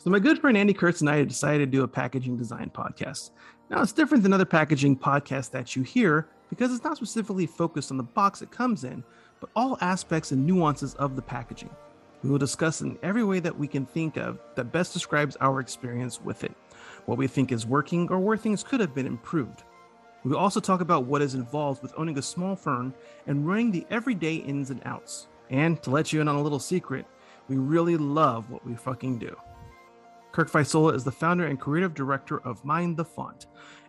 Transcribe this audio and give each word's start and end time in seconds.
So, 0.00 0.10
my 0.10 0.20
good 0.20 0.38
friend 0.38 0.56
Andy 0.56 0.72
Kurtz 0.72 1.00
and 1.00 1.10
I 1.10 1.24
decided 1.24 1.58
to 1.58 1.76
do 1.76 1.82
a 1.82 1.88
packaging 1.88 2.36
design 2.36 2.70
podcast. 2.72 3.32
Now, 3.68 3.82
it's 3.82 3.90
different 3.90 4.22
than 4.22 4.32
other 4.32 4.44
packaging 4.44 4.96
podcasts 4.96 5.50
that 5.50 5.74
you 5.74 5.82
hear 5.82 6.28
because 6.50 6.72
it's 6.72 6.84
not 6.84 6.96
specifically 6.96 7.46
focused 7.46 7.90
on 7.90 7.96
the 7.96 8.04
box 8.04 8.40
it 8.40 8.52
comes 8.52 8.84
in, 8.84 9.02
but 9.40 9.50
all 9.56 9.76
aspects 9.80 10.30
and 10.30 10.46
nuances 10.46 10.94
of 10.94 11.16
the 11.16 11.22
packaging. 11.22 11.70
We 12.22 12.30
will 12.30 12.38
discuss 12.38 12.80
in 12.80 12.96
every 13.02 13.24
way 13.24 13.40
that 13.40 13.58
we 13.58 13.66
can 13.66 13.86
think 13.86 14.16
of 14.16 14.38
that 14.54 14.70
best 14.70 14.92
describes 14.92 15.36
our 15.40 15.58
experience 15.58 16.22
with 16.22 16.44
it, 16.44 16.54
what 17.06 17.18
we 17.18 17.26
think 17.26 17.50
is 17.50 17.66
working 17.66 18.08
or 18.08 18.20
where 18.20 18.36
things 18.36 18.62
could 18.62 18.78
have 18.78 18.94
been 18.94 19.06
improved. 19.06 19.64
We 20.22 20.30
will 20.30 20.38
also 20.38 20.60
talk 20.60 20.80
about 20.80 21.06
what 21.06 21.22
is 21.22 21.34
involved 21.34 21.82
with 21.82 21.92
owning 21.96 22.18
a 22.18 22.22
small 22.22 22.54
firm 22.54 22.94
and 23.26 23.48
running 23.48 23.72
the 23.72 23.84
everyday 23.90 24.36
ins 24.36 24.70
and 24.70 24.80
outs. 24.84 25.26
And 25.50 25.82
to 25.82 25.90
let 25.90 26.12
you 26.12 26.20
in 26.20 26.28
on 26.28 26.36
a 26.36 26.42
little 26.42 26.60
secret, 26.60 27.04
we 27.48 27.56
really 27.56 27.96
love 27.96 28.48
what 28.48 28.64
we 28.64 28.76
fucking 28.76 29.18
do. 29.18 29.36
Kirk 30.32 30.50
Faisola 30.50 30.94
is 30.94 31.04
the 31.04 31.10
founder 31.10 31.46
and 31.46 31.58
creative 31.58 31.94
director 31.94 32.40
of 32.40 32.64
Mind 32.64 32.96
the 32.96 33.04
Font, 33.04 33.46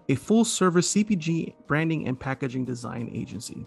a 0.07 0.15
full 0.15 0.45
service 0.45 0.93
CPG 0.93 1.53
branding 1.67 2.07
and 2.07 2.19
packaging 2.19 2.65
design 2.65 3.09
agency. 3.13 3.65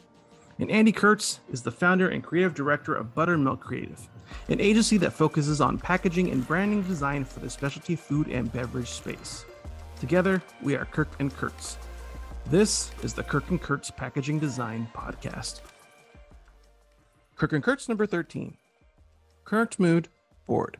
And 0.58 0.70
Andy 0.70 0.92
Kurtz 0.92 1.40
is 1.50 1.62
the 1.62 1.70
founder 1.70 2.08
and 2.08 2.22
creative 2.22 2.54
director 2.54 2.94
of 2.94 3.14
Buttermilk 3.14 3.60
Creative, 3.60 4.08
an 4.48 4.60
agency 4.60 4.96
that 4.98 5.12
focuses 5.12 5.60
on 5.60 5.78
packaging 5.78 6.30
and 6.30 6.46
branding 6.46 6.82
design 6.82 7.24
for 7.24 7.40
the 7.40 7.50
specialty 7.50 7.96
food 7.96 8.28
and 8.28 8.52
beverage 8.52 8.90
space. 8.90 9.44
Together, 10.00 10.42
we 10.62 10.74
are 10.74 10.84
Kirk 10.86 11.08
and 11.20 11.34
Kurtz. 11.34 11.78
This 12.46 12.90
is 13.02 13.14
the 13.14 13.22
Kirk 13.22 13.50
and 13.50 13.60
Kurtz 13.60 13.90
Packaging 13.90 14.40
Design 14.40 14.88
Podcast. 14.94 15.60
Kirk 17.36 17.52
and 17.52 17.62
Kurtz 17.62 17.88
number 17.88 18.06
13. 18.06 18.56
Current 19.44 19.78
mood, 19.78 20.08
bored. 20.46 20.76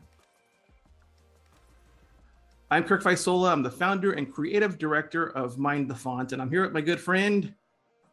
I'm 2.73 2.83
Kirk 2.83 3.03
Faisola. 3.03 3.51
I'm 3.51 3.61
the 3.61 3.69
founder 3.69 4.13
and 4.13 4.33
creative 4.33 4.79
director 4.79 5.27
of 5.37 5.59
Mind 5.59 5.87
the 5.87 5.93
Font, 5.93 6.31
and 6.31 6.41
I'm 6.41 6.49
here 6.49 6.63
with 6.63 6.71
my 6.71 6.81
good 6.81 6.99
friend. 6.99 7.53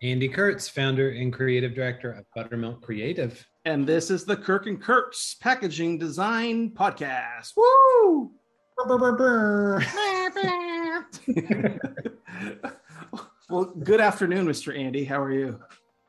Andy 0.02 0.28
Kurtz, 0.28 0.68
founder 0.68 1.12
and 1.12 1.32
creative 1.32 1.74
director 1.74 2.12
of 2.12 2.26
Buttermilk 2.36 2.82
Creative. 2.82 3.42
And 3.64 3.86
this 3.86 4.10
is 4.10 4.26
the 4.26 4.36
Kirk 4.36 4.66
and 4.66 4.78
Kurtz 4.78 5.36
Packaging 5.36 5.96
Design 5.96 6.72
Podcast. 6.72 7.52
Woo! 7.56 8.32
well, 13.48 13.64
good 13.82 14.02
afternoon, 14.02 14.46
Mr. 14.46 14.78
Andy. 14.78 15.06
How 15.06 15.22
are 15.22 15.32
you? 15.32 15.58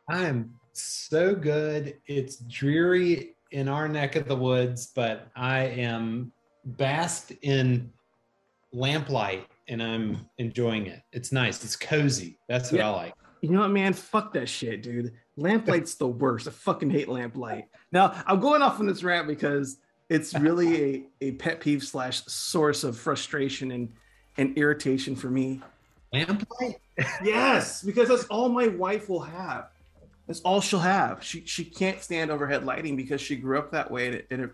I'm 0.09 0.53
so 0.73 1.33
good. 1.33 1.95
It's 2.05 2.35
dreary 2.49 3.37
in 3.51 3.69
our 3.69 3.87
neck 3.87 4.17
of 4.17 4.27
the 4.27 4.35
woods, 4.35 4.91
but 4.93 5.29
I 5.37 5.59
am 5.59 6.33
basked 6.65 7.31
in 7.43 7.89
lamplight 8.73 9.47
and 9.67 9.81
I'm 9.81 10.17
enjoying 10.37 10.87
it. 10.87 11.01
It's 11.11 11.31
nice. 11.31 11.63
It's 11.63 11.75
cozy. 11.75 12.37
That's 12.47 12.71
what 12.71 12.79
Yeah. 12.79 12.89
I 12.89 12.95
like. 12.95 13.13
You 13.41 13.49
know 13.49 13.61
what, 13.61 13.69
man? 13.71 13.93
Fuck 13.93 14.33
that 14.33 14.47
shit, 14.47 14.83
dude. 14.83 15.13
Lamplight's 15.35 15.95
the 15.95 16.07
worst. 16.07 16.47
I 16.47 16.51
fucking 16.51 16.91
hate 16.91 17.07
lamplight. 17.09 17.65
Now, 17.91 18.21
I'm 18.27 18.39
going 18.39 18.61
off 18.61 18.79
on 18.79 18.85
this 18.85 19.01
rant 19.03 19.27
because 19.27 19.77
it's 20.09 20.33
really 20.39 20.83
a, 21.21 21.27
a 21.27 21.31
pet 21.33 21.59
peeve 21.59 21.83
slash 21.83 22.23
source 22.25 22.83
of 22.83 22.97
frustration 22.97 23.71
and, 23.71 23.91
and 24.37 24.55
irritation 24.57 25.15
for 25.15 25.29
me. 25.29 25.61
Lamplight? 26.13 26.75
Yes, 27.23 27.81
because 27.81 28.09
that's 28.09 28.25
all 28.25 28.47
my 28.49 28.67
wife 28.67 29.09
will 29.09 29.21
have. 29.21 29.69
That's 30.27 30.41
all 30.41 30.61
she'll 30.61 30.77
have. 30.79 31.23
She 31.23 31.43
she 31.45 31.65
can't 31.65 31.99
stand 31.99 32.29
overhead 32.29 32.63
lighting 32.63 32.95
because 32.95 33.19
she 33.19 33.35
grew 33.35 33.57
up 33.57 33.71
that 33.71 33.89
way 33.89 34.05
and 34.07 34.15
it, 34.15 34.27
and 34.29 34.41
it 34.43 34.51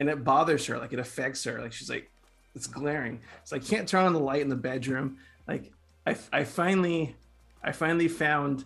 and 0.00 0.08
it 0.08 0.24
bothers 0.24 0.66
her. 0.66 0.76
Like 0.78 0.92
it 0.92 0.98
affects 0.98 1.44
her. 1.44 1.60
Like 1.60 1.72
she's 1.72 1.88
like, 1.88 2.10
it's 2.54 2.66
glaring. 2.66 3.20
So 3.44 3.56
I 3.56 3.58
can't 3.58 3.88
turn 3.88 4.04
on 4.06 4.12
the 4.12 4.20
light 4.20 4.42
in 4.42 4.48
the 4.48 4.56
bedroom. 4.56 5.18
Like 5.46 5.72
I 6.06 6.16
I 6.32 6.44
finally 6.44 7.16
I 7.62 7.72
finally 7.72 8.08
found 8.08 8.64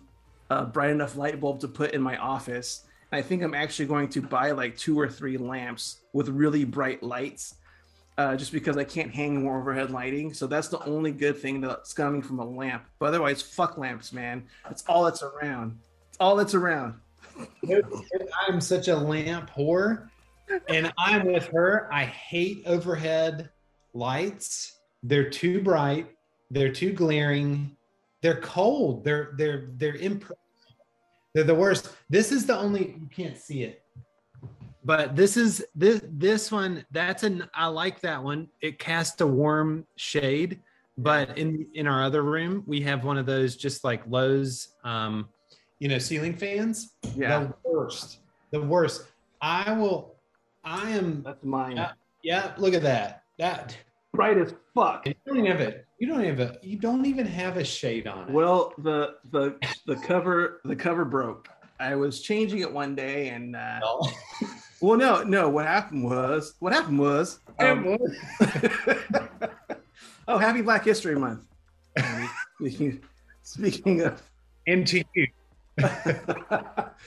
a 0.49 0.65
bright 0.65 0.89
enough 0.91 1.15
light 1.15 1.39
bulb 1.39 1.59
to 1.61 1.67
put 1.67 1.91
in 1.91 2.01
my 2.01 2.17
office. 2.17 2.85
And 3.11 3.19
I 3.19 3.21
think 3.21 3.41
I'm 3.43 3.53
actually 3.53 3.85
going 3.85 4.09
to 4.09 4.21
buy 4.21 4.51
like 4.51 4.77
two 4.77 4.99
or 4.99 5.07
three 5.09 5.37
lamps 5.37 6.01
with 6.13 6.29
really 6.29 6.63
bright 6.63 7.01
lights 7.01 7.55
uh, 8.17 8.35
just 8.35 8.51
because 8.51 8.75
I 8.75 8.83
can't 8.83 9.11
hang 9.11 9.43
more 9.43 9.59
overhead 9.59 9.91
lighting. 9.91 10.33
So 10.33 10.45
that's 10.45 10.67
the 10.67 10.83
only 10.83 11.11
good 11.11 11.37
thing 11.37 11.61
that's 11.61 11.93
coming 11.93 12.21
from 12.21 12.39
a 12.39 12.45
lamp. 12.45 12.83
But 12.99 13.07
otherwise, 13.07 13.41
fuck 13.41 13.77
lamps, 13.77 14.11
man. 14.11 14.45
It's 14.69 14.83
all 14.89 15.05
that's 15.05 15.23
around. 15.23 15.79
It's 16.09 16.17
all 16.19 16.35
that's 16.35 16.53
around. 16.53 16.95
I'm 18.47 18.59
such 18.59 18.89
a 18.89 18.95
lamp 18.95 19.49
whore. 19.51 20.09
And 20.67 20.91
I'm 20.97 21.27
with 21.27 21.47
her. 21.47 21.87
I 21.93 22.03
hate 22.05 22.63
overhead 22.65 23.49
lights. 23.93 24.79
They're 25.03 25.29
too 25.29 25.61
bright. 25.61 26.07
They're 26.51 26.71
too 26.71 26.93
glaring. 26.93 27.75
They're 28.21 28.41
cold. 28.41 29.03
They're 29.03 29.33
they're 29.37 29.69
they're 29.77 29.95
imp- 29.95 30.31
they're 31.33 31.43
the 31.43 31.55
worst. 31.55 31.95
This 32.09 32.31
is 32.31 32.45
the 32.45 32.57
only 32.57 32.95
you 32.99 33.09
can't 33.11 33.37
see 33.37 33.63
it. 33.63 33.83
But 34.83 35.15
this 35.15 35.37
is 35.37 35.63
this 35.75 36.01
this 36.09 36.51
one 36.51 36.85
that's 36.91 37.23
an 37.23 37.47
I 37.53 37.67
like 37.67 38.01
that 38.01 38.23
one. 38.23 38.49
It 38.61 38.79
casts 38.79 39.21
a 39.21 39.27
warm 39.27 39.85
shade. 39.95 40.61
But 40.97 41.37
in 41.37 41.65
in 41.75 41.87
our 41.87 42.03
other 42.03 42.23
room, 42.23 42.63
we 42.65 42.81
have 42.81 43.05
one 43.05 43.17
of 43.17 43.25
those 43.25 43.55
just 43.55 43.83
like 43.83 44.01
Lowe's 44.07 44.69
um, 44.83 45.29
you 45.79 45.87
know, 45.87 45.97
ceiling 45.97 46.35
fans. 46.35 46.95
Yeah, 47.15 47.39
The 47.39 47.53
worst. 47.63 48.19
The 48.51 48.61
worst. 48.61 49.07
I 49.41 49.71
will. 49.73 50.15
I 50.63 50.91
am. 50.91 51.23
that's 51.23 51.43
mine. 51.43 51.77
Yeah. 51.77 51.91
Yeah. 52.21 52.51
Look 52.57 52.73
at 52.73 52.81
that. 52.81 53.23
That. 53.39 53.75
Bright 54.13 54.37
as 54.37 54.53
fuck. 54.75 55.07
You 55.07 55.13
don't 55.25 55.37
even 55.37 55.51
have 55.51 55.61
it. 55.61 55.85
You 55.97 56.07
don't 56.07 56.23
have 56.23 56.39
a. 56.39 56.57
You 56.61 56.77
don't 56.77 57.05
even 57.05 57.25
have 57.25 57.57
a 57.57 57.63
shade 57.63 58.05
on 58.07 58.27
it. 58.27 58.33
Well, 58.33 58.73
the 58.77 59.15
the 59.31 59.55
the 59.87 59.95
cover 59.95 60.61
the 60.65 60.75
cover 60.75 61.05
broke. 61.05 61.47
I 61.79 61.95
was 61.95 62.21
changing 62.21 62.59
it 62.59 62.71
one 62.71 62.95
day, 62.95 63.29
and 63.29 63.55
uh, 63.55 63.79
Well, 63.81 64.11
well, 64.81 64.97
no, 64.97 65.23
no. 65.23 65.49
What 65.49 65.65
happened 65.65 66.03
was 66.03 66.55
what 66.59 66.73
happened 66.73 66.99
was. 66.99 67.39
um, 67.59 67.97
oh, 70.27 70.37
happy 70.37 70.61
Black 70.61 70.83
History 70.83 71.15
Month. 71.15 71.45
Um, 72.03 72.29
speaking, 73.43 74.01
of 74.01 74.21
you. 74.67 75.27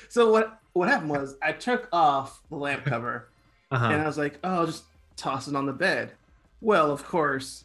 so 0.08 0.30
what 0.30 0.60
what 0.72 0.88
happened 0.88 1.10
was 1.10 1.36
I 1.42 1.52
took 1.52 1.88
off 1.92 2.40
the 2.48 2.56
lamp 2.56 2.84
cover 2.84 3.28
Uh-huh. 3.70 3.86
and 3.86 4.00
I 4.02 4.06
was 4.06 4.16
like, 4.18 4.38
oh, 4.44 4.48
I'll 4.60 4.66
just 4.66 4.84
toss 5.16 5.46
it 5.48 5.54
on 5.56 5.66
the 5.66 5.72
bed. 5.72 6.12
Well, 6.62 6.90
of 6.90 7.04
course, 7.06 7.64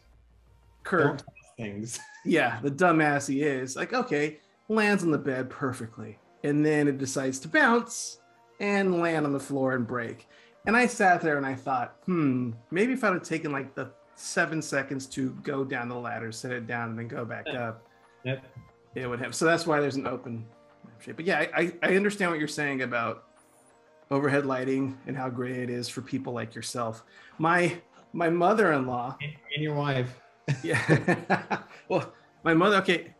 Kurt, 0.83 1.23
things. 1.55 1.99
yeah, 2.25 2.59
the 2.61 2.71
dumbass 2.71 3.27
he 3.27 3.43
is, 3.43 3.75
like, 3.75 3.93
okay, 3.93 4.39
lands 4.67 5.03
on 5.03 5.11
the 5.11 5.17
bed 5.17 5.49
perfectly. 5.49 6.17
And 6.43 6.65
then 6.65 6.87
it 6.87 6.97
decides 6.97 7.39
to 7.39 7.47
bounce 7.47 8.19
and 8.59 8.99
land 8.99 9.25
on 9.25 9.33
the 9.33 9.39
floor 9.39 9.73
and 9.75 9.85
break. 9.87 10.27
And 10.65 10.75
I 10.75 10.87
sat 10.87 11.21
there 11.21 11.37
and 11.37 11.45
I 11.45 11.55
thought, 11.55 11.95
hmm, 12.05 12.51
maybe 12.71 12.93
if 12.93 13.03
I'd 13.03 13.13
have 13.13 13.23
taken 13.23 13.51
like 13.51 13.75
the 13.75 13.91
seven 14.15 14.61
seconds 14.61 15.05
to 15.07 15.29
go 15.43 15.63
down 15.63 15.89
the 15.89 15.95
ladder, 15.95 16.31
set 16.31 16.51
it 16.51 16.67
down, 16.67 16.89
and 16.89 16.99
then 16.99 17.07
go 17.07 17.23
back 17.23 17.47
up, 17.49 17.87
Yep. 18.23 18.43
it 18.95 19.07
would 19.07 19.19
have. 19.19 19.35
So 19.35 19.45
that's 19.45 19.65
why 19.67 19.79
there's 19.79 19.95
an 19.95 20.07
open 20.07 20.45
shape. 20.99 21.15
But 21.17 21.25
yeah, 21.25 21.45
I 21.55 21.71
I 21.83 21.95
understand 21.95 22.31
what 22.31 22.39
you're 22.39 22.47
saying 22.47 22.81
about 22.81 23.25
overhead 24.09 24.45
lighting 24.45 24.97
and 25.05 25.15
how 25.15 25.29
great 25.29 25.55
it 25.57 25.69
is 25.69 25.87
for 25.87 26.01
people 26.01 26.33
like 26.33 26.55
yourself. 26.55 27.03
My 27.37 27.77
my 28.13 28.29
mother-in-law, 28.29 29.17
And, 29.21 29.33
and 29.53 29.63
your 29.63 29.75
wife. 29.75 30.19
yeah. 30.63 31.61
well, 31.89 32.13
my 32.43 32.53
mother. 32.53 32.77
Okay, 32.77 33.13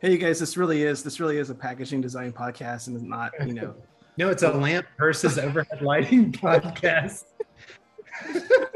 hey 0.00 0.12
you 0.12 0.18
guys, 0.18 0.38
this 0.38 0.56
really 0.56 0.82
is 0.82 1.02
this 1.02 1.20
really 1.20 1.38
is 1.38 1.50
a 1.50 1.54
packaging 1.54 2.00
design 2.00 2.32
podcast, 2.32 2.88
and 2.88 2.96
it's 2.96 3.04
not 3.04 3.32
you 3.46 3.54
know. 3.54 3.74
No, 4.18 4.30
it's 4.30 4.42
a 4.42 4.50
lamp 4.50 4.86
versus 4.96 5.38
overhead 5.38 5.82
lighting 5.82 6.32
podcast. 6.32 7.24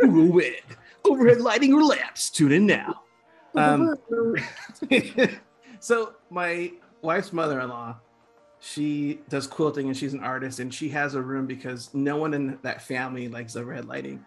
Who 0.00 0.10
will 0.10 0.32
win? 0.32 0.52
Overhead 1.06 1.40
lighting 1.40 1.72
or 1.72 1.82
lamps? 1.82 2.28
Tune 2.28 2.52
in 2.52 2.66
now. 2.66 3.00
Um, 3.54 3.96
so 5.80 6.12
my 6.28 6.72
wife's 7.00 7.32
mother-in-law 7.32 7.96
she 8.60 9.20
does 9.28 9.46
quilting 9.46 9.86
and 9.86 9.96
she's 9.96 10.12
an 10.12 10.20
artist 10.20 10.60
and 10.60 10.72
she 10.72 10.88
has 10.90 11.14
a 11.14 11.22
room 11.22 11.46
because 11.46 11.92
no 11.94 12.18
one 12.18 12.34
in 12.34 12.58
that 12.62 12.82
family 12.82 13.26
likes 13.26 13.56
overhead 13.56 13.86
lighting 13.86 14.24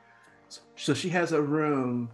so 0.76 0.94
she 0.94 1.10
has 1.10 1.32
a 1.32 1.42
room 1.42 2.10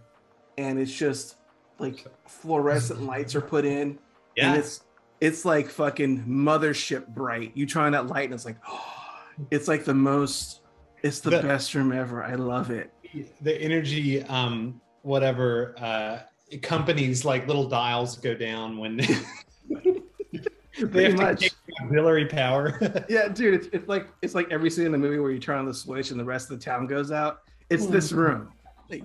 and 0.58 0.78
it's 0.78 0.92
just 0.92 1.36
like 1.78 2.06
fluorescent 2.26 3.02
lights 3.02 3.34
are 3.34 3.40
put 3.40 3.64
in. 3.64 3.98
And 4.38 4.56
it's 4.58 4.82
it's 5.20 5.44
like 5.44 5.68
fucking 5.68 6.24
mothership 6.24 7.06
bright. 7.08 7.52
You 7.54 7.66
turn 7.66 7.84
on 7.84 7.92
that 7.92 8.06
light 8.06 8.24
and 8.24 8.34
it's 8.34 8.44
like 8.44 8.56
it's 9.50 9.68
like 9.68 9.84
the 9.84 9.94
most 9.94 10.60
it's 11.02 11.20
the 11.20 11.30
The- 11.30 11.42
best 11.42 11.74
room 11.74 11.92
ever. 11.92 12.22
I 12.22 12.34
love 12.34 12.70
it. 12.70 12.92
The 13.40 13.60
energy 13.60 14.22
um 14.24 14.80
whatever 15.02 15.74
uh 15.78 16.18
companies 16.62 17.24
like 17.24 17.46
little 17.46 17.68
dials 17.68 18.16
go 18.18 18.34
down 18.34 18.76
when 18.78 18.96
they 20.80 21.04
have 21.04 21.16
to 21.16 21.16
much. 21.16 21.40
take 21.40 21.52
auxiliary 21.82 22.26
power. 22.26 22.78
Yeah, 23.08 23.28
dude, 23.28 23.54
it's, 23.54 23.68
it's 23.72 23.88
like 23.88 24.08
it's 24.22 24.34
like 24.34 24.50
every 24.50 24.70
scene 24.70 24.86
in 24.86 24.92
the 24.92 24.98
movie 24.98 25.18
where 25.18 25.30
you 25.30 25.38
turn 25.40 25.58
on 25.58 25.66
the 25.66 25.74
switch 25.74 26.10
and 26.10 26.20
the 26.20 26.24
rest 26.24 26.50
of 26.50 26.58
the 26.58 26.64
town 26.64 26.86
goes 26.86 27.10
out. 27.12 27.40
It's 27.70 27.86
this 27.86 28.12
room. 28.12 28.52
Like, 28.88 29.04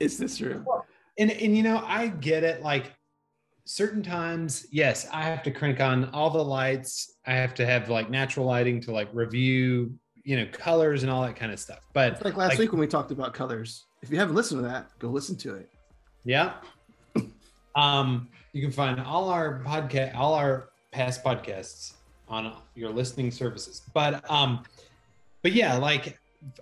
Is 0.00 0.18
this 0.18 0.40
room. 0.40 0.66
And 1.18 1.30
and 1.30 1.56
you 1.56 1.62
know, 1.62 1.82
I 1.86 2.08
get 2.08 2.42
it. 2.44 2.62
Like 2.62 2.92
certain 3.64 4.02
times, 4.02 4.66
yes, 4.72 5.06
I 5.12 5.22
have 5.22 5.42
to 5.44 5.50
crank 5.50 5.80
on 5.80 6.06
all 6.10 6.30
the 6.30 6.44
lights. 6.44 7.18
I 7.26 7.32
have 7.34 7.54
to 7.54 7.66
have 7.66 7.88
like 7.88 8.10
natural 8.10 8.46
lighting 8.46 8.80
to 8.82 8.92
like 8.92 9.08
review, 9.12 9.92
you 10.24 10.36
know, 10.36 10.46
colors 10.52 11.02
and 11.02 11.10
all 11.12 11.22
that 11.22 11.36
kind 11.36 11.52
of 11.52 11.60
stuff. 11.60 11.80
But 11.92 12.14
It's 12.14 12.24
like 12.24 12.36
last 12.36 12.50
like- 12.50 12.58
week 12.58 12.72
when 12.72 12.80
we 12.80 12.86
talked 12.86 13.10
about 13.12 13.32
colors. 13.34 13.86
If 14.02 14.10
you 14.10 14.18
haven't 14.18 14.34
listened 14.34 14.62
to 14.62 14.68
that, 14.68 14.90
go 14.98 15.08
listen 15.08 15.36
to 15.36 15.54
it. 15.56 15.70
Yeah. 16.24 16.54
Um, 17.76 18.28
you 18.52 18.60
can 18.60 18.72
find 18.72 18.98
all 19.00 19.28
our 19.28 19.60
podcast, 19.64 20.16
all 20.16 20.34
our 20.34 20.70
past 20.90 21.22
podcasts 21.22 21.92
on 22.28 22.52
your 22.74 22.90
listening 22.90 23.30
services. 23.30 23.82
But 23.94 24.28
um, 24.28 24.64
but 25.42 25.52
yeah, 25.52 25.76
like 25.76 26.18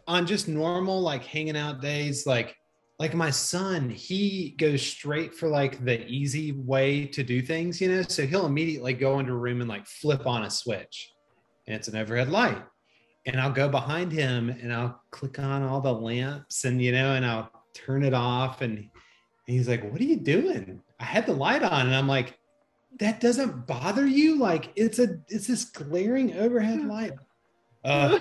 on 0.06 0.26
just 0.26 0.48
normal 0.48 1.00
like 1.00 1.24
hanging 1.24 1.56
out 1.56 1.80
days, 1.80 2.26
like 2.26 2.56
like 2.98 3.14
my 3.14 3.30
son, 3.30 3.88
he 3.88 4.56
goes 4.58 4.82
straight 4.82 5.32
for 5.32 5.48
like 5.48 5.84
the 5.84 6.04
easy 6.06 6.50
way 6.52 7.06
to 7.06 7.22
do 7.22 7.40
things, 7.40 7.80
you 7.80 7.88
know. 7.88 8.02
So 8.02 8.26
he'll 8.26 8.46
immediately 8.46 8.92
go 8.92 9.20
into 9.20 9.32
a 9.32 9.36
room 9.36 9.60
and 9.60 9.68
like 9.68 9.86
flip 9.86 10.26
on 10.26 10.44
a 10.44 10.50
switch, 10.50 11.12
and 11.66 11.76
it's 11.76 11.88
an 11.88 11.96
overhead 11.96 12.28
light. 12.28 12.62
And 13.26 13.40
I'll 13.40 13.52
go 13.52 13.68
behind 13.68 14.10
him 14.10 14.48
and 14.48 14.72
I'll 14.72 15.02
click 15.10 15.38
on 15.38 15.62
all 15.62 15.80
the 15.80 15.92
lamps 15.92 16.64
and 16.64 16.82
you 16.82 16.92
know, 16.92 17.12
and 17.14 17.26
I'll 17.26 17.50
turn 17.74 18.02
it 18.02 18.14
off 18.14 18.62
and 18.62 18.88
and 19.48 19.56
he's 19.56 19.68
like, 19.68 19.82
What 19.90 20.00
are 20.00 20.04
you 20.04 20.16
doing? 20.16 20.80
I 21.00 21.04
had 21.04 21.26
the 21.26 21.32
light 21.32 21.62
on. 21.62 21.86
And 21.86 21.96
I'm 21.96 22.06
like, 22.06 22.38
That 23.00 23.20
doesn't 23.20 23.66
bother 23.66 24.06
you? 24.06 24.38
Like, 24.38 24.72
it's 24.76 24.98
a 24.98 25.18
it's 25.28 25.46
this 25.46 25.64
glaring 25.64 26.36
overhead 26.36 26.84
light. 26.86 27.14
Uh, 27.84 28.18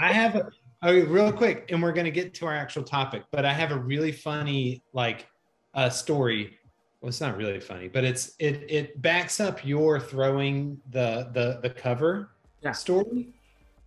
I 0.00 0.12
have 0.12 0.34
a 0.36 0.48
okay, 0.84 1.02
real 1.06 1.32
quick, 1.32 1.66
and 1.70 1.82
we're 1.82 1.92
gonna 1.92 2.10
get 2.10 2.34
to 2.34 2.46
our 2.46 2.54
actual 2.54 2.84
topic, 2.84 3.24
but 3.32 3.44
I 3.44 3.52
have 3.52 3.72
a 3.72 3.78
really 3.78 4.12
funny 4.12 4.82
like 4.92 5.26
uh 5.74 5.90
story. 5.90 6.58
Well, 7.00 7.08
it's 7.08 7.20
not 7.20 7.36
really 7.36 7.60
funny, 7.60 7.88
but 7.88 8.04
it's 8.04 8.34
it 8.38 8.64
it 8.70 9.02
backs 9.02 9.40
up 9.40 9.64
your 9.64 10.00
throwing 10.00 10.78
the 10.90 11.30
the 11.32 11.60
the 11.62 11.70
cover 11.70 12.30
Yeah. 12.62 12.72
story. 12.72 13.28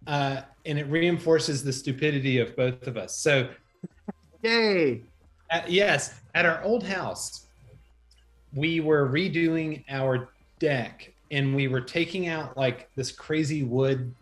Uh, 0.06 0.42
and 0.64 0.80
it 0.80 0.86
reinforces 0.86 1.64
the 1.66 1.74
stupidity 1.74 2.40
of 2.40 2.56
both 2.56 2.88
of 2.88 2.96
us. 2.96 3.18
So 3.20 3.50
Yay! 4.44 5.04
at, 5.50 5.70
yes, 5.70 6.14
at 6.34 6.46
our 6.46 6.64
old 6.64 6.84
house, 6.84 7.48
we 8.54 8.80
were 8.80 9.10
redoing 9.10 9.84
our 9.90 10.30
deck 10.60 11.14
and 11.32 11.56
we 11.56 11.68
were 11.68 11.82
taking 11.82 12.28
out 12.28 12.56
like 12.56 12.90
this 12.96 13.12
crazy 13.12 13.64
wood, 13.64 14.16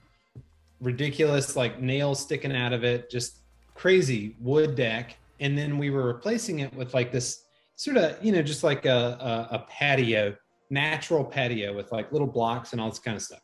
ridiculous, 0.81 1.55
like 1.55 1.81
nails 1.81 2.19
sticking 2.19 2.55
out 2.55 2.73
of 2.73 2.83
it, 2.83 3.09
just 3.09 3.41
crazy 3.73 4.35
wood 4.39 4.75
deck. 4.75 5.17
And 5.39 5.57
then 5.57 5.77
we 5.77 5.89
were 5.89 6.07
replacing 6.07 6.59
it 6.59 6.73
with 6.73 6.93
like 6.93 7.11
this 7.11 7.43
sort 7.75 7.97
of, 7.97 8.23
you 8.23 8.31
know, 8.31 8.41
just 8.41 8.63
like 8.63 8.85
a, 8.85 9.47
a, 9.51 9.55
a 9.55 9.65
patio, 9.69 10.35
natural 10.69 11.23
patio 11.23 11.75
with 11.75 11.91
like 11.91 12.11
little 12.11 12.27
blocks 12.27 12.71
and 12.71 12.81
all 12.81 12.89
this 12.89 12.99
kind 12.99 13.17
of 13.17 13.23
stuff. 13.23 13.41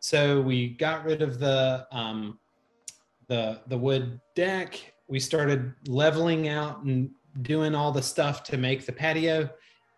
So 0.00 0.40
we 0.40 0.70
got 0.70 1.04
rid 1.04 1.22
of 1.22 1.38
the, 1.38 1.86
um, 1.92 2.38
the 3.28 3.60
the 3.68 3.78
wood 3.78 4.20
deck. 4.34 4.78
We 5.08 5.20
started 5.20 5.72
leveling 5.86 6.48
out 6.48 6.82
and 6.82 7.10
doing 7.42 7.74
all 7.74 7.92
the 7.92 8.02
stuff 8.02 8.42
to 8.44 8.56
make 8.56 8.84
the 8.84 8.92
patio. 8.92 9.48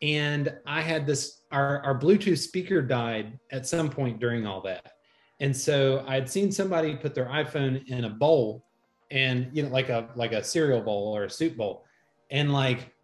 And 0.02 0.54
I 0.66 0.82
had 0.82 1.06
this 1.06 1.42
our, 1.50 1.82
our 1.84 1.98
Bluetooth 1.98 2.38
speaker 2.38 2.82
died 2.82 3.38
at 3.50 3.66
some 3.66 3.90
point 3.90 4.20
during 4.20 4.46
all 4.46 4.60
that. 4.62 4.93
And 5.44 5.54
so 5.54 6.02
I'd 6.08 6.26
seen 6.26 6.50
somebody 6.50 6.96
put 6.96 7.14
their 7.14 7.26
iPhone 7.26 7.86
in 7.88 8.06
a 8.06 8.08
bowl 8.08 8.64
and 9.10 9.50
you 9.52 9.62
know, 9.62 9.68
like 9.68 9.90
a 9.90 10.08
like 10.16 10.32
a 10.32 10.42
cereal 10.42 10.80
bowl 10.80 11.14
or 11.14 11.24
a 11.24 11.30
soup 11.30 11.58
bowl. 11.58 11.84
And 12.30 12.50
like 12.50 12.94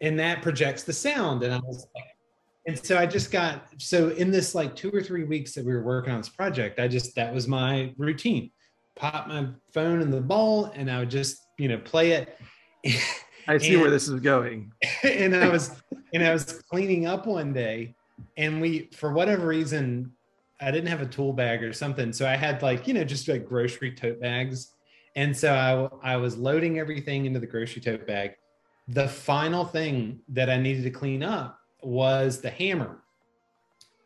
and 0.00 0.16
that 0.20 0.40
projects 0.40 0.84
the 0.84 0.92
sound. 0.92 1.42
And 1.42 1.52
I 1.52 1.58
was 1.58 1.88
like, 1.96 2.04
and 2.68 2.78
so 2.78 2.96
I 2.96 3.06
just 3.06 3.32
got 3.32 3.64
so 3.78 4.10
in 4.10 4.30
this 4.30 4.54
like 4.54 4.76
two 4.76 4.92
or 4.94 5.02
three 5.02 5.24
weeks 5.24 5.52
that 5.54 5.64
we 5.64 5.72
were 5.72 5.82
working 5.82 6.12
on 6.12 6.20
this 6.20 6.28
project, 6.28 6.78
I 6.78 6.86
just 6.86 7.16
that 7.16 7.34
was 7.34 7.48
my 7.48 7.92
routine 7.98 8.52
pop 8.94 9.26
my 9.26 9.48
phone 9.74 10.00
in 10.00 10.12
the 10.12 10.20
bowl 10.20 10.66
and 10.76 10.88
I 10.88 11.00
would 11.00 11.10
just, 11.10 11.48
you 11.58 11.66
know, 11.68 11.78
play 11.78 12.12
it. 12.12 12.38
I 13.48 13.58
see 13.58 13.72
And- 13.72 13.82
where 13.82 13.90
this 13.90 14.06
is 14.06 14.20
going. 14.20 14.70
and 15.02 15.34
I 15.34 15.48
was 15.48 15.82
and 16.14 16.22
I 16.22 16.32
was 16.32 16.62
cleaning 16.70 17.06
up 17.06 17.26
one 17.26 17.52
day 17.52 17.96
and 18.36 18.60
we 18.60 18.90
for 18.92 19.12
whatever 19.12 19.48
reason 19.48 20.12
I 20.60 20.70
didn't 20.70 20.88
have 20.88 21.00
a 21.00 21.06
tool 21.06 21.32
bag 21.32 21.62
or 21.62 21.72
something. 21.72 22.12
So 22.12 22.26
I 22.26 22.36
had 22.36 22.62
like, 22.62 22.86
you 22.86 22.94
know, 22.94 23.04
just 23.04 23.26
like 23.28 23.46
grocery 23.46 23.92
tote 23.92 24.20
bags. 24.20 24.72
And 25.16 25.36
so 25.36 25.90
I, 26.02 26.12
I 26.14 26.16
was 26.16 26.36
loading 26.36 26.78
everything 26.78 27.26
into 27.26 27.40
the 27.40 27.46
grocery 27.46 27.82
tote 27.82 28.06
bag. 28.06 28.36
The 28.88 29.08
final 29.08 29.64
thing 29.64 30.20
that 30.28 30.50
I 30.50 30.58
needed 30.58 30.84
to 30.84 30.90
clean 30.90 31.22
up 31.22 31.58
was 31.82 32.40
the 32.40 32.50
hammer. 32.50 33.02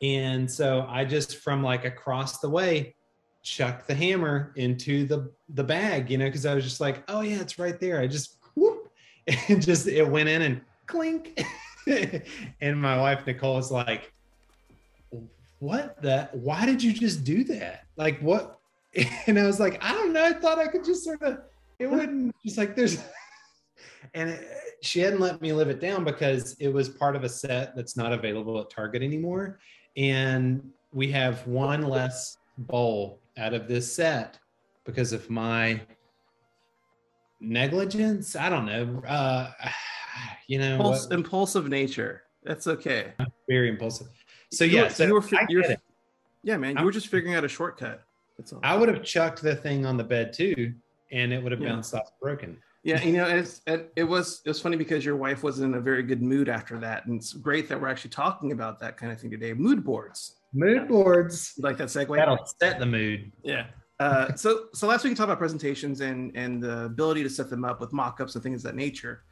And 0.02 0.50
so 0.50 0.86
I 0.88 1.04
just 1.04 1.38
from 1.38 1.62
like 1.62 1.84
across 1.84 2.38
the 2.38 2.48
way 2.48 2.94
chucked 3.42 3.86
the 3.86 3.94
hammer 3.94 4.52
into 4.56 5.06
the 5.06 5.30
the 5.50 5.64
bag, 5.64 6.10
you 6.10 6.18
know, 6.18 6.26
because 6.26 6.46
I 6.46 6.54
was 6.54 6.64
just 6.64 6.80
like, 6.80 7.04
oh 7.08 7.20
yeah, 7.20 7.40
it's 7.40 7.58
right 7.58 7.78
there. 7.78 8.00
I 8.00 8.06
just 8.06 8.38
whoop 8.54 8.90
and 9.48 9.62
just 9.62 9.86
it 9.86 10.08
went 10.08 10.28
in 10.28 10.42
and 10.42 10.60
clink. 10.86 11.44
and 12.60 12.80
my 12.80 12.96
wife 12.98 13.26
Nicole 13.26 13.56
was 13.56 13.70
like, 13.70 14.13
what 15.58 16.00
the 16.02 16.28
why 16.32 16.66
did 16.66 16.82
you 16.82 16.92
just 16.92 17.24
do 17.24 17.44
that? 17.44 17.84
Like 17.96 18.20
what? 18.20 18.58
And 19.26 19.38
I 19.38 19.44
was 19.44 19.58
like, 19.58 19.82
I 19.82 19.92
don't 19.92 20.12
know. 20.12 20.24
I 20.24 20.32
thought 20.32 20.58
I 20.58 20.68
could 20.68 20.84
just 20.84 21.02
sort 21.02 21.20
of 21.22 21.38
it 21.78 21.90
wouldn't 21.90 22.34
just 22.44 22.58
like 22.58 22.76
there's 22.76 23.02
and 24.14 24.30
it, 24.30 24.46
she 24.82 25.00
hadn't 25.00 25.20
let 25.20 25.40
me 25.40 25.52
live 25.52 25.68
it 25.68 25.80
down 25.80 26.04
because 26.04 26.54
it 26.60 26.68
was 26.68 26.88
part 26.88 27.16
of 27.16 27.24
a 27.24 27.28
set 27.28 27.74
that's 27.74 27.96
not 27.96 28.12
available 28.12 28.60
at 28.60 28.70
Target 28.70 29.02
anymore. 29.02 29.58
And 29.96 30.70
we 30.92 31.10
have 31.12 31.46
one 31.46 31.82
less 31.82 32.36
bowl 32.58 33.20
out 33.36 33.54
of 33.54 33.66
this 33.66 33.92
set 33.92 34.38
because 34.84 35.12
of 35.12 35.28
my 35.30 35.80
negligence. 37.40 38.36
I 38.36 38.48
don't 38.48 38.66
know. 38.66 39.02
Uh, 39.06 39.50
you 40.46 40.58
know, 40.58 40.74
Impulse, 40.74 41.06
impulsive 41.10 41.68
nature. 41.68 42.22
That's 42.44 42.66
okay. 42.66 43.14
very 43.48 43.70
impulsive. 43.70 44.08
So 44.54 44.64
You 44.64 44.76
yeah, 44.76 44.82
were- 44.84 44.90
so 44.90 45.04
you 45.06 45.14
were 45.14 45.22
I 45.38 45.44
get 45.46 45.70
it. 45.70 45.80
Yeah, 46.42 46.56
man. 46.56 46.70
You 46.72 46.76
I'm- 46.78 46.84
were 46.86 46.92
just 46.92 47.08
figuring 47.08 47.34
out 47.34 47.44
a 47.44 47.48
shortcut. 47.48 48.04
That's 48.38 48.52
all. 48.52 48.60
I 48.62 48.76
would 48.76 48.88
have 48.88 49.02
chucked 49.04 49.42
the 49.42 49.54
thing 49.54 49.86
on 49.86 49.96
the 49.96 50.04
bed 50.04 50.32
too, 50.32 50.74
and 51.12 51.32
it 51.32 51.42
would 51.42 51.52
have 51.52 51.60
Yeah. 51.60 51.70
bounced 51.70 51.94
off 51.94 52.10
broken. 52.20 52.58
Yeah, 52.82 53.02
you 53.02 53.12
know, 53.14 53.26
it's, 53.26 53.62
it, 53.66 53.90
it 53.96 54.04
was 54.04 54.42
it 54.44 54.48
was 54.50 54.60
funny 54.60 54.76
because 54.76 55.04
your 55.04 55.16
wife 55.16 55.42
was 55.42 55.60
in 55.60 55.74
a 55.74 55.80
very 55.80 56.02
good 56.02 56.20
mood 56.20 56.48
after 56.50 56.78
that, 56.80 57.06
and 57.06 57.16
it's 57.18 57.32
great 57.32 57.68
that 57.70 57.80
we're 57.80 57.88
actually 57.88 58.10
talking 58.10 58.52
about 58.52 58.78
that 58.80 58.96
kind 58.98 59.10
of 59.10 59.18
thing 59.20 59.30
today. 59.30 59.54
Mood 59.54 59.82
boards. 59.84 60.36
Mood 60.52 60.86
boards. 60.88 61.54
You 61.56 61.62
like 61.64 61.78
that 61.78 61.88
segue? 61.88 62.14
That'll 62.16 62.44
set 62.60 62.78
the 62.78 62.86
mood. 62.86 63.32
Yeah. 63.42 63.66
Uh, 64.00 64.34
so 64.36 64.66
so 64.74 64.86
last 64.86 65.02
week 65.04 65.12
we 65.12 65.14
talked 65.14 65.28
about 65.28 65.38
presentations 65.38 66.00
and 66.02 66.36
and 66.36 66.62
the 66.62 66.84
ability 66.84 67.22
to 67.22 67.30
set 67.30 67.48
them 67.48 67.64
up 67.64 67.80
with 67.80 67.92
mock-ups 67.94 68.34
and 68.34 68.42
things 68.42 68.64
of 68.64 68.70
that 68.72 68.76
nature. 68.76 69.22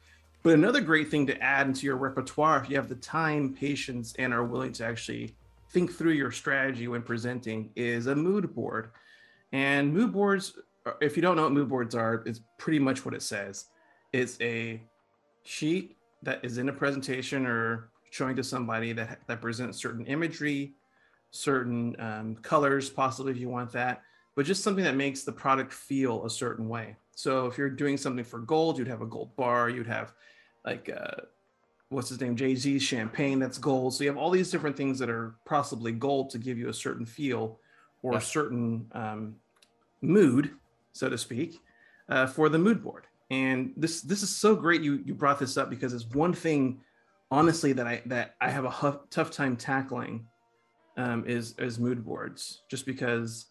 But 0.43 0.55
another 0.55 0.81
great 0.81 1.09
thing 1.09 1.25
to 1.27 1.41
add 1.41 1.67
into 1.67 1.85
your 1.85 1.95
repertoire, 1.95 2.61
if 2.61 2.69
you 2.69 2.75
have 2.75 2.89
the 2.89 2.95
time, 2.95 3.53
patience, 3.53 4.13
and 4.19 4.33
are 4.33 4.43
willing 4.43 4.73
to 4.73 4.85
actually 4.85 5.35
think 5.69 5.91
through 5.91 6.11
your 6.11 6.31
strategy 6.31 6.89
when 6.89 7.01
presenting, 7.01 7.71
is 7.77 8.07
a 8.07 8.15
mood 8.15 8.53
board. 8.53 8.91
And 9.53 9.93
mood 9.93 10.11
boards, 10.11 10.59
uh, 10.85 10.91
if 10.99 11.15
you 11.15 11.21
don't 11.21 11.37
know 11.37 11.43
what 11.43 11.53
mood 11.53 11.69
boards 11.69 11.95
are, 11.95 12.23
it's 12.25 12.41
pretty 12.57 12.79
much 12.79 13.05
what 13.05 13.13
it 13.13 13.21
says. 13.21 13.67
It's 14.11 14.39
a 14.41 14.81
sheet 15.43 15.95
that 16.23 16.43
is 16.43 16.57
in 16.57 16.67
a 16.67 16.73
presentation 16.73 17.45
or 17.45 17.89
showing 18.11 18.35
to 18.35 18.43
somebody 18.43 18.91
that 18.93 19.21
that 19.27 19.41
presents 19.41 19.77
certain 19.77 20.05
imagery, 20.07 20.73
certain 21.31 21.95
um, 21.99 22.35
colors, 22.35 22.89
possibly 22.89 23.31
if 23.31 23.37
you 23.37 23.49
want 23.49 23.71
that, 23.71 24.03
but 24.35 24.45
just 24.45 24.61
something 24.61 24.83
that 24.83 24.95
makes 24.95 25.23
the 25.23 25.31
product 25.31 25.73
feel 25.73 26.25
a 26.25 26.29
certain 26.29 26.67
way. 26.67 26.97
So 27.15 27.47
if 27.47 27.57
you're 27.57 27.69
doing 27.69 27.97
something 27.97 28.25
for 28.25 28.39
gold, 28.39 28.77
you'd 28.77 28.87
have 28.87 29.01
a 29.01 29.07
gold 29.07 29.35
bar, 29.35 29.69
you'd 29.69 29.87
have 29.87 30.13
like 30.65 30.89
uh, 30.89 31.21
what's 31.89 32.09
his 32.09 32.19
name, 32.19 32.35
Jay 32.35 32.55
Z's 32.55 32.83
champagne 32.83 33.39
that's 33.39 33.57
gold. 33.57 33.93
So 33.93 34.03
you 34.03 34.09
have 34.09 34.17
all 34.17 34.31
these 34.31 34.51
different 34.51 34.75
things 34.75 34.99
that 34.99 35.09
are 35.09 35.35
possibly 35.45 35.91
gold 35.91 36.29
to 36.31 36.37
give 36.37 36.57
you 36.57 36.69
a 36.69 36.73
certain 36.73 37.05
feel 37.05 37.59
or 38.01 38.13
Yeah. 38.13 38.17
a 38.19 38.21
certain 38.21 38.87
um, 38.93 39.35
mood, 40.01 40.51
so 40.93 41.09
to 41.09 41.17
speak, 41.17 41.59
uh, 42.09 42.27
for 42.27 42.49
the 42.49 42.59
mood 42.59 42.83
board. 42.83 43.07
And 43.29 43.73
this 43.77 44.01
this 44.01 44.21
is 44.21 44.29
so 44.29 44.55
great 44.55 44.81
you 44.81 45.01
you 45.05 45.13
brought 45.13 45.39
this 45.39 45.57
up 45.57 45.69
because 45.69 45.93
it's 45.93 46.05
one 46.13 46.33
thing, 46.33 46.81
honestly, 47.31 47.73
that 47.73 47.87
I 47.87 48.01
that 48.07 48.35
I 48.41 48.49
have 48.49 48.65
a 48.65 48.99
tough 49.09 49.31
time 49.31 49.55
tackling 49.55 50.27
um, 50.97 51.25
is 51.25 51.55
is 51.57 51.79
mood 51.79 52.05
boards, 52.05 52.63
just 52.69 52.85
because 52.85 53.47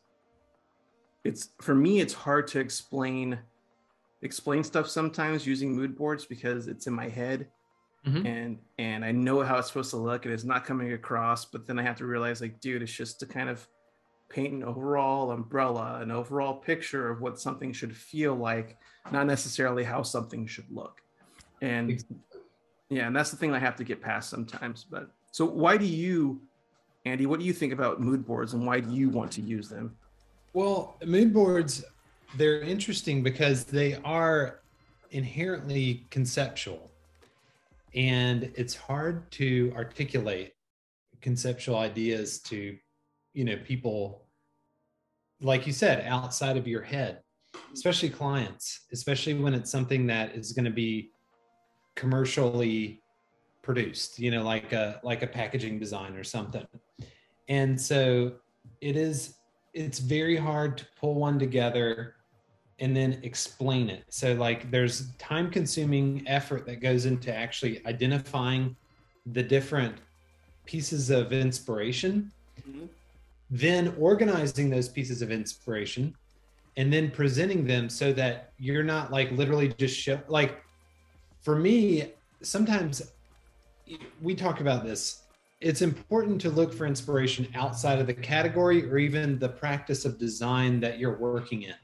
it's 1.24 1.50
for 1.60 1.74
me 1.74 2.00
it's 2.00 2.14
hard 2.14 2.46
to 2.48 2.60
explain 2.60 3.38
explain 4.22 4.62
stuff 4.64 4.88
sometimes 4.88 5.46
using 5.46 5.74
mood 5.74 5.96
boards 5.96 6.24
because 6.24 6.68
it's 6.68 6.86
in 6.86 6.94
my 6.94 7.08
head 7.08 7.48
Mhm. 8.06 8.26
and 8.26 8.58
and 8.78 9.04
I 9.04 9.12
know 9.12 9.42
how 9.42 9.58
it's 9.58 9.68
supposed 9.68 9.90
to 9.90 9.96
look 9.96 10.24
and 10.24 10.34
it's 10.34 10.42
not 10.44 10.64
coming 10.64 10.92
across, 10.92 11.44
but 11.44 11.66
then 11.66 11.78
I 11.78 11.82
have 11.82 11.96
to 11.98 12.06
realize 12.06 12.40
like, 12.40 12.60
dude, 12.60 12.82
it's 12.82 12.90
just 12.92 13.20
to 13.20 13.26
kind 13.26 13.48
of 13.48 13.66
paint 14.28 14.54
an 14.54 14.64
overall 14.64 15.30
umbrella, 15.30 16.00
an 16.00 16.10
overall 16.10 16.54
picture 16.54 17.08
of 17.10 17.20
what 17.20 17.38
something 17.38 17.72
should 17.72 17.96
feel 17.96 18.34
like, 18.34 18.76
not 19.12 19.26
necessarily 19.26 19.84
how 19.84 20.02
something 20.02 20.46
should 20.46 20.68
look. 20.70 21.00
And 21.60 22.02
yeah, 22.88 23.06
and 23.06 23.14
that's 23.14 23.30
the 23.30 23.36
thing 23.36 23.54
I 23.54 23.58
have 23.60 23.76
to 23.76 23.84
get 23.84 24.00
past 24.00 24.30
sometimes. 24.30 24.84
But 24.84 25.10
so 25.30 25.44
why 25.44 25.76
do 25.76 25.84
you, 25.84 26.42
Andy, 27.04 27.26
what 27.26 27.38
do 27.38 27.46
you 27.46 27.52
think 27.52 27.72
about 27.72 28.00
mood 28.00 28.26
boards 28.26 28.54
and 28.54 28.66
why 28.66 28.80
do 28.80 28.92
you 28.92 29.10
want 29.10 29.30
to 29.32 29.42
use 29.42 29.68
them? 29.68 29.96
Well, 30.54 30.98
mood 31.04 31.32
boards, 31.32 31.84
they're 32.36 32.60
interesting 32.60 33.22
because 33.22 33.64
they 33.64 33.94
are 34.04 34.60
inherently 35.10 36.06
conceptual. 36.10 36.90
And 37.94 38.50
it's 38.56 38.74
hard 38.74 39.30
to 39.32 39.72
articulate 39.76 40.54
conceptual 41.20 41.76
ideas 41.76 42.40
to, 42.40 42.76
you 43.34 43.44
know, 43.44 43.56
people, 43.64 44.24
like 45.40 45.66
you 45.66 45.72
said, 45.72 46.04
outside 46.06 46.56
of 46.56 46.66
your 46.66 46.82
head, 46.82 47.20
especially 47.72 48.08
clients, 48.08 48.86
especially 48.92 49.34
when 49.34 49.54
it's 49.54 49.70
something 49.70 50.06
that 50.06 50.34
is 50.34 50.52
going 50.52 50.64
to 50.64 50.70
be 50.70 51.10
commercially 51.94 53.02
produced, 53.62 54.18
you 54.18 54.30
know, 54.30 54.42
like 54.42 54.72
a 54.72 55.00
like 55.02 55.22
a 55.22 55.26
packaging 55.26 55.78
design 55.78 56.16
or 56.16 56.24
something. 56.24 56.66
And 57.48 57.80
so 57.80 58.32
it 58.80 58.96
is 58.96 59.34
it's 59.74 59.98
very 59.98 60.36
hard 60.36 60.78
to 60.78 60.86
pull 60.98 61.14
one 61.14 61.38
together 61.38 62.16
and 62.82 62.96
then 62.96 63.20
explain 63.22 63.88
it. 63.88 64.02
So 64.08 64.34
like 64.34 64.70
there's 64.72 65.12
time 65.12 65.50
consuming 65.50 66.24
effort 66.26 66.66
that 66.66 66.80
goes 66.80 67.06
into 67.06 67.34
actually 67.34 67.80
identifying 67.86 68.76
the 69.24 69.42
different 69.42 69.94
pieces 70.66 71.08
of 71.08 71.32
inspiration, 71.32 72.32
mm-hmm. 72.68 72.86
then 73.50 73.94
organizing 73.98 74.68
those 74.68 74.88
pieces 74.88 75.22
of 75.22 75.30
inspiration 75.30 76.12
and 76.76 76.92
then 76.92 77.08
presenting 77.08 77.64
them 77.66 77.88
so 77.88 78.12
that 78.14 78.52
you're 78.58 78.82
not 78.82 79.12
like 79.12 79.30
literally 79.30 79.68
just 79.78 79.96
show 79.96 80.18
like 80.26 80.62
for 81.42 81.54
me 81.54 82.10
sometimes 82.40 83.12
we 84.22 84.34
talk 84.34 84.60
about 84.60 84.82
this 84.82 85.24
it's 85.60 85.82
important 85.82 86.40
to 86.40 86.48
look 86.48 86.72
for 86.72 86.86
inspiration 86.86 87.46
outside 87.54 87.98
of 87.98 88.06
the 88.06 88.14
category 88.14 88.90
or 88.90 88.96
even 88.96 89.38
the 89.38 89.48
practice 89.48 90.06
of 90.06 90.18
design 90.18 90.80
that 90.80 90.98
you're 90.98 91.18
working 91.18 91.62
in 91.62 91.74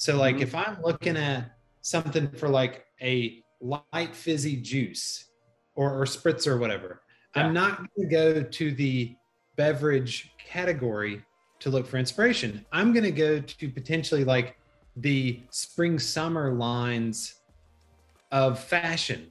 so 0.00 0.16
like 0.16 0.36
mm-hmm. 0.36 0.42
if 0.42 0.54
i'm 0.54 0.76
looking 0.82 1.16
at 1.16 1.56
something 1.82 2.30
for 2.32 2.48
like 2.48 2.86
a 3.02 3.42
light 3.60 4.14
fizzy 4.14 4.56
juice 4.56 5.26
or, 5.74 6.00
or 6.00 6.04
spritz 6.04 6.46
or 6.46 6.56
whatever 6.56 7.02
yeah. 7.36 7.44
i'm 7.44 7.52
not 7.52 7.78
going 7.78 7.88
to 7.98 8.06
go 8.06 8.42
to 8.42 8.72
the 8.72 9.14
beverage 9.56 10.32
category 10.38 11.22
to 11.60 11.70
look 11.70 11.86
for 11.86 11.98
inspiration. 11.98 12.64
I'm 12.72 12.92
going 12.92 13.04
to 13.04 13.12
go 13.12 13.38
to 13.40 13.68
potentially 13.68 14.24
like 14.24 14.56
the 14.96 15.40
spring 15.50 15.98
summer 15.98 16.52
lines 16.52 17.34
of 18.32 18.58
fashion. 18.58 19.30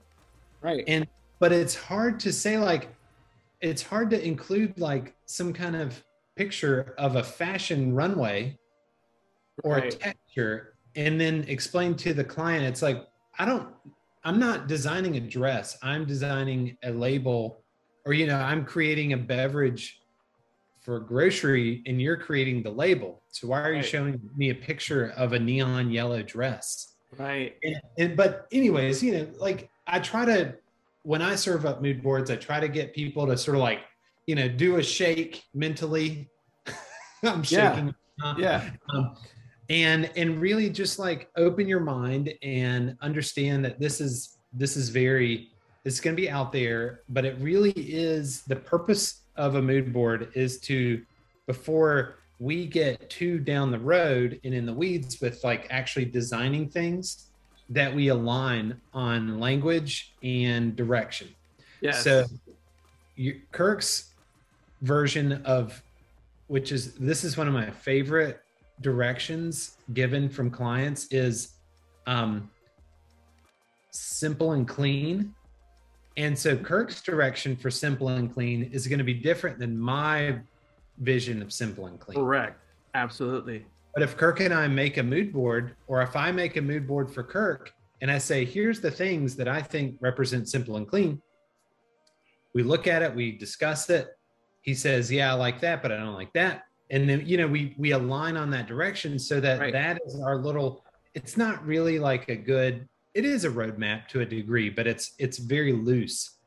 Right. 0.62 0.84
And 0.88 1.08
but 1.40 1.52
it's 1.52 1.76
hard 1.76 2.20
to 2.22 2.32
say 2.32 2.58
like 2.58 2.90
it's 3.62 3.82
hard 3.82 4.10
to 4.12 4.26
include 4.26 4.80
like 4.80 5.16
some 5.26 5.52
kind 5.52 5.76
of 5.76 6.04
picture 6.36 6.94
of 6.98 7.16
a 7.16 7.24
fashion 7.24 7.94
runway 7.94 8.58
or 9.64 9.76
right. 9.78 9.96
a 9.96 10.14
texture 10.40 10.74
and 10.96 11.20
then 11.20 11.46
explain 11.48 11.96
to 11.96 12.14
the 12.14 12.24
client 12.24 12.66
it's 12.66 12.82
like 12.82 13.08
I 13.38 13.46
don't 13.46 13.68
I'm 14.26 14.38
not 14.38 14.68
designing 14.68 15.16
a 15.16 15.22
dress. 15.22 15.78
I'm 15.82 16.06
designing 16.06 16.78
a 16.84 16.92
label 16.92 17.64
or 18.06 18.14
you 18.14 18.28
know, 18.28 18.36
I'm 18.36 18.66
creating 18.66 19.14
a 19.14 19.18
beverage 19.18 20.02
for 20.82 21.00
grocery 21.00 21.84
and 21.86 22.02
you're 22.02 22.18
creating 22.18 22.64
the 22.64 22.70
label. 22.70 23.22
So 23.30 23.48
why 23.48 23.62
are 23.62 23.72
right. 23.72 23.78
you 23.78 23.84
showing 23.84 24.20
me 24.36 24.50
a 24.50 24.56
picture 24.56 25.14
of 25.16 25.34
a 25.34 25.40
neon 25.40 25.92
yellow 25.92 26.22
dress? 26.22 26.96
Right. 27.18 27.56
And, 27.64 27.76
and, 27.98 28.18
but 28.18 28.48
anyways, 28.52 29.02
you 29.02 29.14
know, 29.14 29.28
like 29.38 29.70
I 29.88 30.00
try 30.00 30.26
to 30.26 30.56
when 31.04 31.22
I 31.22 31.36
serve 31.36 31.66
up 31.66 31.82
mood 31.82 32.04
boards, 32.04 32.30
I 32.30 32.36
try 32.36 32.60
to 32.60 32.68
get 32.68 32.94
people 32.94 33.26
to 33.28 33.38
sort 33.38 33.56
of 33.56 33.62
like, 33.62 33.80
you 34.26 34.36
know, 34.36 34.50
do 34.50 34.78
a 34.78 34.84
shake 34.84 35.44
mentally. 35.54 36.30
I'm 37.24 37.44
shaking. 37.44 37.96
Yeah. 38.22 38.36
yeah. 38.38 38.70
Um, 38.94 39.16
and 39.70 40.10
and 40.16 40.42
really 40.42 40.70
just 40.70 41.00
like 41.00 41.30
open 41.38 41.68
your 41.68 41.80
mind 41.80 42.34
and 42.42 42.98
understand 43.02 43.64
that 43.66 43.80
this 43.80 44.02
is 44.02 44.38
this 44.54 44.76
is 44.76 44.90
very 44.90 45.50
it's 45.86 46.00
going 46.00 46.16
to 46.16 46.22
be 46.22 46.30
out 46.30 46.52
there, 46.52 47.02
but 47.10 47.24
it 47.26 47.38
really 47.40 47.72
is 47.72 48.42
the 48.44 48.56
purpose 48.56 49.22
of 49.38 49.56
a 49.56 49.62
mood 49.62 49.94
board 49.94 50.30
is 50.36 50.60
to 50.60 51.02
before 51.48 52.20
we 52.40 52.66
get 52.66 53.10
too 53.10 53.40
down 53.40 53.72
the 53.72 53.80
road 53.80 54.40
and 54.44 54.54
in 54.54 54.66
the 54.66 54.74
weeds 54.74 55.20
with 55.22 55.44
like 55.44 55.68
actually 55.70 56.06
designing 56.06 56.70
things 56.70 57.28
that 57.70 57.94
we 57.94 58.10
align 58.10 58.80
on 58.94 59.40
language 59.40 60.14
and 60.24 60.76
direction. 60.76 61.30
Yeah. 61.82 61.92
So 61.92 62.26
you, 63.16 63.42
Kirk's 63.52 64.14
version 64.82 65.42
of 65.46 65.82
which 66.48 66.72
is 66.72 66.94
this 66.96 67.24
is 67.24 67.38
one 67.38 67.48
of 67.48 67.54
my 67.54 67.70
favorite 67.70 68.42
directions 68.82 69.78
given 69.94 70.30
from 70.30 70.50
clients 70.50 71.08
is 71.12 71.56
um, 72.08 72.50
simple 73.92 74.54
and 74.54 74.68
clean 74.68 75.34
and 76.20 76.38
so 76.38 76.58
Kirk's 76.58 77.02
direction 77.02 77.56
for 77.56 77.72
simple 77.72 78.10
and 78.10 78.32
clean 78.32 78.64
is 78.74 78.88
going 78.88 78.98
to 78.98 79.06
be 79.06 79.14
different 79.14 79.58
than 79.58 79.80
my 79.80 80.40
vision 80.98 81.42
of 81.42 81.54
simple 81.54 81.86
and 81.86 81.98
clean. 81.98 82.18
Correct. 82.18 82.62
Absolutely. 82.94 83.66
But 83.94 84.04
if 84.04 84.18
Kirk 84.18 84.42
and 84.42 84.54
I 84.54 84.68
make 84.68 84.98
a 84.98 85.04
mood 85.04 85.32
board, 85.32 85.78
or 85.88 86.02
if 86.02 86.18
I 86.18 86.34
make 86.34 86.58
a 86.58 86.62
mood 86.62 86.86
board 86.86 87.10
for 87.10 87.24
Kirk 87.24 87.72
and 88.02 88.12
I 88.12 88.18
say, 88.18 88.44
here's 88.44 88.82
the 88.82 88.92
things 88.92 89.38
that 89.38 89.48
I 89.48 89.62
think 89.62 89.96
represent 90.02 90.50
simple 90.50 90.76
and 90.76 90.86
clean, 90.86 91.22
we 92.54 92.64
look 92.64 92.86
at 92.86 93.02
it, 93.02 93.16
we 93.16 93.32
discuss 93.32 93.90
it. 93.90 94.10
He 94.62 94.74
says, 94.74 95.10
Yeah, 95.10 95.32
I 95.32 95.36
like 95.36 95.62
that, 95.62 95.82
but 95.82 95.94
I 95.94 95.98
don't 95.98 96.16
like 96.16 96.34
that. 96.34 96.64
And 96.92 97.08
then, 97.08 97.24
you 97.26 97.38
know, 97.38 97.48
we 97.48 97.76
we 97.78 97.92
align 97.92 98.36
on 98.36 98.50
that 98.52 98.68
direction 98.68 99.20
so 99.20 99.40
that 99.40 99.60
right. 99.60 99.74
that 99.74 100.00
is 100.06 100.20
our 100.20 100.38
little, 100.38 100.84
it's 101.14 101.38
not 101.38 101.66
really 101.66 102.00
like 102.00 102.30
a 102.30 102.36
good 102.36 102.88
it 103.14 103.26
is 103.26 103.44
a 103.44 103.50
roadmap 103.50 104.08
to 104.10 104.22
a 104.22 104.26
degree, 104.26 104.70
but 104.70 104.88
it's 104.88 105.14
it's 105.18 105.38
very 105.38 105.74
loose. 105.74 106.38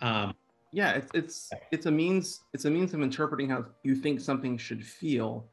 Um, 0.00 0.34
yeah, 0.72 0.92
it's 0.92 1.10
it's 1.14 1.50
it's 1.70 1.86
a 1.86 1.90
means 1.90 2.40
it's 2.52 2.64
a 2.64 2.70
means 2.70 2.94
of 2.94 3.02
interpreting 3.02 3.50
how 3.50 3.66
you 3.82 3.94
think 3.94 4.20
something 4.20 4.56
should 4.56 4.84
feel. 4.84 5.46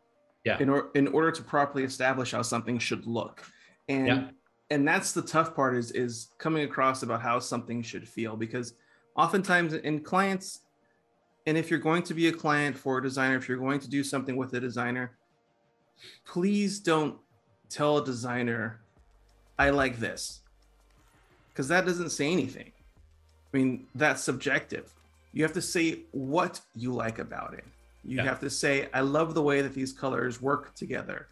Yeah. 0.43 0.57
In 0.59 0.69
order 0.69 0.89
in 0.95 1.07
order 1.07 1.31
to 1.31 1.43
properly 1.43 1.83
establish 1.83 2.31
how 2.31 2.41
something 2.41 2.79
should 2.79 3.05
look, 3.05 3.43
and 3.89 4.07
yeah. 4.07 4.27
and 4.69 4.87
that's 4.87 5.11
the 5.11 5.21
tough 5.21 5.55
part 5.55 5.75
is 5.75 5.91
is 5.91 6.29
coming 6.37 6.63
across 6.63 7.03
about 7.03 7.21
how 7.21 7.39
something 7.39 7.81
should 7.81 8.07
feel 8.07 8.35
because 8.35 8.73
oftentimes 9.15 9.73
in 9.73 9.99
clients, 9.99 10.61
and 11.45 11.57
if 11.57 11.69
you're 11.69 11.79
going 11.79 12.03
to 12.03 12.13
be 12.13 12.27
a 12.27 12.31
client 12.31 12.77
for 12.77 12.97
a 12.97 13.03
designer, 13.03 13.35
if 13.35 13.49
you're 13.49 13.57
going 13.57 13.79
to 13.79 13.89
do 13.89 14.03
something 14.03 14.35
with 14.35 14.53
a 14.53 14.59
designer, 14.59 15.11
please 16.25 16.79
don't 16.79 17.17
tell 17.69 17.97
a 17.97 18.05
designer, 18.05 18.81
I 19.57 19.69
like 19.69 19.99
this 19.99 20.41
because 21.49 21.67
that 21.67 21.85
doesn't 21.85 22.09
say 22.09 22.31
anything. 22.31 22.71
I 23.53 23.57
mean, 23.57 23.87
that's 23.95 24.23
subjective. 24.23 24.93
You 25.33 25.43
have 25.43 25.53
to 25.53 25.61
say 25.61 25.99
what 26.11 26.59
you 26.75 26.93
like 26.93 27.19
about 27.19 27.53
it. 27.53 27.65
You 28.03 28.17
yeah. 28.17 28.23
have 28.23 28.39
to 28.39 28.49
say, 28.49 28.89
I 28.93 29.01
love 29.01 29.33
the 29.33 29.41
way 29.41 29.61
that 29.61 29.73
these 29.73 29.93
colors 29.93 30.41
work 30.41 30.73
together. 30.75 31.27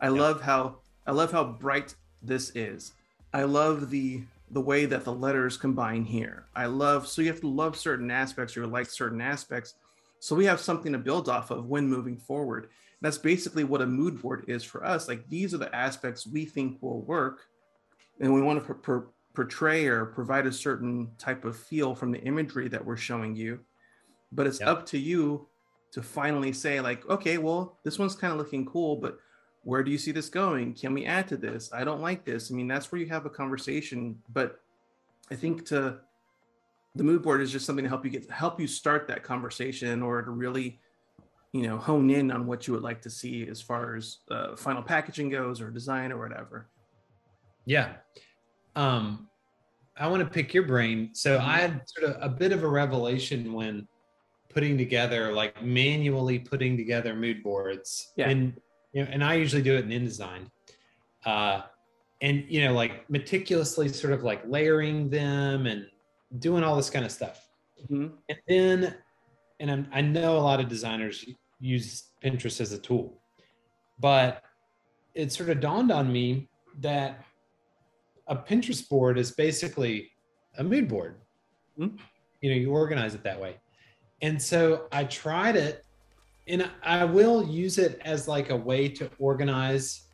I 0.00 0.06
yeah. 0.06 0.20
love 0.20 0.40
how 0.40 0.76
I 1.06 1.12
love 1.12 1.32
how 1.32 1.44
bright 1.44 1.94
this 2.22 2.50
is. 2.54 2.92
I 3.32 3.42
love 3.42 3.90
the 3.90 4.22
the 4.54 4.60
way 4.60 4.86
that 4.86 5.04
the 5.04 5.12
letters 5.12 5.58
combine 5.58 6.04
here. 6.04 6.46
I 6.56 6.66
love 6.66 7.06
so 7.06 7.20
you 7.20 7.28
have 7.28 7.40
to 7.42 7.48
love 7.48 7.76
certain 7.76 8.10
aspects 8.10 8.56
or 8.56 8.66
like 8.66 8.88
certain 8.88 9.20
aspects. 9.20 9.74
So 10.20 10.34
we 10.34 10.46
have 10.46 10.60
something 10.60 10.92
to 10.92 10.98
build 10.98 11.28
off 11.28 11.50
of 11.50 11.66
when 11.66 11.86
moving 11.86 12.16
forward. 12.16 12.68
That's 13.02 13.18
basically 13.18 13.64
what 13.64 13.82
a 13.82 13.86
mood 13.86 14.22
board 14.22 14.46
is 14.48 14.64
for 14.64 14.82
us. 14.84 15.08
Like 15.08 15.28
these 15.28 15.52
are 15.52 15.58
the 15.58 15.74
aspects 15.74 16.26
we 16.26 16.46
think 16.46 16.80
will 16.80 17.02
work, 17.02 17.42
and 18.20 18.32
we 18.32 18.40
want 18.40 18.66
to 18.66 19.04
portray 19.34 19.86
or 19.86 20.06
provide 20.06 20.46
a 20.46 20.52
certain 20.52 21.10
type 21.18 21.44
of 21.44 21.58
feel 21.58 21.94
from 21.94 22.12
the 22.12 22.20
imagery 22.20 22.68
that 22.68 22.84
we're 22.84 22.96
showing 22.96 23.36
you 23.36 23.60
but 24.34 24.46
it's 24.46 24.60
yep. 24.60 24.68
up 24.68 24.86
to 24.86 24.98
you 24.98 25.46
to 25.92 26.02
finally 26.02 26.52
say 26.52 26.80
like 26.80 27.08
okay 27.08 27.38
well 27.38 27.78
this 27.84 27.98
one's 27.98 28.16
kind 28.16 28.32
of 28.32 28.38
looking 28.38 28.66
cool 28.66 28.96
but 28.96 29.18
where 29.64 29.82
do 29.82 29.90
you 29.90 29.98
see 29.98 30.12
this 30.12 30.28
going 30.28 30.72
can 30.74 30.94
we 30.94 31.04
add 31.04 31.26
to 31.26 31.36
this 31.36 31.70
i 31.72 31.84
don't 31.84 32.00
like 32.00 32.24
this 32.24 32.50
i 32.50 32.54
mean 32.54 32.68
that's 32.68 32.92
where 32.92 33.00
you 33.00 33.06
have 33.06 33.26
a 33.26 33.30
conversation 33.30 34.16
but 34.32 34.60
i 35.30 35.34
think 35.34 35.64
to 35.64 35.98
the 36.94 37.02
mood 37.02 37.22
board 37.22 37.40
is 37.40 37.50
just 37.50 37.66
something 37.66 37.84
to 37.84 37.88
help 37.88 38.04
you 38.04 38.10
get 38.10 38.30
help 38.30 38.60
you 38.60 38.66
start 38.66 39.08
that 39.08 39.22
conversation 39.22 39.88
in 39.88 40.02
order 40.02 40.26
to 40.26 40.30
really 40.30 40.78
you 41.52 41.62
know 41.62 41.76
hone 41.78 42.10
in 42.10 42.30
on 42.30 42.46
what 42.46 42.66
you 42.66 42.74
would 42.74 42.82
like 42.82 43.02
to 43.02 43.10
see 43.10 43.46
as 43.48 43.60
far 43.60 43.96
as 43.96 44.18
uh, 44.30 44.54
final 44.54 44.82
packaging 44.82 45.28
goes 45.28 45.60
or 45.60 45.70
design 45.70 46.12
or 46.12 46.18
whatever 46.18 46.68
yeah 47.64 47.94
um, 48.76 49.28
I 49.96 50.08
want 50.08 50.22
to 50.22 50.28
pick 50.28 50.52
your 50.52 50.64
brain. 50.64 51.10
So 51.12 51.38
I 51.38 51.58
had 51.58 51.82
sort 51.86 52.10
of 52.10 52.22
a 52.22 52.28
bit 52.28 52.52
of 52.52 52.64
a 52.64 52.68
revelation 52.68 53.52
when 53.52 53.86
putting 54.48 54.76
together, 54.76 55.32
like 55.32 55.62
manually 55.62 56.38
putting 56.38 56.76
together 56.76 57.14
mood 57.14 57.42
boards. 57.42 58.12
Yeah. 58.16 58.30
And 58.30 58.60
you 58.94 59.04
know, 59.04 59.10
and 59.12 59.22
I 59.22 59.34
usually 59.34 59.60
do 59.62 59.76
it 59.76 59.84
in 59.84 59.90
InDesign. 59.90 60.48
Uh, 61.26 61.62
and 62.20 62.44
you 62.48 62.64
know 62.64 62.72
like 62.72 63.08
meticulously 63.10 63.88
sort 63.88 64.12
of 64.12 64.22
like 64.22 64.42
layering 64.46 65.10
them 65.10 65.66
and 65.66 65.86
doing 66.38 66.62
all 66.62 66.76
this 66.76 66.88
kind 66.90 67.04
of 67.04 67.10
stuff 67.10 67.48
Mhm. 67.90 68.12
and 68.28 68.38
then 68.48 68.94
and 69.60 69.70
I'm, 69.70 69.88
i 69.92 70.00
know 70.00 70.36
a 70.38 70.44
lot 70.50 70.60
of 70.60 70.68
designers 70.68 71.24
use 71.60 72.10
pinterest 72.22 72.60
as 72.60 72.72
a 72.72 72.78
tool 72.78 73.20
but 73.98 74.42
it 75.14 75.32
sort 75.32 75.50
of 75.50 75.60
dawned 75.60 75.90
on 75.90 76.12
me 76.12 76.48
that 76.80 77.24
a 78.28 78.36
pinterest 78.36 78.88
board 78.88 79.18
is 79.18 79.32
basically 79.32 80.10
a 80.58 80.64
mood 80.64 80.88
board 80.88 81.20
Mhm. 81.78 81.98
you 82.40 82.50
know 82.50 82.56
you 82.56 82.70
organize 82.70 83.14
it 83.14 83.24
that 83.24 83.40
way 83.40 83.56
and 84.22 84.40
so 84.40 84.86
i 84.92 85.02
tried 85.04 85.56
it 85.56 85.84
and 86.46 86.70
i 86.82 87.04
will 87.04 87.42
use 87.44 87.78
it 87.78 88.00
as 88.04 88.28
like 88.28 88.50
a 88.50 88.56
way 88.56 88.88
to 88.88 89.10
organize 89.18 90.08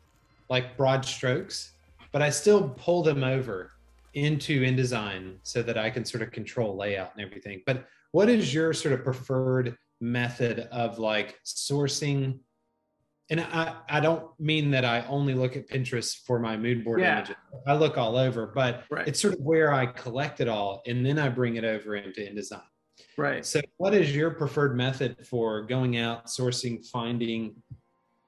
like 0.49 0.77
broad 0.77 1.03
strokes 1.05 1.73
but 2.11 2.21
i 2.21 2.29
still 2.29 2.69
pull 2.69 3.03
them 3.03 3.23
over 3.23 3.71
into 4.13 4.61
InDesign 4.61 5.37
so 5.43 5.61
that 5.63 5.77
I 5.77 5.89
can 5.89 6.03
sort 6.03 6.21
of 6.21 6.31
control 6.31 6.75
layout 6.75 7.13
and 7.15 7.25
everything. 7.25 7.61
But 7.65 7.85
what 8.11 8.27
is 8.27 8.53
your 8.53 8.73
sort 8.73 8.93
of 8.93 9.05
preferred 9.05 9.77
method 10.01 10.67
of 10.69 10.99
like 10.99 11.39
sourcing? 11.45 12.39
And 13.29 13.39
I, 13.39 13.77
I 13.89 14.01
don't 14.01 14.37
mean 14.37 14.69
that 14.71 14.83
I 14.83 15.05
only 15.07 15.33
look 15.33 15.55
at 15.55 15.69
Pinterest 15.69 16.17
for 16.25 16.39
my 16.39 16.57
mood 16.57 16.83
board 16.83 16.99
Yeah. 16.99 17.19
images. 17.19 17.37
I 17.65 17.73
look 17.75 17.97
all 17.97 18.17
over, 18.17 18.47
but 18.53 18.83
Right. 18.91 19.07
it's 19.07 19.21
sort 19.21 19.35
of 19.35 19.39
where 19.39 19.71
I 19.73 19.85
collect 19.85 20.41
it 20.41 20.49
all 20.49 20.81
and 20.85 21.05
then 21.05 21.17
I 21.17 21.29
bring 21.29 21.55
it 21.55 21.63
over 21.63 21.95
into 21.95 22.19
InDesign. 22.19 22.61
Right. 23.17 23.45
So 23.45 23.61
what 23.77 23.93
is 23.93 24.15
your 24.15 24.31
preferred 24.31 24.75
method 24.75 25.25
for 25.25 25.61
going 25.61 25.97
out, 25.97 26.27
sourcing, 26.27 26.85
finding 26.87 27.55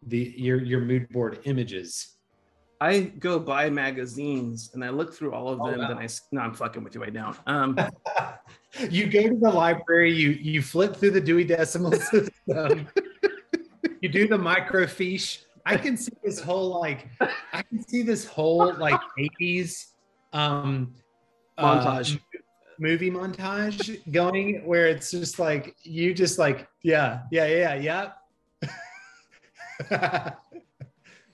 the 0.08 0.34
your 0.38 0.62
your 0.62 0.82
mood 0.82 1.10
board 1.10 1.40
images? 1.46 2.10
I 2.82 3.00
go 3.02 3.40
buy 3.40 3.70
magazines 3.70 4.72
and 4.74 4.84
I 4.84 4.90
look 4.90 5.14
through 5.14 5.34
all 5.34 5.48
of 5.48 5.62
Oh, 5.62 5.72
them. 5.72 5.80
wow. 5.80 5.88
Then 5.88 5.98
I 6.00 6.08
no, 6.34 6.42
I'm 6.42 6.54
fucking 6.54 6.84
with 6.84 6.96
you. 6.96 7.04
I 7.04 7.10
don't. 7.10 7.38
Um, 7.48 7.80
you 8.90 9.08
go 9.08 9.22
to 9.30 9.36
the 9.40 9.50
library, 9.50 10.14
you 10.14 10.32
you 10.32 10.62
flip 10.62 10.96
through 10.96 11.12
the 11.12 11.22
Dewey 11.22 11.46
Decimal 11.46 11.94
System, 11.94 12.88
you 14.02 14.10
do 14.10 14.28
the 14.28 14.38
microfiche. 14.38 15.44
I 15.66 15.78
can 15.78 15.96
see 15.96 16.12
this 16.24 16.42
whole 16.42 16.78
like 16.82 17.08
I 17.54 17.62
can 17.62 17.88
see 17.88 18.02
this 18.02 18.26
whole 18.26 18.74
like 18.74 19.00
80s 19.18 19.92
um 20.34 20.94
uh, 21.58 21.80
Montage. 21.80 22.20
Movie 22.84 23.10
montage 23.10 24.00
going 24.12 24.46
where 24.66 24.88
it's 24.88 25.10
just 25.10 25.40
like 25.40 25.76
you 25.84 26.14
just 26.14 26.38
like 26.38 26.68
yeah 26.82 27.22
yeah 27.32 27.48
yeah 27.48 27.76
yeah 27.76 28.12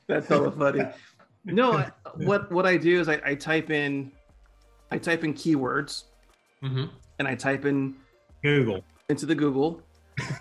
That's 0.07 0.27
hella 0.27 0.51
funny. 0.51 0.83
No, 1.45 1.73
I- 1.73 1.91
what 2.15 2.51
what 2.51 2.65
I 2.65 2.77
do 2.77 2.99
is 2.99 3.07
I, 3.09 3.19
I 3.25 3.35
type 3.35 3.69
in, 3.69 4.11
I 4.91 4.97
type 4.97 5.23
in 5.23 5.33
keywords 5.33 6.03
Mhm. 6.63 6.89
and 7.19 7.27
I 7.27 7.35
type 7.35 7.65
in 7.65 7.95
Google 8.43 8.83
into 9.09 9.25
the 9.25 9.35
Google. 9.35 9.81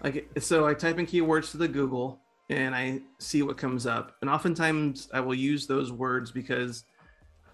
Like 0.02 0.28
so, 0.40 0.66
I 0.66 0.74
type 0.74 0.98
in 0.98 1.06
keywords 1.06 1.50
to 1.52 1.56
the 1.56 1.68
Google 1.68 2.18
and 2.50 2.74
I 2.74 3.00
see 3.18 3.42
what 3.42 3.56
comes 3.56 3.86
up. 3.86 4.16
And 4.20 4.28
oftentimes, 4.30 5.08
I 5.12 5.20
will 5.20 5.34
use 5.34 5.66
those 5.66 5.92
words 5.92 6.30
because 6.32 6.84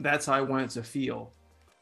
that's 0.00 0.26
how 0.26 0.34
I 0.34 0.40
want 0.40 0.64
it 0.64 0.70
to 0.70 0.82
feel. 0.82 1.32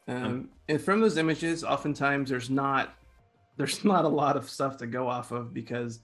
Um, 0.09 0.49
and 0.69 0.81
from 0.81 1.01
those 1.01 1.17
images, 1.17 1.65
oftentimes 1.65 2.31
there's 2.31 2.51
not 2.51 2.95
there's 3.59 3.85
not 3.85 4.05
a 4.05 4.09
lot 4.09 4.37
of 4.37 4.49
stuff 4.49 4.79
to 4.79 4.87
go 4.87 5.07
off 5.07 5.31
of 5.31 5.53
because 5.53 6.01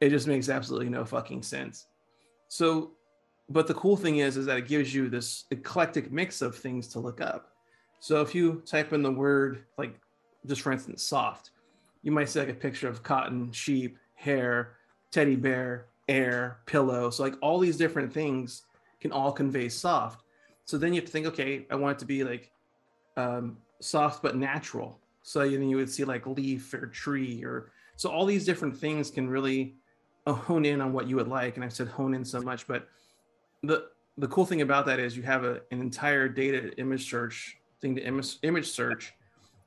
it 0.00 0.10
just 0.10 0.28
makes 0.28 0.48
absolutely 0.48 0.88
no 0.88 1.04
fucking 1.04 1.42
sense. 1.42 1.86
So, 2.48 2.92
but 3.48 3.66
the 3.66 3.74
cool 3.74 3.96
thing 3.96 4.18
is, 4.18 4.36
is 4.36 4.46
that 4.46 4.58
it 4.58 4.68
gives 4.68 4.94
you 4.94 5.08
this 5.08 5.44
eclectic 5.50 6.12
mix 6.12 6.42
of 6.42 6.54
things 6.56 6.86
to 6.88 7.00
look 7.00 7.20
up. 7.20 7.52
So 7.98 8.20
if 8.20 8.34
you 8.34 8.62
type 8.66 8.92
in 8.92 9.02
the 9.02 9.10
word 9.10 9.64
like, 9.78 9.98
just 10.46 10.60
for 10.60 10.70
instance, 10.70 11.02
soft, 11.02 11.50
you 12.02 12.12
might 12.12 12.28
see 12.28 12.38
like 12.38 12.50
a 12.50 12.54
picture 12.54 12.88
of 12.88 13.02
cotton, 13.02 13.50
sheep, 13.50 13.98
hair, 14.14 14.76
teddy 15.10 15.34
bear, 15.34 15.86
air, 16.08 16.58
pillow. 16.66 17.10
So 17.10 17.24
like 17.24 17.34
all 17.40 17.58
these 17.58 17.76
different 17.76 18.12
things 18.12 18.62
can 19.00 19.12
all 19.12 19.32
convey 19.32 19.68
soft. 19.68 20.22
So 20.66 20.78
then 20.78 20.92
you 20.92 21.00
have 21.00 21.06
to 21.06 21.12
think, 21.12 21.26
okay, 21.26 21.66
I 21.70 21.74
want 21.74 21.96
it 21.96 21.98
to 22.00 22.06
be 22.06 22.22
like 22.22 22.52
um, 23.16 23.56
soft 23.80 24.22
but 24.22 24.36
natural. 24.36 24.98
So 25.22 25.40
then 25.40 25.68
you 25.68 25.76
would 25.76 25.90
see 25.90 26.04
like 26.04 26.26
leaf 26.26 26.72
or 26.74 26.86
tree 26.86 27.44
or 27.44 27.72
so 27.96 28.10
all 28.10 28.26
these 28.26 28.44
different 28.44 28.76
things 28.76 29.10
can 29.10 29.28
really 29.28 29.76
uh, 30.26 30.32
hone 30.32 30.64
in 30.64 30.80
on 30.80 30.92
what 30.92 31.08
you 31.08 31.16
would 31.16 31.28
like. 31.28 31.56
And 31.56 31.64
I 31.64 31.68
said 31.68 31.88
hone 31.88 32.14
in 32.14 32.24
so 32.24 32.40
much, 32.40 32.66
but 32.66 32.88
the 33.62 33.88
the 34.18 34.28
cool 34.28 34.46
thing 34.46 34.62
about 34.62 34.86
that 34.86 34.98
is 34.98 35.16
you 35.16 35.22
have 35.24 35.44
a, 35.44 35.60
an 35.70 35.80
entire 35.80 36.28
data 36.28 36.72
image 36.78 37.08
search 37.10 37.58
thing 37.80 37.94
to 37.96 38.02
image, 38.02 38.36
image 38.42 38.68
search, 38.70 39.12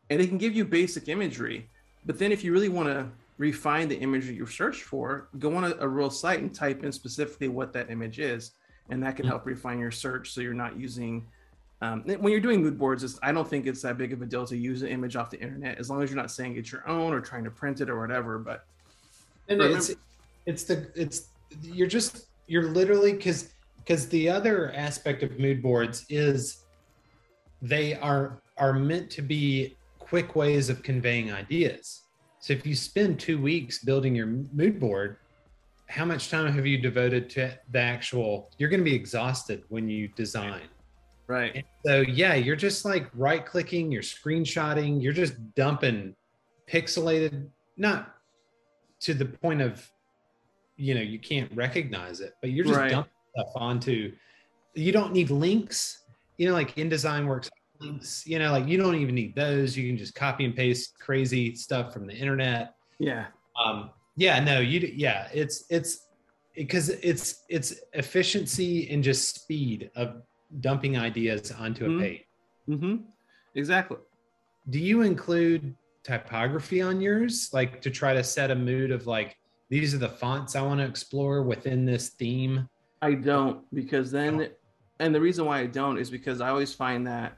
and 0.10 0.20
it 0.20 0.28
can 0.28 0.40
give 0.40 0.56
you 0.56 0.66
basic 0.66 1.08
imagery. 1.08 1.70
But 2.06 2.18
then 2.18 2.32
if 2.32 2.44
you 2.44 2.52
really 2.52 2.70
want 2.70 2.88
to 2.88 3.08
refine 3.38 3.88
the 3.88 3.98
imagery 3.98 4.36
you've 4.36 4.52
searched 4.52 4.82
for, 4.82 5.30
go 5.38 5.56
on 5.56 5.66
a, 5.66 5.76
a 5.80 5.88
real 5.88 6.10
site 6.10 6.40
and 6.40 6.54
type 6.54 6.84
in 6.84 6.92
specifically 6.92 7.48
what 7.48 7.74
that 7.74 7.92
image 7.92 8.20
is, 8.20 8.52
and 8.90 9.04
that 9.04 9.16
can 9.16 9.26
Mhm. 9.26 9.30
help 9.30 9.46
refine 9.46 9.78
your 9.80 9.92
search 9.92 10.32
so 10.32 10.42
you're 10.42 10.54
not 10.54 10.78
using. 10.80 11.28
Um, 11.82 12.04
when 12.04 12.32
you're 12.32 12.42
doing 12.42 12.62
mood 12.62 12.78
boards, 12.78 13.04
it's, 13.04 13.18
I 13.24 13.32
don't 13.32 13.48
think 13.48 13.66
it's 13.66 13.82
that 13.84 13.98
big 13.98 14.12
of 14.12 14.22
a 14.22 14.26
deal 14.26 14.46
to 14.46 14.58
use 14.58 14.82
an 14.82 14.90
image 14.90 15.16
off 15.16 15.30
the 15.30 15.40
internet 15.40 15.78
as 15.78 15.90
long 15.90 16.04
as 16.04 16.10
you're 16.10 16.18
not 16.18 16.30
saying 16.32 16.58
it's 16.58 16.72
your 16.72 16.88
own 16.88 17.14
or 17.14 17.22
trying 17.22 17.46
to 17.46 17.52
print 17.52 17.80
it 17.80 17.90
or 17.90 18.00
whatever. 18.00 18.38
But 18.38 18.66
And 19.48 19.60
Remember- 19.60 19.78
it's 19.78 19.96
it's 20.46 20.64
the 20.64 20.90
it's 20.96 21.28
you're 21.62 21.88
just 21.88 22.26
you're 22.48 22.70
literally 22.70 23.14
because 23.14 23.54
because 23.78 24.10
the 24.10 24.28
other 24.28 24.74
aspect 24.74 25.24
of 25.24 25.40
mood 25.40 25.62
boards 25.62 26.06
is 26.10 26.66
they 27.62 27.96
are 27.96 28.42
are 28.58 28.74
meant 28.74 29.10
to 29.12 29.22
be 29.22 29.78
quick 30.00 30.36
ways 30.36 30.70
of 30.70 30.84
conveying 30.84 31.32
ideas. 31.32 32.02
So 32.40 32.52
if 32.54 32.66
you 32.66 32.76
spend 32.76 33.20
two 33.20 33.40
weeks 33.42 33.84
building 33.84 34.16
your 34.16 34.28
mood 34.28 34.80
board, 34.80 35.18
how 35.88 36.04
much 36.06 36.30
time 36.30 36.52
have 36.52 36.66
you 36.66 36.78
devoted 36.78 37.30
to 37.32 37.58
the 37.72 37.80
actual? 37.80 38.50
You're 38.58 38.70
going 38.70 38.80
to 38.82 38.90
be 38.90 38.96
exhausted 38.96 39.64
when 39.70 39.88
you 39.88 40.10
design. 40.10 40.62
Right, 41.30 41.56
And 41.56 41.64
so 41.86 42.02
yeah, 42.02 42.34
you're 42.36 42.58
just 42.58 42.84
like 42.84 43.10
right 43.14 43.46
clicking, 43.46 43.92
you're 43.92 44.02
screenshotting, 44.02 45.02
you're 45.02 45.14
just 45.14 45.36
dumping 45.56 46.16
pixelated, 46.70 47.48
not 47.78 48.16
to 49.02 49.14
the 49.14 49.26
point 49.26 49.62
of 49.62 49.90
you 50.76 50.94
know 50.96 51.02
you 51.02 51.20
can't 51.20 51.50
recognize 51.56 52.20
it, 52.20 52.34
but 52.42 52.52
you're 52.52 52.66
just 52.66 52.78
Right. 52.78 52.90
dumping 52.92 53.12
stuff 53.38 53.52
onto. 53.56 54.14
You 54.76 54.92
don't 54.92 55.14
need 55.14 55.30
links, 55.30 56.04
you 56.38 56.48
know, 56.48 56.54
like 56.54 56.76
InDesign 56.76 57.26
works 57.26 57.50
links. 57.80 58.26
You 58.28 58.40
know, 58.40 58.52
like 58.52 58.68
you 58.68 58.78
don't 58.78 58.96
even 58.96 59.16
need 59.16 59.36
those. 59.36 59.78
You 59.78 59.88
can 59.88 59.98
just 59.98 60.16
copy 60.16 60.44
and 60.46 60.56
paste 60.56 61.00
crazy 61.00 61.56
stuff 61.56 61.94
from 61.94 62.06
the 62.08 62.14
internet 62.14 62.76
yeah, 63.00 63.28
um 63.64 63.92
yeah 64.18 64.40
no 64.44 64.60
you 64.60 64.92
yeah 64.94 65.30
it's 65.34 65.64
it's 65.70 66.08
because 66.54 66.90
it's 66.90 67.46
it's 67.48 67.74
efficiency 67.94 68.90
and 68.92 69.02
just 69.02 69.36
speed 69.44 69.90
of 69.96 70.22
dumping 70.62 70.98
ideas 70.98 71.52
onto 71.52 71.86
a 71.86 71.90
Mhm. 71.90 72.00
page 72.00 72.26
mm-hmm. 72.68 72.96
exactly. 73.56 73.98
do 74.70 74.80
you 74.80 75.02
include 75.02 75.76
typography 76.04 76.82
on 76.82 77.00
yours 77.02 77.50
like 77.54 77.82
to 77.82 77.90
try 77.90 78.14
to 78.14 78.24
set 78.24 78.52
a 78.52 78.56
mood 78.56 78.92
of 78.92 79.06
like 79.08 79.38
these 79.70 79.94
are 79.94 80.00
the 80.00 80.10
fonts 80.10 80.56
i 80.56 80.62
want 80.62 80.80
to 80.80 80.86
explore 80.86 81.44
within 81.44 81.86
this 81.86 82.10
theme 82.10 82.68
I 83.02 83.14
don't 83.14 83.64
because 83.74 84.12
then, 84.12 84.50
and 85.00 85.16
the 85.16 85.22
reason 85.22 85.46
why 85.46 85.60
I 85.60 85.68
don't 85.68 85.98
is 85.98 86.10
because 86.10 86.42
I 86.42 86.50
always 86.50 86.74
find 86.74 87.08
that 87.08 87.38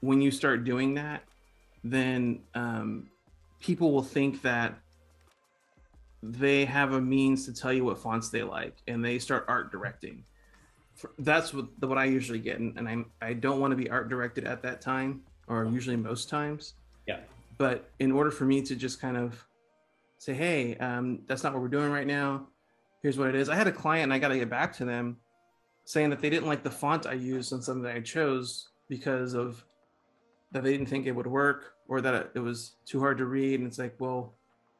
when 0.00 0.22
you 0.22 0.30
start 0.30 0.64
doing 0.64 0.94
that, 0.94 1.22
then 1.84 2.40
um, 2.54 3.10
people 3.60 3.92
will 3.92 4.02
think 4.02 4.40
that 4.40 4.78
they 6.22 6.64
have 6.64 6.94
a 6.94 7.00
means 7.00 7.44
to 7.44 7.52
tell 7.52 7.72
you 7.74 7.84
what 7.84 7.98
fonts 7.98 8.30
they 8.30 8.42
like, 8.42 8.76
and 8.88 9.04
they 9.04 9.18
start 9.18 9.44
art 9.48 9.70
directing. 9.70 10.24
For- 11.00 11.12
That's 11.18 11.54
what 11.54 11.66
what 11.80 11.96
I 11.96 12.04
usually 12.04 12.38
get, 12.38 12.58
and, 12.60 12.76
and 12.76 12.86
I'm 12.86 13.06
I 13.22 13.32
don't 13.32 13.58
want 13.58 13.70
to 13.72 13.76
be 13.76 13.88
art 13.88 14.08
directed 14.10 14.44
at 14.44 14.60
that 14.62 14.82
time, 14.82 15.22
or 15.48 15.64
usually 15.64 15.96
most 15.96 16.28
times. 16.28 16.74
Yeah. 17.06 17.20
But 17.56 17.88
in 17.98 18.12
order 18.12 18.30
for 18.30 18.44
me 18.44 18.60
to 18.62 18.76
just 18.76 19.00
kind 19.00 19.16
of 19.16 19.42
say, 20.18 20.34
hey, 20.34 20.76
um, 20.76 21.20
that's 21.26 21.42
not 21.42 21.54
what 21.54 21.62
we're 21.62 21.68
doing 21.68 21.90
right 21.90 22.06
now 22.06 22.46
here's 23.02 23.16
what 23.16 23.28
it 23.28 23.34
is. 23.34 23.48
I 23.48 23.54
had 23.54 23.66
a 23.66 23.72
client 23.72 24.04
and 24.04 24.12
I 24.12 24.18
got 24.18 24.28
to 24.28 24.36
get 24.38 24.50
back 24.50 24.74
to 24.76 24.84
them 24.84 25.16
saying 25.86 26.10
that 26.10 26.20
they 26.20 26.28
didn't 26.28 26.46
like 26.46 26.62
the 26.62 26.70
font 26.70 27.06
I 27.06 27.14
used 27.14 27.50
on 27.50 27.62
something 27.62 27.82
that 27.84 27.96
I 27.96 28.00
chose 28.00 28.68
because 28.90 29.32
of 29.32 29.64
that 30.52 30.62
they 30.62 30.72
didn't 30.72 30.88
think 30.90 31.06
it 31.06 31.12
would 31.12 31.26
work 31.26 31.72
or 31.88 32.02
that 32.02 32.30
it- 32.34 32.38
was 32.40 32.72
too 32.84 33.00
hard 33.00 33.16
to 33.16 33.24
read. 33.24 33.58
And 33.58 33.66
it's 33.66 33.78
like, 33.78 33.94
well, 33.98 34.34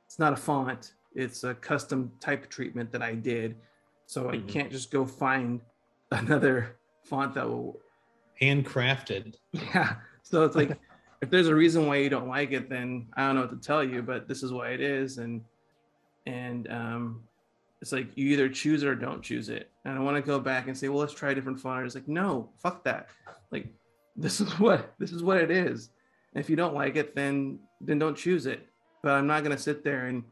it's 0.05 0.19
not 0.19 0.35
a 0.35 0.37
font, 0.37 0.93
it's 1.15 1.45
a 1.45 1.55
custom 1.55 2.13
type 2.21 2.51
treatment 2.51 2.93
that 2.93 3.01
I 3.01 3.15
did. 3.15 3.57
So 4.05 4.29
I 4.29 4.37
Mhm. 4.37 4.49
can't 4.49 4.71
just 4.71 4.91
go 4.91 5.07
find 5.07 5.63
another 6.11 6.77
font 7.05 7.35
that 7.35 7.49
will, 7.49 7.81
handcrafted 8.41 9.35
yeah. 9.53 9.97
So 10.23 10.45
it's 10.45 10.57
like, 10.57 10.79
if 11.21 11.29
there's 11.29 11.49
a 11.49 11.55
reason 11.55 11.87
why 11.87 11.97
you 11.97 12.09
don't 12.09 12.29
like 12.29 12.53
it, 12.53 12.71
then 12.71 13.07
I 13.17 13.27
don't 13.27 13.35
know 13.35 13.43
what 13.43 13.51
to 13.51 13.57
tell 13.57 13.85
you, 13.85 14.03
but 14.03 14.29
this 14.29 14.43
is 14.43 14.53
why 14.53 14.71
it 14.71 14.81
is. 14.81 15.19
And, 15.19 15.43
and, 16.27 16.71
um, 16.71 17.23
it's 17.81 17.93
like 17.93 18.17
you 18.17 18.29
either 18.29 18.49
choose 18.49 18.83
it 18.83 18.89
or 18.89 18.95
don't 18.95 19.23
choose 19.23 19.49
it. 19.49 19.71
And 19.85 19.99
I 19.99 20.01
want 20.01 20.17
to 20.17 20.23
go 20.23 20.39
back 20.39 20.67
and 20.67 20.77
say, 20.77 20.89
well, 20.89 20.99
let's 20.99 21.15
try 21.15 21.31
a 21.31 21.35
different 21.35 21.59
font. 21.59 21.87
It's 21.87 21.95
like, 21.95 22.09
no, 22.09 22.51
fuck 22.59 22.85
that. 22.85 23.09
Like, 23.51 23.69
this 24.17 24.41
is 24.41 24.59
what 24.59 24.95
this 24.99 25.13
is 25.13 25.23
what 25.23 25.39
it 25.39 25.51
is. 25.51 25.91
And 26.35 26.43
if 26.43 26.51
you 26.51 26.57
don't 26.57 26.75
like 26.75 26.97
it, 26.97 27.15
then 27.15 27.59
then 27.81 27.99
don't 27.99 28.17
choose 28.17 28.47
it. 28.47 28.67
But 29.03 29.13
I'm 29.13 29.27
not 29.27 29.43
gonna 29.43 29.59
sit 29.59 29.83
there 29.83 30.07
and 30.07 30.23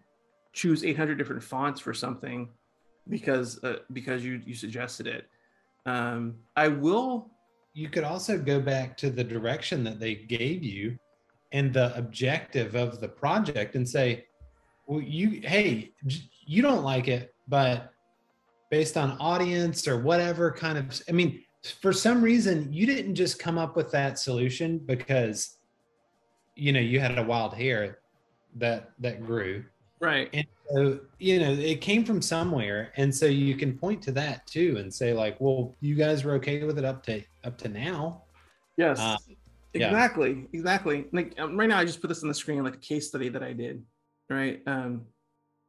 choose 0.53 0.85
800 0.85 1.17
different 1.17 1.43
fonts 1.43 1.81
for 1.81 1.95
something 1.95 2.51
because 3.09 3.63
uh, 3.65 3.79
because 3.93 4.25
you 4.25 4.43
you 4.45 4.55
suggested 4.55 5.07
it. 5.07 5.27
Um, 5.89 6.35
I 6.57 6.69
will. 6.69 7.31
You 7.75 7.89
could 7.89 8.05
also 8.05 8.39
go 8.39 8.61
back 8.61 8.97
to 8.99 9.11
the 9.11 9.25
direction 9.25 9.85
that 9.85 10.01
they 10.01 10.15
gave 10.15 10.63
you 10.63 10.99
and 11.53 11.73
the 11.73 11.97
objective 11.97 12.75
of 12.75 13.01
the 13.01 13.09
project 13.09 13.75
and 13.75 13.89
say, 13.89 14.27
well, 14.87 15.01
you 15.01 15.41
hey, 15.45 15.93
you 16.47 16.63
don't 16.63 16.83
like 16.83 17.09
it, 17.09 17.35
but 17.47 17.93
based 18.71 18.97
on 18.97 19.17
audience 19.19 19.89
or 19.89 19.99
whatever 19.99 20.51
kind 20.53 20.77
of 20.77 21.01
i 21.09 21.13
mean 21.13 21.43
for 21.81 21.93
some 21.93 22.23
reason 22.23 22.71
you 22.73 22.87
didn't 22.87 23.15
just 23.15 23.39
come 23.39 23.59
up 23.59 23.77
with 23.77 23.91
that 23.91 24.19
solution 24.19 24.79
because 24.79 25.57
you 26.55 26.73
know 26.73 26.81
you 26.81 27.01
had 27.01 27.19
a 27.19 27.23
wild 27.23 27.55
hair 27.55 27.99
that 28.57 28.91
that 28.99 29.25
grew 29.25 29.65
right. 30.01 30.29
And 30.33 30.47
so 30.71 31.01
you 31.19 31.41
know 31.41 31.53
it 31.53 31.81
came 31.81 32.05
from 32.05 32.23
somewhere. 32.23 32.93
And 32.97 33.15
so 33.15 33.27
you 33.27 33.57
can 33.57 33.77
point 33.77 34.03
to 34.03 34.13
that 34.13 34.47
too 34.47 34.77
and 34.79 34.93
say 34.93 35.13
like 35.13 35.41
well 35.41 35.75
you 35.81 35.95
guys 35.95 36.25
were 36.25 36.33
okay 36.35 36.63
with 36.65 36.79
it 36.79 36.85
up 36.85 37.03
to 37.05 37.23
up 37.45 37.59
to 37.59 37.69
now. 37.69 38.23
Yes. 38.77 38.99
Uh, 38.99 39.17
exactly 39.75 40.31
yeah. 40.31 40.47
exactly. 40.53 41.07
Like 41.13 41.35
um, 41.39 41.57
right 41.57 41.69
now 41.69 41.79
i 41.79 41.85
just 41.85 42.01
put 42.01 42.09
this 42.09 42.23
on 42.23 42.29
the 42.29 42.35
screen 42.35 42.63
like 42.65 42.77
a 42.77 42.79
case 42.79 43.09
study 43.09 43.29
that 43.29 43.43
i 43.43 43.53
did 43.53 43.85
right 44.31 44.63
um 44.67 45.03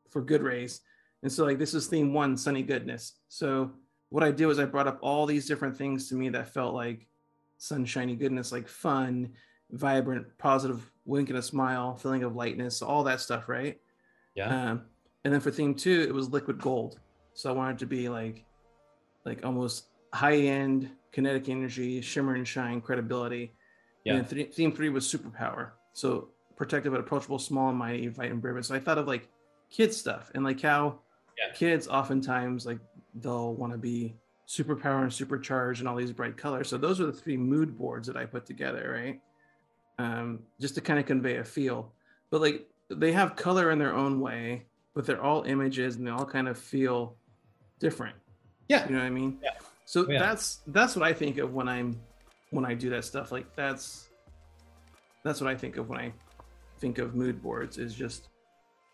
for 0.09 0.21
good 0.21 0.41
rays 0.41 0.81
and 1.23 1.31
so 1.31 1.45
like 1.45 1.59
this 1.59 1.73
is 1.73 1.87
theme 1.87 2.13
one, 2.13 2.37
sunny 2.37 2.63
goodness. 2.63 3.13
So 3.27 3.71
what 4.09 4.23
I 4.23 4.31
did 4.31 4.45
was 4.45 4.59
I 4.59 4.65
brought 4.65 4.87
up 4.87 4.99
all 5.01 5.25
these 5.25 5.47
different 5.47 5.77
things 5.77 6.09
to 6.09 6.15
me 6.15 6.29
that 6.29 6.53
felt 6.53 6.73
like 6.73 7.07
sunshiny 7.57 8.15
goodness, 8.15 8.51
like 8.51 8.67
fun, 8.67 9.33
vibrant, 9.71 10.25
positive, 10.37 10.89
wink 11.05 11.29
and 11.29 11.37
a 11.37 11.41
smile, 11.41 11.95
feeling 11.95 12.23
of 12.23 12.35
lightness, 12.35 12.81
all 12.81 13.03
that 13.03 13.19
stuff, 13.19 13.49
right? 13.49 13.79
Yeah. 14.39 14.71
Um, 14.71 14.81
and 15.25 15.33
then 15.33 15.41
for 15.41 15.51
theme 15.51 15.75
two, 15.75 16.05
it 16.07 16.13
was 16.13 16.29
liquid 16.29 16.59
gold. 16.59 16.99
So 17.33 17.49
I 17.49 17.53
wanted 17.53 17.79
to 17.79 17.85
be 17.85 18.07
like, 18.07 18.45
like 19.25 19.45
almost 19.45 19.87
high 20.13 20.37
end 20.37 20.89
kinetic 21.11 21.49
energy, 21.49 22.01
shimmer 22.01 22.35
and 22.35 22.47
shine, 22.47 22.79
credibility. 22.79 23.53
Yeah. 24.05 24.15
And 24.15 24.29
th- 24.29 24.53
theme 24.53 24.71
three 24.71 24.89
was 24.89 25.05
superpower. 25.05 25.71
So 25.93 26.29
protective 26.55 26.93
but 26.93 27.01
approachable, 27.01 27.37
small 27.37 27.69
and 27.69 27.77
mighty, 27.77 28.05
and 28.05 28.41
brave. 28.41 28.65
So 28.65 28.75
I 28.75 28.79
thought 28.79 28.97
of 28.97 29.07
like 29.07 29.27
kids 29.69 29.97
stuff 29.97 30.31
and 30.33 30.43
like 30.43 30.61
how 30.61 30.99
yeah. 31.37 31.53
kids 31.53 31.87
oftentimes 31.87 32.65
like 32.65 32.79
they'll 33.15 33.53
want 33.53 33.73
to 33.73 33.77
be 33.77 34.15
superpower 34.47 35.03
and 35.03 35.13
supercharged 35.13 35.81
and 35.81 35.89
all 35.89 35.97
these 35.97 36.13
bright 36.13 36.37
colors. 36.37 36.69
So 36.69 36.77
those 36.77 37.01
are 37.01 37.05
the 37.05 37.13
three 37.13 37.37
mood 37.37 37.77
boards 37.77 38.07
that 38.07 38.15
I 38.15 38.25
put 38.25 38.45
together, 38.45 38.93
right? 38.95 39.21
Um, 39.99 40.39
just 40.61 40.75
to 40.75 40.81
kind 40.81 40.97
of 40.97 41.05
convey 41.05 41.37
a 41.37 41.43
feel. 41.43 41.91
But 42.29 42.41
like 42.41 42.68
they 42.89 43.11
have 43.11 43.35
color 43.35 43.71
in 43.71 43.79
their 43.79 43.93
own 43.93 44.19
way, 44.19 44.65
but 44.93 45.05
they're 45.05 45.21
all 45.21 45.43
images 45.43 45.95
and 45.95 46.07
they 46.07 46.11
all 46.11 46.25
kind 46.25 46.47
of 46.47 46.57
feel 46.57 47.15
different. 47.79 48.15
Yeah. 48.67 48.85
You 48.87 48.95
know 48.95 48.99
what 48.99 49.07
I 49.07 49.11
mean? 49.11 49.39
Yeah. 49.43 49.51
So 49.85 50.05
oh, 50.05 50.11
yeah. 50.11 50.19
that's 50.19 50.59
that's 50.67 50.95
what 50.95 51.07
I 51.07 51.13
think 51.13 51.37
of 51.37 51.53
when 51.53 51.67
I'm 51.67 51.99
when 52.51 52.65
I 52.65 52.73
do 52.73 52.89
that 52.91 53.05
stuff. 53.05 53.31
Like 53.31 53.55
that's 53.55 54.09
that's 55.23 55.41
what 55.41 55.49
I 55.49 55.55
think 55.55 55.77
of 55.77 55.89
when 55.89 55.99
I 55.99 56.13
think 56.79 56.97
of 56.97 57.15
mood 57.15 57.41
boards 57.41 57.77
is 57.77 57.93
just 57.93 58.29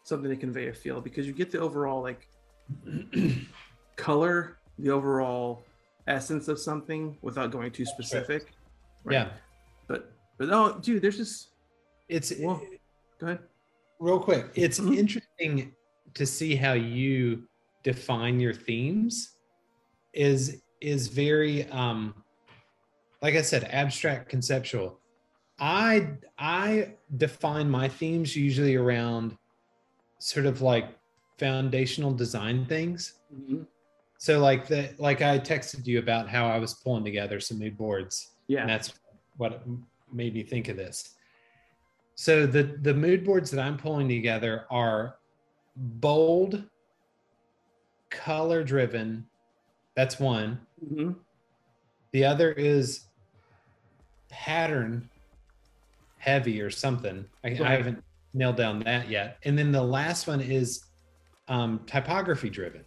something 0.04 0.30
to 0.30 0.36
convey 0.36 0.68
a 0.68 0.74
feel 0.74 1.02
because 1.02 1.28
you 1.28 1.34
get 1.34 1.52
the 1.52 1.60
overall 1.60 2.02
like 2.02 2.28
color, 3.96 4.58
the 4.80 4.90
overall 4.90 5.64
essence 6.08 6.48
of 6.48 6.60
something 6.60 7.18
without 7.22 7.52
going 7.52 7.72
too 7.72 7.86
specific. 7.86 8.54
Right? 9.04 9.14
Yeah. 9.14 9.30
But 9.88 10.12
but 10.38 10.50
oh 10.52 10.80
dude, 10.80 11.02
there's 11.02 11.18
just 11.18 11.50
it's 12.08 12.34
well, 12.40 12.62
go 13.20 13.28
ahead. 13.28 13.40
Real 14.00 14.20
quick. 14.20 14.48
It's 14.56 14.80
mm-hmm. 14.80 14.94
interesting 14.94 15.74
to 16.14 16.26
see 16.26 16.56
how 16.56 16.74
you 16.74 17.44
define 17.84 18.40
your 18.40 18.54
themes 18.54 19.38
is 20.14 20.62
is 20.82 21.08
very 21.08 21.70
um 21.70 22.14
like 23.22 23.36
I 23.36 23.42
said, 23.42 23.64
abstract 23.72 24.30
conceptual. 24.30 25.00
I 25.60 26.10
I 26.38 26.94
define 27.18 27.70
my 27.70 27.88
themes 27.88 28.36
usually 28.36 28.76
around 28.76 29.38
sort 30.20 30.46
of 30.46 30.62
like 30.62 30.90
foundational 31.38 32.12
design 32.12 32.66
things. 32.66 33.14
Mm-hmm. 33.34 33.64
So 34.18 34.40
like 34.40 34.68
the 34.68 34.94
like 34.98 35.22
I 35.22 35.40
texted 35.40 35.86
you 35.86 36.00
about 36.00 36.30
how 36.30 36.48
I 36.48 36.60
was 36.60 36.74
pulling 36.74 37.04
together 37.04 37.40
some 37.40 37.60
new 37.60 37.72
boards. 37.72 38.36
Yeah. 38.48 38.62
And 38.62 38.70
that's 38.70 38.94
what 39.38 39.64
made 40.12 40.34
me 40.34 40.44
think 40.44 40.68
of 40.68 40.78
this. 40.78 41.16
So 42.16 42.46
the 42.46 42.64
the 42.82 42.94
mood 42.94 43.26
boards 43.26 43.52
that 43.52 43.62
I'm 43.62 43.78
pulling 43.78 44.08
together 44.08 44.66
are 44.70 45.18
bold, 45.76 46.64
color 48.10 48.64
driven. 48.64 49.26
That's 49.96 50.20
one. 50.20 50.60
Mm-hmm. 50.84 51.12
The 52.12 52.26
other 52.26 52.52
is 52.54 53.06
pattern 54.30 55.10
heavy 56.18 56.62
or 56.62 56.70
something. 56.70 57.26
I, 57.44 57.50
right. 57.50 57.62
I 57.62 57.76
haven't 57.76 58.04
nailed 58.34 58.58
down 58.58 58.80
that 58.82 59.10
yet. 59.10 59.38
And 59.44 59.58
then 59.58 59.72
the 59.72 59.84
last 59.84 60.28
one 60.28 60.42
is 60.42 60.86
um, 61.48 61.82
typography 61.86 62.50
driven. 62.50 62.84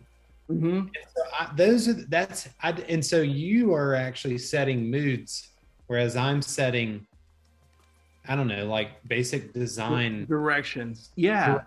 Mm-hmm. 0.50 0.86
So 1.14 1.22
I, 1.38 1.50
those 1.54 1.88
are 1.88 1.92
that's 1.92 2.48
I, 2.62 2.72
and 2.72 3.04
so 3.04 3.20
you 3.20 3.74
are 3.74 3.94
actually 3.94 4.38
setting 4.38 4.90
moods, 4.90 5.50
whereas 5.86 6.16
I'm 6.16 6.40
setting, 6.40 7.06
I 8.28 8.36
don't 8.36 8.48
know, 8.48 8.66
like 8.66 8.90
basic 9.08 9.52
design 9.52 10.26
directions. 10.26 11.10
Yeah, 11.16 11.62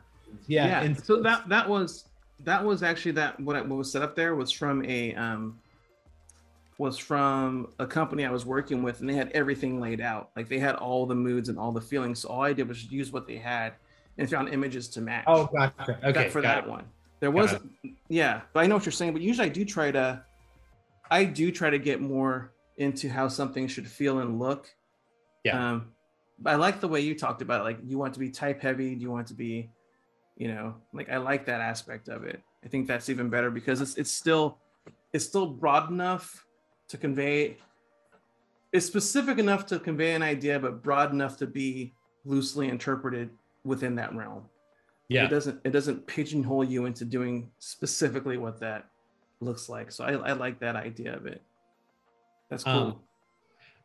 yeah. 0.47 0.67
yeah. 0.67 0.81
And 0.81 1.03
so 1.03 1.21
that 1.21 1.49
that 1.49 1.67
was 1.67 2.05
that 2.43 2.63
was 2.63 2.83
actually 2.83 3.13
that 3.13 3.39
what, 3.39 3.55
I, 3.55 3.61
what 3.61 3.77
was 3.77 3.91
set 3.91 4.01
up 4.01 4.15
there 4.15 4.35
was 4.35 4.51
from 4.51 4.85
a 4.85 5.13
um 5.15 5.59
was 6.77 6.97
from 6.97 7.67
a 7.77 7.85
company 7.85 8.25
I 8.25 8.31
was 8.31 8.45
working 8.45 8.81
with, 8.81 9.01
and 9.01 9.09
they 9.09 9.13
had 9.13 9.31
everything 9.33 9.79
laid 9.79 10.01
out. 10.01 10.31
Like 10.35 10.49
they 10.49 10.59
had 10.59 10.75
all 10.75 11.05
the 11.05 11.15
moods 11.15 11.49
and 11.49 11.59
all 11.59 11.71
the 11.71 11.81
feelings. 11.81 12.19
So 12.19 12.29
all 12.29 12.41
I 12.41 12.53
did 12.53 12.67
was 12.67 12.91
use 12.91 13.11
what 13.11 13.27
they 13.27 13.37
had 13.37 13.73
and 14.17 14.29
found 14.29 14.49
images 14.49 14.87
to 14.89 15.01
match. 15.01 15.25
Oh, 15.27 15.47
gotcha. 15.47 15.99
Okay, 16.03 16.29
for 16.29 16.41
that 16.41 16.65
it. 16.65 16.69
one. 16.69 16.85
There 17.19 17.29
was, 17.29 17.55
yeah, 18.09 18.41
but 18.51 18.61
I 18.63 18.67
know 18.67 18.75
what 18.75 18.85
you're 18.85 18.91
saying. 18.91 19.13
But 19.13 19.21
usually, 19.21 19.47
I 19.47 19.51
do 19.51 19.63
try 19.63 19.91
to, 19.91 20.23
I 21.11 21.23
do 21.23 21.51
try 21.51 21.69
to 21.69 21.77
get 21.77 22.01
more 22.01 22.51
into 22.77 23.09
how 23.09 23.27
something 23.27 23.67
should 23.67 23.87
feel 23.87 24.19
and 24.19 24.39
look. 24.39 24.67
Yeah. 25.43 25.73
Um, 25.73 25.91
I 26.45 26.55
like 26.55 26.79
the 26.79 26.87
way 26.87 27.01
you 27.01 27.15
talked 27.15 27.41
about 27.41 27.61
it. 27.61 27.63
Like, 27.63 27.79
you 27.83 27.97
want 27.97 28.13
to 28.13 28.19
be 28.19 28.29
type 28.29 28.61
heavy? 28.61 28.95
Do 28.95 29.01
you 29.01 29.11
want 29.11 29.27
to 29.27 29.33
be, 29.33 29.69
you 30.37 30.47
know, 30.47 30.75
like 30.93 31.09
I 31.09 31.17
like 31.17 31.45
that 31.45 31.61
aspect 31.61 32.09
of 32.09 32.23
it. 32.23 32.41
I 32.63 32.67
think 32.67 32.87
that's 32.87 33.09
even 33.09 33.29
better 33.29 33.49
because 33.49 33.81
it's 33.81 33.95
it's 33.95 34.11
still 34.11 34.57
it's 35.13 35.25
still 35.25 35.47
broad 35.47 35.89
enough 35.89 36.45
to 36.89 36.97
convey 36.97 37.57
it's 38.71 38.85
specific 38.85 39.37
enough 39.37 39.65
to 39.65 39.79
convey 39.79 40.13
an 40.13 40.23
idea 40.23 40.59
but 40.59 40.81
broad 40.81 41.11
enough 41.11 41.37
to 41.37 41.47
be 41.47 41.93
loosely 42.25 42.69
interpreted 42.69 43.29
within 43.63 43.95
that 43.95 44.13
realm 44.15 44.43
yeah 45.09 45.25
it 45.25 45.29
doesn't 45.29 45.59
it 45.63 45.71
doesn't 45.71 46.05
pigeonhole 46.07 46.63
you 46.63 46.85
into 46.85 47.05
doing 47.05 47.49
specifically 47.59 48.37
what 48.37 48.59
that 48.59 48.87
looks 49.39 49.69
like 49.69 49.91
so 49.91 50.03
i, 50.03 50.11
I 50.11 50.33
like 50.33 50.59
that 50.59 50.75
idea 50.75 51.15
of 51.15 51.25
it 51.25 51.41
that's 52.49 52.63
cool 52.63 52.73
um, 52.73 52.99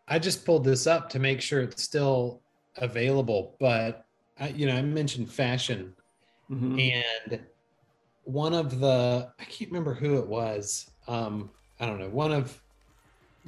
i 0.09 0.19
just 0.19 0.45
pulled 0.45 0.65
this 0.65 0.87
up 0.87 1.09
to 1.11 1.19
make 1.19 1.41
sure 1.41 1.61
it's 1.61 1.83
still 1.83 2.43
available 2.79 3.55
but 3.59 4.07
I, 4.39 4.49
you 4.49 4.67
know 4.67 4.75
i 4.75 4.83
mentioned 4.83 5.31
fashion 5.31 5.95
mm-hmm. 6.51 6.79
and 6.79 7.41
one 8.25 8.55
of 8.55 8.81
the 8.81 9.29
i 9.39 9.45
can't 9.45 9.71
remember 9.71 9.95
who 9.95 10.19
it 10.19 10.27
was 10.27 10.91
um 11.09 11.51
i 11.81 11.87
don't 11.87 11.99
know 11.99 12.09
one 12.09 12.33
of 12.33 12.61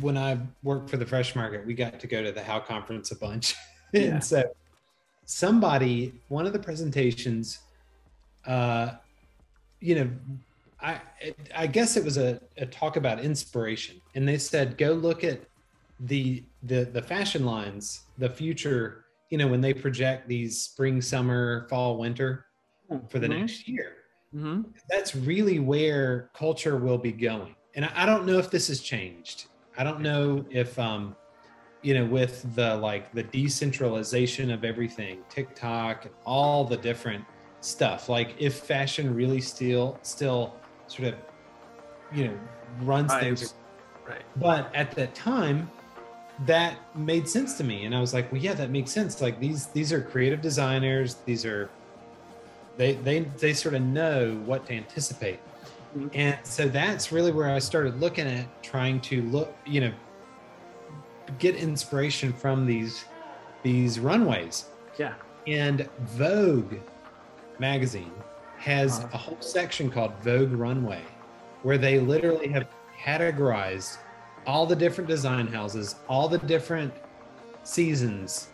when 0.01 0.17
I 0.17 0.39
worked 0.63 0.91
for 0.91 0.97
the 0.97 1.07
Fresh 1.07 1.35
Market, 1.35 1.67
we 1.67 1.75
got 1.75 1.99
to 2.01 2.07
go 2.07 2.23
to 2.23 2.33
the 2.33 2.43
How 2.43 2.61
conference 2.61 3.11
a 3.11 3.17
bunch. 3.17 3.55
Yeah. 3.91 4.03
and 4.03 4.23
so 4.23 4.45
somebody, 5.25 6.13
one 6.29 6.47
of 6.47 6.53
the 6.53 6.59
presentations, 6.59 7.61
uh, 8.47 8.91
you 9.81 9.95
know, 9.95 10.11
I 10.79 11.01
I 11.57 11.67
guess 11.67 11.97
it 11.97 12.05
was 12.05 12.19
a, 12.19 12.39
a 12.59 12.67
talk 12.67 12.97
about 12.97 13.19
inspiration, 13.19 13.99
and 14.15 14.29
they 14.29 14.37
said 14.37 14.77
go 14.77 14.93
look 14.93 15.25
at 15.25 15.41
the 16.01 16.45
the 16.65 16.85
the 16.85 17.01
fashion 17.01 17.47
lines, 17.47 18.03
the 18.19 18.29
future. 18.29 19.07
You 19.31 19.39
know, 19.39 19.49
when 19.49 19.61
they 19.61 19.75
project 19.75 20.29
these 20.29 20.61
spring, 20.61 21.01
summer, 21.03 21.67
fall, 21.69 21.99
winter 21.99 22.47
for 23.09 23.19
the 23.19 23.29
mm-hmm. 23.29 23.41
next 23.41 23.69
year, 23.69 23.93
mm-hmm. 24.35 24.63
that's 24.89 25.15
really 25.15 25.59
where 25.59 26.31
culture 26.35 26.77
will 26.77 26.99
be 26.99 27.13
going. 27.13 27.55
And 27.75 27.85
I, 27.85 27.93
I 27.95 28.07
don't 28.07 28.25
know 28.25 28.39
if 28.39 28.51
this 28.51 28.69
has 28.69 28.81
changed 28.81 29.49
I 29.79 29.85
don't 29.85 30.01
know 30.01 30.45
if 30.51 30.77
um, 30.79 31.15
you 31.83 31.95
know, 31.95 32.05
with 32.05 32.55
the 32.57 32.77
like 32.77 33.13
the 33.15 33.23
decentralization 33.23 34.51
of 34.51 34.65
everything, 34.65 35.21
TikTok 35.31 36.07
and 36.07 36.15
all 36.27 36.65
the 36.65 36.77
different 36.77 37.25
stuff, 37.61 38.09
like 38.09 38.35
if 38.39 38.55
fashion 38.55 39.15
really 39.15 39.41
still 39.41 39.99
still 40.03 40.57
sort 40.89 41.09
of 41.09 41.15
you 42.13 42.25
know 42.25 42.39
runs 42.83 43.15
things 43.15 43.55
Right. 44.07 44.23
but 44.37 44.75
at 44.75 44.93
that 44.93 45.15
time 45.15 45.71
that 46.47 46.77
made 46.97 47.29
sense 47.29 47.57
to 47.59 47.65
me 47.65 47.85
and 47.85 47.95
i 47.95 48.01
was 48.01 48.15
like 48.15 48.31
well 48.31 48.41
yeah 48.41 48.55
that 48.55 48.71
makes 48.71 48.91
sense 48.93 49.21
like 49.21 49.41
these 49.41 49.67
these 49.69 49.93
are 49.93 50.01
creative 50.01 50.41
designers 50.41 51.17
these 51.27 51.45
are 51.45 51.69
they 52.77 52.95
they 52.95 53.21
they 53.39 53.53
sort 53.53 53.75
of 53.75 53.83
know 53.83 54.35
what 54.47 54.65
to 54.67 54.73
anticipate 54.73 55.41
Mhm. 55.97 56.11
and 56.15 56.39
so 56.45 56.69
that's 56.69 57.11
really 57.13 57.33
where 57.33 57.51
i 57.51 57.59
started 57.59 57.99
looking 57.99 58.27
at 58.27 58.47
trying 58.63 59.01
to 59.01 59.23
look 59.23 59.53
you 59.67 59.81
know 59.81 59.93
get 61.39 61.57
inspiration 61.57 62.33
from 62.33 62.67
these 62.67 63.05
these 63.63 63.99
runways 63.99 64.67
Yeah. 64.99 65.15
and 65.47 65.89
vogue 66.01 66.75
magazine 67.59 68.13
has 68.59 68.99
Uh-huh. 68.99 69.09
a 69.13 69.17
whole 69.17 69.41
section 69.41 69.91
called 69.91 70.13
vogue 70.23 70.53
runway 70.53 71.03
where 71.63 71.79
they 71.79 71.99
literally 71.99 72.49
have 72.49 72.67
categorized 73.03 73.99
all 74.49 74.65
the 74.65 74.75
different 74.75 75.07
design 75.09 75.47
houses 75.47 75.97
all 76.09 76.27
the 76.29 76.39
different 76.39 76.93
seasons. 77.63 78.49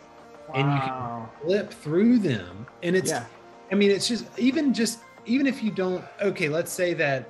And 0.53 0.71
you 0.71 0.79
can- 0.79 1.27
flip 1.41 1.71
through 1.71 2.19
them. 2.19 2.67
And 2.83 2.95
it's 2.95 3.09
yeah. 3.09 3.25
I 3.71 3.75
mean, 3.75 3.89
it's 3.89 4.07
just 4.07 4.25
even 4.37 4.73
just 4.73 4.99
even 5.25 5.47
if 5.47 5.63
you 5.63 5.71
don't 5.71 6.03
okay, 6.21 6.49
let's 6.49 6.71
say 6.71 6.93
that 6.95 7.27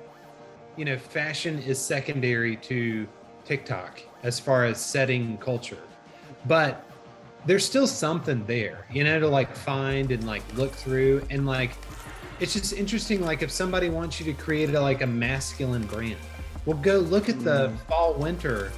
you 0.76 0.84
know 0.84 0.98
fashion 0.98 1.58
is 1.60 1.78
secondary 1.78 2.56
to 2.56 3.08
TikTok 3.46 4.02
as 4.22 4.38
far 4.38 4.64
as 4.66 4.78
setting 4.78 5.38
culture, 5.38 5.84
but 6.46 6.84
there's 7.46 7.64
still 7.64 7.86
something 7.86 8.44
there, 8.46 8.86
you 8.92 9.04
know, 9.04 9.20
to 9.20 9.28
like 9.28 9.54
find 9.54 10.10
and 10.10 10.26
like 10.26 10.42
look 10.56 10.72
through. 10.72 11.24
And 11.30 11.46
like 11.46 11.70
it's 12.40 12.52
just 12.52 12.72
interesting. 12.74 13.22
Like 13.22 13.42
if 13.42 13.50
somebody 13.50 13.88
wants 13.88 14.18
you 14.20 14.26
to 14.26 14.34
create 14.34 14.74
a, 14.74 14.80
like 14.80 15.00
a 15.02 15.06
masculine 15.06 15.86
brand, 15.86 16.18
well, 16.66 16.76
go 16.78 16.98
look 16.98 17.28
at 17.28 17.38
the 17.44 17.68
Mm. 17.68 17.78
fall 17.88 18.14
winter 18.14 18.70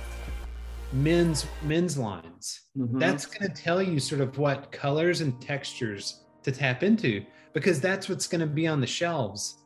men's 0.93 1.47
men's 1.63 1.99
lines 1.99 2.63
Mhm. 2.77 2.99
that's 2.99 3.27
going 3.27 3.51
to 3.51 3.63
tell 3.63 3.83
you 3.83 3.99
sort 4.01 4.23
of 4.23 4.39
what 4.39 4.73
colors 4.73 5.21
and 5.21 5.39
textures 5.43 6.25
to 6.43 6.51
tap 6.51 6.83
into 6.83 7.25
because 7.53 7.79
that's 7.79 8.09
what's 8.09 8.27
going 8.27 8.41
to 8.41 8.47
be 8.47 8.67
on 8.67 8.81
the 8.81 8.87
shelves 8.87 9.63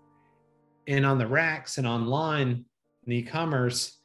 and 0.88 1.06
on 1.06 1.18
the 1.18 1.26
racks 1.26 1.78
and 1.78 1.86
online 1.86 2.64
in 3.06 3.12
e-commerce 3.12 4.00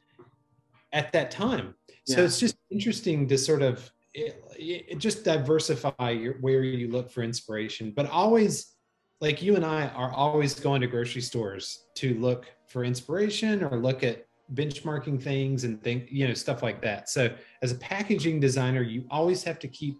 at 0.92 1.12
that 1.12 1.30
time 1.32 1.74
so 2.04 2.24
it's 2.24 2.38
just 2.38 2.56
interesting 2.70 3.26
to 3.28 3.36
sort 3.36 3.62
of 3.62 3.90
it, 4.14 4.42
it 4.56 4.98
just 4.98 5.24
diversify 5.24 6.10
your, 6.10 6.34
where 6.40 6.62
you 6.62 6.88
look 6.88 7.10
for 7.10 7.22
inspiration 7.22 7.92
but 7.94 8.08
always 8.10 8.74
like 9.20 9.42
you 9.42 9.56
and 9.56 9.64
i 9.64 9.88
are 9.88 10.12
always 10.12 10.54
going 10.54 10.80
to 10.80 10.86
grocery 10.86 11.22
stores 11.22 11.84
to 11.94 12.14
look 12.14 12.46
for 12.66 12.84
inspiration 12.84 13.64
or 13.64 13.78
look 13.78 14.02
at 14.02 14.28
benchmarking 14.54 15.22
things 15.22 15.64
and 15.64 15.82
think 15.82 16.08
you 16.10 16.26
know 16.26 16.34
stuff 16.34 16.62
like 16.62 16.80
that. 16.82 17.08
So 17.08 17.30
as 17.62 17.72
a 17.72 17.76
packaging 17.76 18.40
designer 18.40 18.82
you 18.82 19.04
always 19.10 19.42
have 19.44 19.58
to 19.60 19.68
keep 19.68 19.98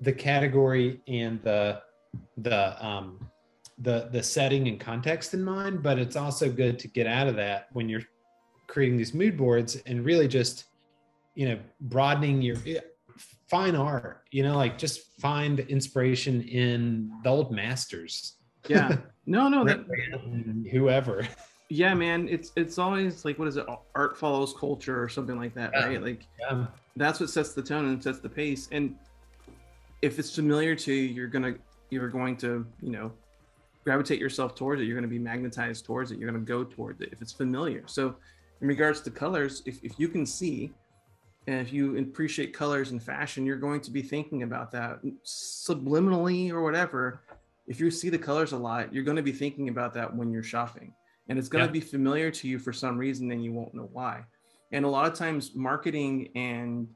the 0.00 0.12
category 0.12 1.00
and 1.06 1.42
the 1.42 1.80
the 2.38 2.86
um 2.86 3.28
the 3.78 4.08
the 4.12 4.22
setting 4.22 4.68
and 4.68 4.78
context 4.78 5.34
in 5.34 5.42
mind 5.42 5.82
but 5.82 5.98
it's 5.98 6.16
also 6.16 6.50
good 6.50 6.78
to 6.78 6.88
get 6.88 7.06
out 7.06 7.26
of 7.26 7.34
that 7.36 7.68
when 7.72 7.88
you're 7.88 8.02
creating 8.68 8.96
these 8.96 9.12
mood 9.12 9.36
boards 9.36 9.76
and 9.86 10.04
really 10.04 10.28
just 10.28 10.66
you 11.34 11.48
know 11.48 11.58
broadening 11.80 12.40
your 12.40 12.56
fine 13.48 13.74
art 13.74 14.22
you 14.30 14.44
know 14.44 14.56
like 14.56 14.78
just 14.78 15.20
find 15.20 15.60
inspiration 15.60 16.42
in 16.42 17.10
the 17.24 17.28
old 17.28 17.50
masters 17.50 18.36
Yeah. 18.68 18.96
No, 19.26 19.48
no, 19.48 19.64
that, 19.64 19.86
whoever 20.70 21.26
yeah, 21.70 21.94
man. 21.94 22.28
It's 22.28 22.52
it's 22.56 22.76
always 22.76 23.24
like 23.24 23.38
what 23.38 23.48
is 23.48 23.56
it? 23.56 23.64
Art 23.94 24.18
follows 24.18 24.52
culture 24.52 25.02
or 25.02 25.08
something 25.08 25.38
like 25.38 25.54
that, 25.54 25.70
Yeah. 25.72 25.86
right? 25.86 26.02
Like 26.02 26.26
yeah 26.38 26.66
that's 26.96 27.20
what 27.20 27.30
sets 27.30 27.54
the 27.54 27.62
tone 27.62 27.86
and 27.86 28.02
sets 28.02 28.20
the 28.20 28.28
pace. 28.28 28.68
And 28.70 28.96
if 30.02 30.18
it's 30.18 30.34
familiar 30.34 30.74
to 30.76 30.92
you, 30.92 31.02
you're 31.08 31.26
gonna 31.28 31.54
you're 31.90 32.08
going 32.08 32.36
to 32.38 32.66
you 32.82 32.90
know 32.90 33.12
gravitate 33.84 34.18
yourself 34.18 34.54
towards 34.54 34.80
it. 34.80 34.84
You're 34.84 34.94
going 34.96 35.08
to 35.08 35.08
be 35.08 35.18
magnetized 35.18 35.84
towards 35.84 36.10
it. 36.10 36.18
You're 36.18 36.30
going 36.30 36.42
to 36.42 36.46
go 36.46 36.64
towards 36.64 37.00
it 37.00 37.10
if 37.12 37.20
it's 37.20 37.32
familiar. 37.32 37.84
So, 37.86 38.16
in 38.60 38.68
regards 38.68 39.00
to 39.02 39.10
colors, 39.10 39.62
if 39.66 39.82
if 39.82 39.98
you 39.98 40.08
can 40.08 40.26
see 40.26 40.72
and 41.46 41.60
if 41.60 41.72
you 41.72 41.98
appreciate 41.98 42.54
colors 42.54 42.90
and 42.90 43.02
fashion, 43.02 43.44
you're 43.44 43.56
going 43.56 43.80
to 43.82 43.90
be 43.90 44.00
thinking 44.00 44.42
about 44.42 44.70
that 44.72 45.00
subliminally 45.24 46.50
or 46.50 46.62
whatever. 46.62 47.20
If 47.66 47.80
you 47.80 47.90
see 47.90 48.10
the 48.10 48.18
colors 48.18 48.52
a 48.52 48.56
lot, 48.58 48.92
you're 48.92 49.04
going 49.04 49.16
to 49.16 49.22
be 49.22 49.32
thinking 49.32 49.68
about 49.68 49.94
that 49.94 50.14
when 50.14 50.30
you're 50.30 50.42
shopping, 50.42 50.92
and 51.28 51.38
it's 51.38 51.48
going 51.48 51.62
Yeah. 51.62 51.66
to 51.68 51.72
be 51.72 51.80
familiar 51.80 52.30
to 52.30 52.48
you 52.48 52.58
for 52.58 52.72
some 52.72 52.98
reason, 52.98 53.30
and 53.30 53.42
you 53.42 53.52
won't 53.52 53.74
know 53.74 53.88
why. 53.92 54.24
And 54.72 54.84
a 54.84 54.88
lot 54.88 55.10
of 55.10 55.16
times, 55.16 55.54
marketing 55.54 56.30
and 56.34 56.88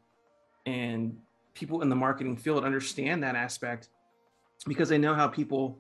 and 0.67 1.17
people 1.55 1.81
in 1.83 1.89
the 1.89 1.97
marketing 1.97 2.37
field 2.37 2.65
understand 2.65 3.23
that 3.23 3.35
aspect 3.35 3.89
because 4.67 4.89
they 4.89 4.99
know 4.99 5.15
how 5.15 5.27
people 5.29 5.79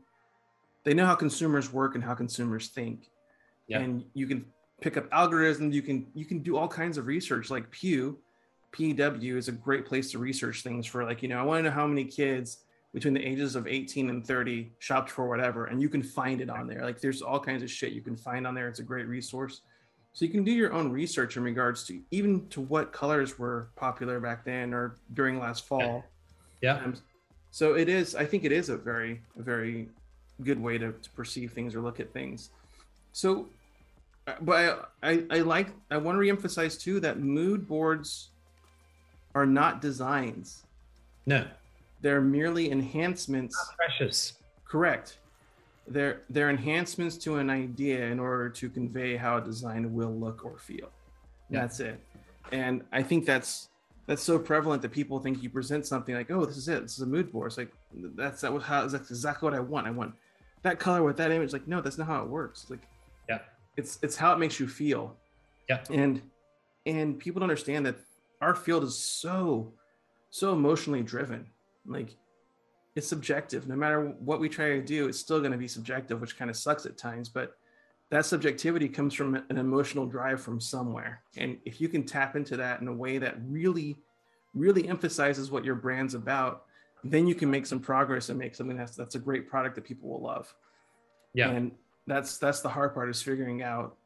they 0.84 0.94
know 0.94 1.04
how 1.04 1.14
consumers 1.14 1.72
work 1.72 1.94
and 1.94 2.02
how 2.02 2.14
consumers 2.14 2.68
think 2.68 3.10
Yeah. 3.66 3.80
and 3.80 4.04
you 4.14 4.26
can 4.26 4.46
pick 4.80 4.96
up 4.96 5.10
algorithms 5.10 5.72
you 5.74 5.82
can 5.82 6.06
you 6.14 6.24
can 6.24 6.38
do 6.42 6.56
all 6.56 6.68
kinds 6.68 6.96
of 6.96 7.06
research 7.06 7.50
like 7.50 7.70
pew 7.70 8.18
pw 8.72 9.36
is 9.36 9.48
a 9.48 9.52
great 9.52 9.84
place 9.84 10.10
to 10.12 10.18
research 10.18 10.62
things 10.62 10.86
for 10.86 11.04
like 11.04 11.22
you 11.22 11.28
know 11.28 11.38
i 11.38 11.42
want 11.42 11.58
to 11.58 11.62
know 11.64 11.74
how 11.74 11.86
many 11.86 12.04
kids 12.04 12.58
between 12.98 13.14
the 13.14 13.24
ages 13.24 13.54
of 13.54 13.68
18 13.68 14.10
and 14.10 14.26
30 14.26 14.72
shopped 14.80 15.08
for 15.08 15.28
whatever 15.28 15.66
and 15.66 15.80
you 15.80 15.88
can 15.88 16.02
find 16.02 16.40
it 16.40 16.50
on 16.50 16.66
there. 16.66 16.82
Like 16.84 17.00
there's 17.00 17.22
all 17.22 17.38
kinds 17.38 17.62
of 17.62 17.70
shit 17.70 17.92
you 17.92 18.00
can 18.00 18.16
find 18.16 18.44
on 18.44 18.56
there. 18.56 18.66
It's 18.66 18.80
a 18.80 18.82
great 18.82 19.06
resource. 19.06 19.60
So 20.14 20.24
you 20.24 20.32
can 20.32 20.42
do 20.42 20.50
your 20.50 20.72
own 20.72 20.90
research 20.90 21.36
in 21.36 21.44
regards 21.44 21.84
to 21.84 22.00
even 22.10 22.48
to 22.48 22.60
what 22.60 22.92
colors 22.92 23.38
were 23.38 23.68
popular 23.76 24.18
back 24.18 24.44
then 24.44 24.74
or 24.74 24.96
during 25.14 25.38
last 25.38 25.64
fall. 25.64 26.02
Yeah. 26.60 26.78
Um, 26.78 26.96
so 27.52 27.74
it 27.74 27.88
is 27.88 28.14
i 28.16 28.24
think 28.26 28.44
it 28.44 28.52
is 28.52 28.68
a 28.68 28.76
very 28.76 29.22
a 29.38 29.42
very 29.42 29.88
good 30.42 30.60
way 30.60 30.76
to, 30.76 30.92
to 30.92 31.10
perceive 31.10 31.52
things 31.52 31.76
or 31.76 31.80
look 31.80 32.00
at 32.00 32.12
things. 32.12 32.50
So 33.12 33.48
uh, 34.26 34.34
but 34.40 34.90
I, 35.04 35.10
I 35.10 35.24
i 35.30 35.38
like 35.38 35.68
i 35.92 35.96
want 35.96 36.16
to 36.16 36.20
reemphasize 36.20 36.80
too 36.80 36.98
that 36.98 37.20
mood 37.20 37.68
boards 37.68 38.30
are 39.36 39.46
not 39.46 39.80
designs. 39.80 40.64
No 41.26 41.46
they're 42.00 42.20
merely 42.20 42.70
enhancements. 42.70 43.56
Precious. 43.76 44.34
Correct. 44.64 45.18
They're 45.86 46.22
they're 46.28 46.50
enhancements 46.50 47.16
to 47.18 47.36
an 47.36 47.48
idea 47.50 48.04
in 48.06 48.20
order 48.20 48.48
to 48.50 48.68
convey 48.68 49.16
how 49.16 49.38
a 49.38 49.40
design 49.40 49.94
will 49.94 50.14
look 50.14 50.44
or 50.44 50.58
feel. 50.58 50.90
Yeah. 51.50 51.60
that's 51.62 51.80
it. 51.80 52.00
And 52.52 52.84
i 52.92 53.02
think 53.02 53.24
that's 53.26 53.68
that's 54.06 54.22
so 54.22 54.38
prevalent 54.38 54.80
that 54.82 54.90
people 54.90 55.18
think 55.18 55.42
you 55.42 55.50
present 55.50 55.86
something 55.86 56.14
like 56.14 56.30
oh 56.30 56.44
this 56.44 56.56
is 56.56 56.68
it. 56.68 56.82
This 56.82 56.94
is 56.94 57.00
a 57.00 57.06
mood 57.06 57.32
board. 57.32 57.48
It's 57.48 57.58
like 57.58 57.72
that's 58.16 58.42
that 58.42 58.52
was 58.52 58.62
how 58.62 58.86
that's 58.86 59.10
exactly 59.10 59.46
what 59.48 59.54
i 59.54 59.60
want. 59.60 59.86
I 59.86 59.90
want 59.90 60.14
that 60.62 60.78
color 60.78 61.02
with 61.02 61.16
that 61.16 61.30
image. 61.30 61.52
Like 61.52 61.66
no 61.66 61.80
that's 61.80 61.96
not 61.98 62.06
how 62.06 62.22
it 62.22 62.28
works. 62.28 62.66
Like 62.68 62.80
Yeah. 63.28 63.38
it's 63.76 63.98
it's 64.02 64.16
how 64.16 64.32
it 64.34 64.38
makes 64.38 64.60
you 64.60 64.68
feel. 64.68 65.16
Yeah. 65.70 65.82
and 65.90 66.20
and 66.84 67.18
people 67.18 67.40
don't 67.40 67.48
understand 67.50 67.86
that 67.86 67.96
our 68.42 68.54
field 68.54 68.84
is 68.84 68.94
so 68.96 69.72
so 70.30 70.52
emotionally 70.52 71.02
driven 71.02 71.46
like 71.88 72.16
it's 72.94 73.06
subjective. 73.06 73.68
No 73.68 73.76
matter 73.76 74.14
what 74.20 74.40
we 74.40 74.48
try 74.48 74.68
to 74.70 74.82
do 74.82 75.08
it's 75.08 75.18
still 75.18 75.40
going 75.40 75.52
to 75.52 75.58
be 75.58 75.68
subjective 75.68 76.20
which 76.20 76.38
kind 76.38 76.50
of 76.50 76.56
sucks 76.56 76.86
at 76.86 76.96
times 76.96 77.28
but 77.28 77.56
that 78.10 78.24
subjectivity 78.24 78.88
comes 78.88 79.12
from 79.12 79.34
an 79.34 79.58
emotional 79.58 80.06
drive 80.06 80.40
from 80.40 80.60
somewhere. 80.60 81.22
And 81.36 81.58
if 81.66 81.80
you 81.80 81.88
can 81.88 82.04
tap 82.04 82.36
into 82.36 82.56
that 82.56 82.80
in 82.80 82.88
a 82.88 82.92
way 82.92 83.18
that 83.18 83.36
really 83.46 83.96
really 84.54 84.88
emphasizes 84.88 85.50
what 85.50 85.64
your 85.64 85.74
brand's 85.74 86.14
about 86.14 86.64
then 87.04 87.26
you 87.26 87.34
can 87.34 87.50
make 87.50 87.66
some 87.66 87.80
progress 87.80 88.28
and 88.28 88.38
make 88.38 88.54
something 88.54 88.76
that's 88.76 88.96
that's 88.96 89.14
a 89.14 89.18
great 89.18 89.48
product 89.48 89.74
that 89.76 89.84
people 89.84 90.08
will 90.08 90.22
love. 90.22 90.52
Yeah. 91.34 91.50
And 91.50 91.72
that's 92.06 92.38
that's 92.38 92.60
the 92.60 92.68
hard 92.68 92.94
part 92.94 93.08
is 93.08 93.22
figuring 93.22 93.62
out 93.62 93.96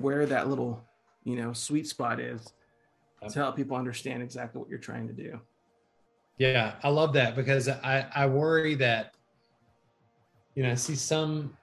where 0.00 0.26
that 0.26 0.48
little 0.48 0.82
you 1.24 1.36
know 1.36 1.52
sweet 1.52 1.86
spot 1.86 2.20
is 2.20 2.52
to 3.28 3.38
help 3.38 3.56
people 3.56 3.76
understand 3.76 4.22
exactly 4.22 4.60
what 4.60 4.68
you're 4.68 4.78
trying 4.78 5.06
to 5.08 5.14
do 5.14 5.40
Yeah, 6.38 6.76
I 6.82 6.88
love 6.88 7.12
that 7.14 7.36
because 7.36 7.68
I 7.68 8.08
I 8.14 8.26
worry 8.26 8.74
that 8.76 9.14
you 10.54 10.62
know 10.62 10.72
I 10.72 10.74
see 10.74 10.94
some 10.96 11.56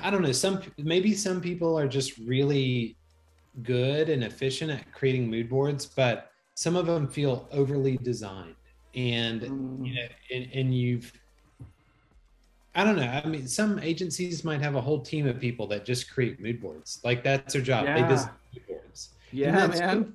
I 0.00 0.10
don't 0.10 0.22
know 0.22 0.32
some 0.32 0.62
maybe 0.78 1.14
some 1.14 1.40
people 1.40 1.78
are 1.78 1.88
just 1.88 2.18
really 2.18 2.98
good 3.62 4.08
and 4.10 4.24
efficient 4.24 4.70
at 4.70 4.92
creating 4.92 5.30
mood 5.30 5.50
boards, 5.50 5.86
but 5.86 6.30
some 6.54 6.76
of 6.76 6.86
them 6.86 7.08
feel 7.08 7.48
overly 7.52 7.98
designed 7.98 8.56
and 8.94 9.42
Mm, 9.48 9.84
you 9.84 9.94
know 9.94 10.08
and, 10.32 10.50
and 10.54 10.74
you've 10.74 11.12
I 12.74 12.84
don't 12.84 12.96
know. 12.96 13.02
I 13.02 13.26
mean, 13.26 13.46
some 13.48 13.78
agencies 13.78 14.44
might 14.44 14.62
have 14.62 14.76
a 14.76 14.80
whole 14.80 15.02
team 15.02 15.26
of 15.26 15.38
people 15.38 15.66
that 15.68 15.84
just 15.84 16.10
create 16.10 16.40
mood 16.40 16.60
boards. 16.60 17.00
Like 17.04 17.22
that's 17.22 17.52
their 17.52 17.60
job. 17.62 17.94
They 17.94 18.02
Yeah. 18.02 18.04
design 18.04 18.32
mood 18.54 18.64
boards 18.66 19.14
yeah 19.30 19.66
man 19.66 19.80
cool. 19.88 20.12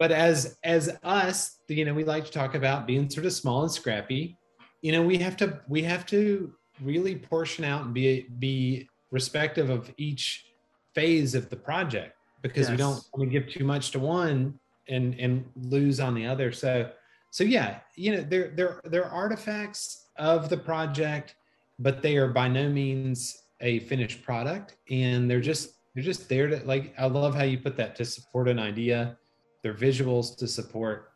But 0.00 0.10
as 0.10 0.58
as 0.64 0.98
us 1.04 1.58
you 1.68 1.84
know 1.84 1.94
we 1.94 2.02
like 2.02 2.24
to 2.24 2.32
talk 2.32 2.56
about 2.56 2.86
being 2.88 3.08
sort 3.08 3.26
of 3.26 3.32
small 3.32 3.62
and 3.62 3.70
scrappy 3.70 4.36
you 4.82 4.90
know 4.90 5.02
we 5.02 5.16
have 5.16 5.36
to 5.36 5.60
we 5.68 5.82
have 5.82 6.04
to 6.04 6.52
really 6.82 7.14
portion 7.14 7.64
out 7.64 7.84
and 7.84 7.94
be 7.94 8.26
be 8.40 8.88
respective 9.12 9.70
of 9.70 9.92
each 9.96 10.46
phase 10.94 11.36
of 11.36 11.48
the 11.50 11.56
project 11.56 12.16
because 12.42 12.70
we 12.70 12.76
don't 12.76 12.94
Yes. 12.94 13.10
want 13.14 13.30
to 13.30 13.38
give 13.38 13.48
too 13.52 13.64
much 13.64 13.90
to 13.92 14.00
one 14.00 14.58
and 14.88 15.14
and 15.20 15.44
lose 15.56 16.00
on 16.00 16.14
the 16.14 16.26
other. 16.26 16.50
So 16.52 16.90
so 17.30 17.44
yeah, 17.44 17.80
you 17.94 18.16
know, 18.16 18.22
they're 18.22 18.48
they're 18.56 18.80
they're 18.84 19.04
artifacts 19.04 20.06
of 20.16 20.48
the 20.48 20.56
project, 20.56 21.36
but 21.78 22.02
they 22.02 22.16
are 22.16 22.28
by 22.28 22.48
no 22.48 22.68
means 22.68 23.42
a 23.60 23.80
finished 23.80 24.22
product. 24.22 24.76
And 24.90 25.30
they're 25.30 25.40
just 25.40 25.74
they're 25.94 26.02
just 26.02 26.28
there 26.28 26.48
to 26.48 26.56
like 26.64 26.94
I 26.98 27.06
love 27.06 27.34
how 27.34 27.44
you 27.44 27.58
put 27.58 27.76
that 27.76 27.94
to 27.96 28.04
support 28.04 28.48
an 28.48 28.58
idea. 28.58 29.18
They're 29.62 29.74
visuals 29.74 30.36
to 30.38 30.46
support 30.48 31.12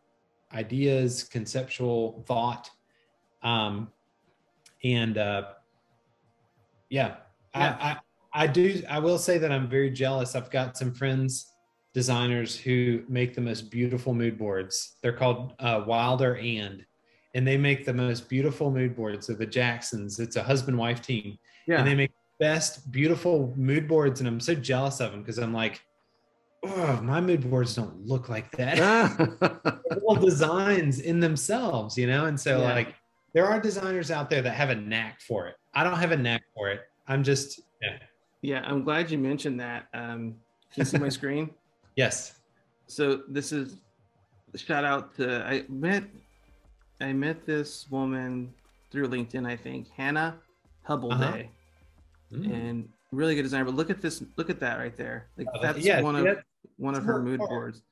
ideas, 0.52 1.24
conceptual 1.24 2.22
thought. 2.26 2.70
Um 3.42 3.90
and 4.82 5.18
uh 5.18 5.44
yeah, 6.90 7.16
Yeah. 7.54 7.76
I, 7.80 7.90
I 7.90 8.44
I 8.44 8.46
do 8.46 8.82
I 8.88 8.98
will 8.98 9.18
say 9.18 9.38
that 9.38 9.50
I'm 9.52 9.68
very 9.68 9.90
jealous. 9.90 10.34
I've 10.34 10.50
got 10.50 10.76
some 10.76 10.92
friends 10.92 11.50
designers 11.94 12.56
who 12.56 13.04
make 13.08 13.34
the 13.34 13.40
most 13.40 13.70
beautiful 13.70 14.12
mood 14.14 14.36
boards. 14.36 14.96
They're 15.00 15.12
called 15.12 15.54
uh, 15.60 15.84
Wilder 15.86 16.36
and 16.38 16.84
and 17.36 17.46
they 17.46 17.56
make 17.56 17.84
the 17.84 17.92
most 17.94 18.28
beautiful 18.28 18.70
mood 18.70 18.94
boards 18.96 19.28
of 19.28 19.38
the 19.38 19.46
Jacksons. 19.46 20.18
It's 20.20 20.36
a 20.36 20.42
husband 20.42 20.76
wife 20.78 21.00
team 21.02 21.38
Yeah. 21.66 21.78
and 21.78 21.86
they 21.86 21.94
make 21.94 22.10
best 22.40 22.90
beautiful 22.90 23.52
mood 23.56 23.86
boards 23.88 24.20
and 24.20 24.28
I'm 24.28 24.40
so 24.40 24.54
jealous 24.54 25.00
of 25.00 25.12
them 25.12 25.20
because 25.22 25.38
I'm 25.38 25.52
like 25.52 25.80
oh 26.66 27.00
my 27.02 27.20
mood 27.20 27.48
boards 27.50 27.74
don't 27.74 28.06
look 28.06 28.28
like 28.28 28.50
that 28.56 28.80
all 30.06 30.14
designs 30.16 31.00
in 31.00 31.20
themselves 31.20 31.96
you 31.98 32.06
know 32.06 32.26
and 32.26 32.38
so 32.38 32.60
Yeah. 32.60 32.74
like 32.74 32.94
there 33.34 33.46
are 33.46 33.60
designers 33.60 34.10
out 34.10 34.30
there 34.30 34.42
that 34.42 34.52
have 34.54 34.70
a 34.70 34.74
knack 34.76 35.20
for 35.20 35.46
it 35.48 35.56
I 35.74 35.84
don't 35.84 35.98
have 35.98 36.12
a 36.12 36.16
knack 36.16 36.42
for 36.54 36.70
it 36.70 36.80
I'm 37.06 37.22
just 37.22 37.60
yeah 37.82 37.98
yeah, 38.42 38.60
I'm 38.66 38.84
glad 38.84 39.10
you 39.10 39.16
mentioned 39.16 39.58
that. 39.60 39.86
Um, 39.94 40.34
can 40.70 40.80
you 40.80 40.84
see 40.84 40.98
my 40.98 41.08
screen? 41.18 41.50
yes 41.96 42.34
So 42.86 43.22
this 43.28 43.52
is 43.52 43.78
shout 44.54 44.84
out 44.84 45.14
to 45.16 45.42
I 45.46 45.64
met 45.70 46.04
I 47.00 47.12
met 47.14 47.44
this 47.46 47.86
woman 47.90 48.52
through 48.90 49.08
LinkedIn, 49.08 49.46
I 49.46 49.56
think, 49.56 49.88
Hannah 49.96 50.36
Hubble 50.84 51.12
Uh-huh. 51.12 51.32
Day, 51.32 51.50
Mm. 52.32 52.52
and 52.52 52.88
really 53.12 53.34
good 53.34 53.42
designer. 53.44 53.64
But 53.64 53.74
look 53.74 53.90
at 53.90 54.00
this, 54.02 54.22
look 54.36 54.50
at 54.50 54.58
that 54.60 54.78
right 54.78 54.96
there. 54.96 55.28
Like 55.38 55.46
Uh, 55.54 55.60
that's 55.62 55.78
yeah, 55.78 56.00
one 56.00 56.14
of 56.16 56.24
that? 56.24 56.44
One 56.76 56.94
of 56.94 57.04
her 57.04 57.22
mood 57.22 57.38
hard. 57.40 57.50
boards. 57.50 57.82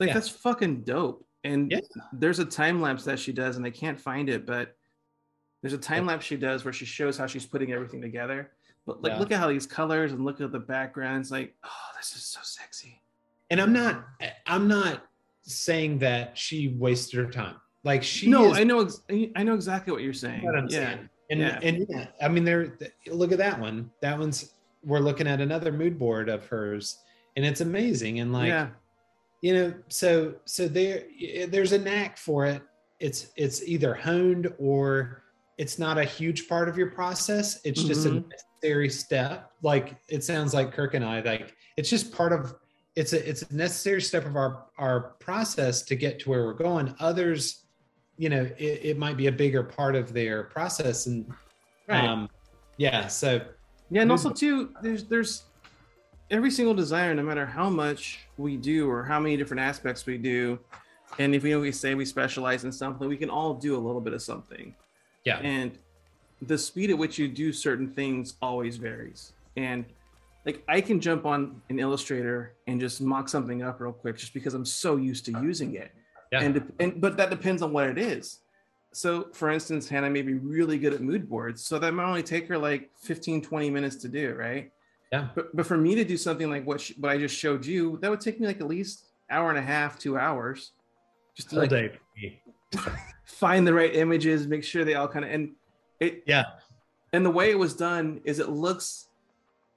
Like 0.00 0.08
Yeah. 0.08 0.14
that's 0.14 0.28
fucking 0.28 0.82
dope. 0.82 1.26
And 1.44 1.70
Yeah. 1.70 1.80
there's 2.12 2.38
a 2.38 2.44
time 2.44 2.80
lapse 2.80 3.04
that 3.04 3.18
she 3.18 3.32
does, 3.32 3.56
and 3.56 3.64
I 3.64 3.70
can't 3.70 4.00
find 4.00 4.28
it, 4.28 4.46
but 4.46 4.76
there's 5.62 5.72
a 5.72 5.78
time 5.78 6.06
lapse 6.06 6.24
she 6.24 6.36
does 6.36 6.64
where 6.64 6.72
she 6.72 6.84
shows 6.84 7.16
how 7.16 7.26
she's 7.26 7.46
putting 7.46 7.72
everything 7.72 8.00
together. 8.00 8.52
But 8.86 9.02
like, 9.02 9.12
Yeah. 9.12 9.18
look 9.18 9.32
at 9.32 9.38
how 9.38 9.48
these 9.48 9.66
colors 9.66 10.12
and 10.12 10.24
look 10.24 10.40
at 10.40 10.52
the 10.52 10.60
backgrounds. 10.60 11.30
Like, 11.30 11.54
oh, 11.64 11.68
this 11.96 12.14
is 12.16 12.24
so 12.24 12.40
sexy. 12.42 13.02
and 13.50 13.60
I'm 13.60 13.72
not 13.72 14.04
I'm 14.46 14.66
not 14.66 15.06
saying 15.42 16.00
that 16.00 16.36
she 16.36 16.68
wasted 16.68 17.24
her 17.24 17.30
time 17.30 17.54
like 17.84 18.02
she 18.02 18.28
no, 18.28 18.50
is 18.50 18.58
I 18.58 18.64
know, 18.64 18.80
ex- 18.80 19.00
I 19.36 19.44
know 19.44 19.54
exactly 19.54 19.92
what 19.92 20.02
you're 20.02 20.12
saying. 20.12 20.42
what 20.42 20.56
I'm 20.56 20.66
yeah, 20.68 20.94
saying. 20.94 21.08
And 21.30 21.40
Yeah. 21.40 21.58
and 21.62 21.86
yeah, 21.88 22.06
I 22.20 22.26
mean, 22.28 22.44
there. 22.44 22.76
Look 23.06 23.30
at 23.30 23.38
that 23.38 23.60
one. 23.60 23.90
That 24.00 24.18
one's. 24.18 24.54
We're 24.82 24.98
looking 24.98 25.26
at 25.28 25.40
another 25.40 25.70
mood 25.72 25.96
board 25.98 26.28
of 26.28 26.46
hers, 26.46 26.98
and 27.36 27.44
it's 27.44 27.60
amazing. 27.60 28.20
And 28.20 28.32
like, 28.32 28.48
yeah, 28.48 28.68
you 29.42 29.54
know, 29.54 29.74
so 29.88 30.34
so 30.44 30.66
there, 30.66 31.04
there's 31.48 31.72
a 31.72 31.78
knack 31.78 32.16
for 32.18 32.46
it. 32.46 32.62
It's 32.98 33.28
it's 33.36 33.62
either 33.62 33.94
honed 33.94 34.52
or 34.58 35.22
it's 35.58 35.78
not 35.78 35.98
a 35.98 36.04
huge 36.04 36.48
part 36.48 36.68
of 36.68 36.76
your 36.76 36.90
process. 36.90 37.60
It's 37.64 37.82
just 37.82 38.06
a 38.06 38.10
Mhm. 38.10 38.30
necessary 38.30 38.88
step. 38.90 39.52
Like 39.62 39.96
it 40.08 40.24
sounds 40.24 40.54
like 40.54 40.72
Kirk 40.72 40.94
and 40.94 41.04
I. 41.04 41.20
Like 41.20 41.54
it's 41.76 41.90
just 41.90 42.12
part 42.12 42.32
of. 42.32 42.54
It's 42.96 43.12
a 43.12 43.28
it's 43.28 43.42
a 43.42 43.54
necessary 43.54 44.00
step 44.00 44.24
of 44.24 44.36
our 44.36 44.66
our 44.78 45.00
process 45.20 45.82
to 45.82 45.96
get 45.96 46.18
to 46.20 46.30
where 46.30 46.44
we're 46.44 46.54
going. 46.54 46.94
Others 46.98 47.62
you 48.18 48.30
know 48.30 48.48
it, 48.56 48.80
it 48.82 48.98
might 48.98 49.18
be 49.18 49.26
a 49.26 49.32
bigger 49.32 49.62
part 49.62 49.94
of 49.94 50.14
their 50.14 50.44
process 50.44 51.04
and 51.04 51.30
right. 51.86 52.02
um 52.02 52.30
yeah 52.78 53.06
so 53.08 53.38
yeah, 53.90 54.02
and 54.02 54.10
also 54.10 54.30
too, 54.30 54.72
there's 54.82 55.04
there's 55.04 55.44
every 56.30 56.50
single 56.50 56.74
designer, 56.74 57.14
no 57.14 57.22
matter 57.22 57.46
how 57.46 57.70
much 57.70 58.20
we 58.36 58.56
do 58.56 58.90
or 58.90 59.04
how 59.04 59.20
many 59.20 59.36
different 59.36 59.60
aspects 59.60 60.06
we 60.06 60.18
do, 60.18 60.58
and 61.18 61.34
if 61.34 61.42
we 61.42 61.50
know 61.50 61.60
we 61.60 61.72
say 61.72 61.94
we 61.94 62.04
specialize 62.04 62.64
in 62.64 62.72
something, 62.72 63.08
we 63.08 63.16
can 63.16 63.30
all 63.30 63.54
do 63.54 63.76
a 63.76 63.78
little 63.78 64.00
bit 64.00 64.12
of 64.12 64.22
something. 64.22 64.74
yeah. 65.24 65.38
And 65.38 65.78
the 66.42 66.58
speed 66.58 66.90
at 66.90 66.98
which 66.98 67.18
you 67.18 67.28
do 67.28 67.52
certain 67.52 67.88
things 67.88 68.34
always 68.42 68.76
varies. 68.76 69.32
And 69.56 69.86
like 70.44 70.62
i 70.68 70.80
can 70.80 71.00
jump 71.00 71.26
on 71.26 71.60
an 71.70 71.78
illustrator 71.78 72.54
and 72.66 72.80
just 72.80 73.00
mock 73.00 73.28
something 73.28 73.62
up 73.62 73.80
real 73.80 73.92
quick 73.92 74.16
just 74.16 74.32
because 74.32 74.54
i'm 74.54 74.64
so 74.64 74.96
used 74.96 75.24
to 75.26 75.32
using 75.42 75.74
it. 75.74 75.92
Yeah. 76.32 76.42
And, 76.42 76.72
and 76.80 77.00
but 77.00 77.16
that 77.16 77.30
depends 77.30 77.62
on 77.62 77.72
what 77.72 77.86
it 77.86 77.98
is. 77.98 78.40
So 78.92 79.28
for 79.32 79.50
instance 79.50 79.88
hannah 79.88 80.10
may 80.10 80.22
be 80.22 80.34
really 80.34 80.78
good 80.78 80.94
at 80.94 81.00
mood 81.00 81.28
boards 81.28 81.64
so 81.64 81.78
that 81.78 81.92
might 81.92 82.04
only 82.04 82.22
take 82.22 82.48
her 82.48 82.56
like 82.58 82.90
15 82.96 83.42
20 83.42 83.70
minutes 83.70 83.96
to 83.96 84.08
do 84.08 84.34
right 84.34 84.70
yeah 85.12 85.28
but, 85.34 85.54
but 85.56 85.66
for 85.66 85.76
me 85.76 85.94
to 85.94 86.04
do 86.04 86.16
something 86.16 86.50
like 86.50 86.66
what, 86.66 86.80
she, 86.80 86.94
what 86.94 87.10
i 87.12 87.18
just 87.18 87.36
showed 87.36 87.64
you 87.64 87.98
that 88.02 88.10
would 88.10 88.20
take 88.20 88.40
me 88.40 88.46
like 88.46 88.60
at 88.60 88.66
least 88.66 89.06
hour 89.30 89.50
and 89.50 89.58
a 89.58 89.62
half 89.62 89.98
two 89.98 90.18
hours 90.18 90.72
just 91.36 91.50
to 91.50 91.56
all 91.56 91.62
like 91.66 92.00
find 93.24 93.66
the 93.66 93.72
right 93.72 93.94
images, 93.94 94.46
make 94.46 94.64
sure 94.64 94.84
they 94.84 94.94
all 94.94 95.08
kind 95.08 95.24
of 95.24 95.30
and 95.30 95.50
it 96.00 96.22
yeah 96.26 96.44
and 97.12 97.24
the 97.24 97.30
way 97.30 97.50
it 97.50 97.58
was 97.58 97.74
done 97.74 98.20
is 98.24 98.38
it 98.38 98.48
looks 98.48 99.08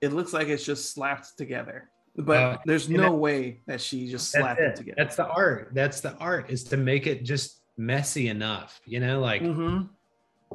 it 0.01 0.13
looks 0.13 0.31
like 0.33 0.47
it's 0.47 0.63
just 0.65 0.93
slapped 0.93 1.37
together. 1.37 1.89
But 2.15 2.37
Uh, 2.37 2.57
there's 2.65 2.89
no 2.89 3.01
that- 3.03 3.11
way 3.13 3.59
that 3.67 3.81
she 3.81 4.09
just 4.09 4.31
slapped 4.31 4.59
it, 4.61 4.69
it 4.71 4.75
together. 4.77 4.95
that's 4.97 5.15
the 5.15 5.27
art 5.27 5.69
that's 5.73 6.01
the 6.01 6.15
art 6.17 6.49
is 6.49 6.63
to 6.65 6.77
make 6.77 7.05
it 7.07 7.23
just 7.23 7.59
messy 7.77 8.27
enough 8.29 8.81
you 8.85 8.99
know 8.99 9.19
like 9.19 9.41
Mhm. 9.41 9.89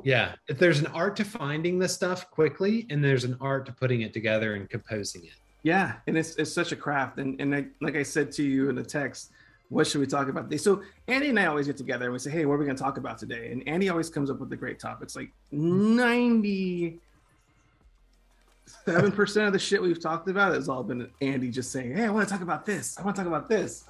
Yeah 0.02 0.32
if 0.48 0.58
there's 0.58 0.80
an 0.80 0.86
art 0.88 1.14
to 1.16 1.24
finding 1.24 1.78
the 1.78 1.88
stuff 1.88 2.30
quickly 2.30 2.86
and 2.90 3.02
there's 3.02 3.24
an 3.24 3.36
art 3.40 3.64
to 3.66 3.72
putting 3.72 4.00
it 4.02 4.12
together 4.12 4.54
and 4.54 4.68
composing 4.68 5.24
it 5.24 5.32
Yeah, 5.62 5.94
and 6.06 6.18
it's 6.18 6.36
it's 6.36 6.52
such 6.52 6.72
a 6.72 6.76
craft. 6.76 7.18
And 7.18 7.40
and 7.40 7.54
I, 7.54 7.64
like 7.80 7.96
I 7.96 8.02
said 8.02 8.30
to 8.32 8.42
you 8.42 8.68
in 8.68 8.74
the 8.76 8.84
text, 8.84 9.30
what 9.70 9.86
should 9.86 10.00
we 10.00 10.06
talk 10.06 10.28
about 10.28 10.44
today? 10.50 10.58
So 10.58 10.82
Andy 11.08 11.30
and 11.30 11.38
I 11.40 11.46
always 11.46 11.66
get 11.66 11.78
together 11.78 12.04
and 12.04 12.12
we 12.12 12.18
say, 12.18 12.30
hey, 12.30 12.44
what 12.44 12.56
are 12.56 12.58
we 12.58 12.66
going 12.66 12.76
to 12.76 12.82
talk 12.82 12.98
about 12.98 13.16
today? 13.16 13.50
And 13.50 13.66
Andy 13.66 13.88
always 13.88 14.10
comes 14.10 14.28
up 14.30 14.40
with 14.40 14.50
the 14.50 14.56
great 14.56 14.78
topics. 14.78 15.16
Like 15.16 15.30
ninety 15.52 16.98
seven 18.84 19.10
percent 19.10 19.46
of 19.46 19.52
the 19.54 19.58
shit 19.58 19.80
we've 19.80 20.02
talked 20.02 20.28
about 20.28 20.52
has 20.52 20.68
all 20.68 20.82
been 20.82 21.08
Andy 21.22 21.50
just 21.50 21.72
saying, 21.72 21.96
hey, 21.96 22.04
I 22.04 22.10
want 22.10 22.28
to 22.28 22.32
talk 22.32 22.42
about 22.42 22.66
this. 22.66 22.98
I 22.98 23.02
want 23.02 23.16
to 23.16 23.22
talk 23.22 23.28
about 23.28 23.48
this. 23.48 23.84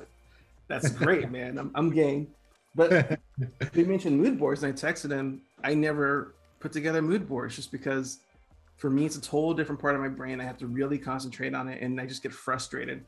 That's 0.69 0.90
great, 0.90 1.29
man. 1.37 1.59
I'm 1.59 1.71
I'm 1.75 1.90
game. 1.90 2.29
But 2.75 3.21
they 3.73 3.85
mentioned 3.85 4.21
mood 4.21 4.39
boards, 4.39 4.63
and 4.63 4.73
I 4.73 4.77
texted 4.77 5.11
him. 5.11 5.43
I 5.63 5.75
never 5.75 6.35
put 6.61 6.73
together 6.73 7.03
mood 7.03 7.29
boards 7.29 7.57
just 7.57 7.71
because 7.71 8.21
for 8.77 8.91
me 8.91 9.07
it's 9.07 9.17
a 9.17 9.21
total 9.21 9.55
different 9.55 9.81
part 9.81 9.95
of 9.95 10.01
my 10.01 10.09
brain. 10.09 10.41
I 10.41 10.45
have 10.45 10.59
to 10.59 10.67
really 10.67 10.99
concentrate 10.99 11.55
on 11.55 11.69
it, 11.69 11.83
and 11.83 12.01
I 12.01 12.07
just 12.07 12.23
get 12.23 12.33
frustrated. 12.33 13.05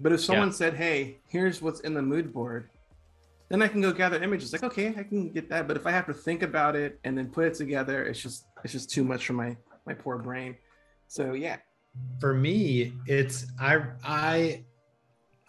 But 0.00 0.12
if 0.12 0.20
someone 0.20 0.52
said, 0.52 0.74
"Hey, 0.74 1.18
here's 1.28 1.62
what's 1.62 1.80
in 1.80 1.94
the 1.94 2.02
mood 2.02 2.32
board," 2.32 2.68
then 3.48 3.62
I 3.62 3.68
can 3.68 3.80
go 3.80 3.92
gather 3.92 4.22
images. 4.22 4.52
Like, 4.52 4.64
okay, 4.64 4.88
I 4.96 5.04
can 5.04 5.30
get 5.30 5.48
that. 5.50 5.68
But 5.68 5.76
if 5.76 5.86
I 5.86 5.90
have 5.92 6.06
to 6.06 6.14
think 6.14 6.42
about 6.42 6.74
it 6.74 6.98
and 7.04 7.16
then 7.16 7.28
put 7.28 7.44
it 7.46 7.54
together, 7.54 8.04
it's 8.04 8.20
just 8.20 8.46
it's 8.64 8.72
just 8.72 8.90
too 8.90 9.04
much 9.04 9.26
for 9.26 9.34
my 9.34 9.56
my 9.86 9.94
poor 9.94 10.18
brain. 10.18 10.56
So 11.06 11.34
yeah, 11.34 11.58
for 12.20 12.34
me 12.34 12.92
it's 13.06 13.46
i 13.60 13.82
i 14.04 14.64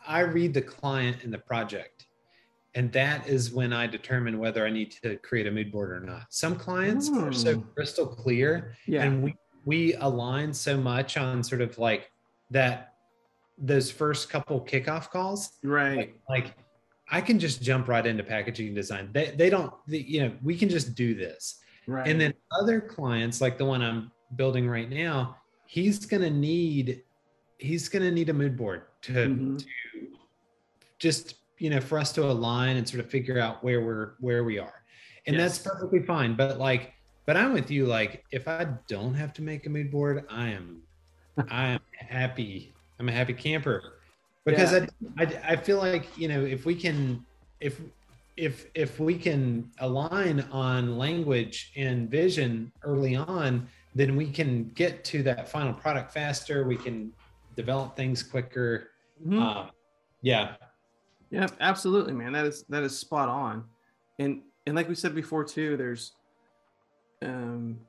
i 0.07 0.19
read 0.19 0.53
the 0.53 0.61
client 0.61 1.17
and 1.23 1.33
the 1.33 1.37
project 1.37 2.04
and 2.75 2.91
that 2.91 3.27
is 3.27 3.51
when 3.51 3.73
i 3.73 3.87
determine 3.87 4.37
whether 4.37 4.65
i 4.65 4.69
need 4.69 4.91
to 4.91 5.15
create 5.17 5.47
a 5.47 5.51
mood 5.51 5.71
board 5.71 5.91
or 5.91 5.99
not 6.01 6.25
some 6.29 6.55
clients 6.55 7.09
are 7.09 7.31
so 7.31 7.55
Mm. 7.55 7.73
crystal 7.73 8.05
clear 8.05 8.75
yeah, 8.85 9.03
and 9.03 9.23
we 9.23 9.35
we 9.65 9.95
align 9.95 10.53
so 10.53 10.77
much 10.77 11.17
on 11.17 11.41
sort 11.43 11.61
of 11.61 11.77
like 11.79 12.11
that 12.51 12.93
those 13.57 13.89
first 13.89 14.29
couple 14.29 14.59
kickoff 14.61 15.09
calls 15.09 15.57
right. 15.63 16.13
like 16.29 16.53
i 17.09 17.21
can 17.21 17.39
just 17.39 17.61
jump 17.61 17.87
right 17.87 18.05
into 18.05 18.23
packaging 18.23 18.73
design 18.75 19.09
they, 19.13 19.31
they 19.31 19.49
don't 19.49 19.73
the, 19.87 19.99
you 19.99 20.21
know 20.21 20.31
we 20.43 20.55
can 20.55 20.69
just 20.69 20.93
do 20.95 21.15
this 21.15 21.59
Right. 21.87 22.07
and 22.07 22.19
then 22.19 22.33
other 22.59 22.81
clients 22.81 23.41
like 23.41 23.57
the 23.59 23.65
one 23.65 23.81
i'm 23.83 24.11
building 24.35 24.67
right 24.67 24.89
now 24.89 25.37
he's 25.67 26.05
going 26.05 26.23
to 26.23 26.31
need 26.31 27.03
he's 27.59 27.87
to 27.89 28.11
need 28.11 28.29
a 28.29 28.33
mood 28.33 28.57
board 28.57 28.83
to, 29.03 29.11
Mhm. 29.13 29.59
to 29.59 29.65
just 30.99 31.35
you 31.57 31.69
know 31.69 31.79
for 31.79 31.97
us 31.97 32.11
to 32.11 32.23
align 32.23 32.77
and 32.77 32.87
sort 32.87 33.03
of 33.03 33.09
figure 33.09 33.39
out 33.39 33.63
where 33.63 33.81
we're 33.81 34.13
where 34.19 34.43
we 34.43 34.57
are 34.59 34.83
and 35.27 35.39
that's 35.39 35.59
perfectly 35.59 36.01
fine 36.01 36.35
but 36.35 36.59
like 36.59 36.93
but 37.25 37.35
i'm 37.37 37.53
with 37.53 37.71
you 37.71 37.85
like 37.85 38.23
if 38.31 38.47
i 38.47 38.65
don't 38.87 39.13
have 39.13 39.33
to 39.33 39.41
make 39.41 39.65
a 39.65 39.69
mood 39.69 39.91
board 39.91 40.25
i 40.29 40.47
am 40.47 40.81
i 41.49 41.67
am 41.67 41.79
happy 41.93 42.73
i'm 42.99 43.09
a 43.09 43.11
happy 43.11 43.33
camper 43.33 43.99
because 44.45 44.73
I, 44.73 44.87
I 45.17 45.41
i 45.49 45.55
feel 45.55 45.77
like 45.77 46.17
you 46.17 46.27
know 46.27 46.43
if 46.43 46.65
we 46.65 46.75
can 46.75 47.25
if 47.59 47.79
if 48.37 48.67
if 48.75 48.99
we 48.99 49.17
can 49.17 49.71
align 49.79 50.41
on 50.51 50.97
language 50.97 51.71
and 51.75 52.09
vision 52.09 52.71
early 52.83 53.15
on 53.15 53.67
then 53.95 54.17
we 54.17 54.29
can 54.29 54.65
get 54.75 55.03
to 55.05 55.23
that 55.23 55.49
final 55.49 55.73
product 55.73 56.13
faster. 56.13 56.67
We 56.67 56.75
can 56.75 57.13
develop 57.55 57.95
things 57.95 58.21
quicker. 58.21 58.91
Mhm. 59.25 59.41
Um, 59.41 59.71
yeah, 60.21 60.57
Yeah, 61.31 61.47
absolutely, 61.59 62.13
man. 62.13 62.33
That 62.33 62.45
is 62.45 62.63
that 62.69 62.83
is 62.83 62.97
spot 62.97 63.29
on. 63.29 63.65
And 64.19 64.41
and 64.65 64.75
like 64.75 64.87
we 64.87 64.95
said 64.95 65.15
before 65.15 65.43
too, 65.43 65.77
there's 65.77 66.13
um 67.21 67.79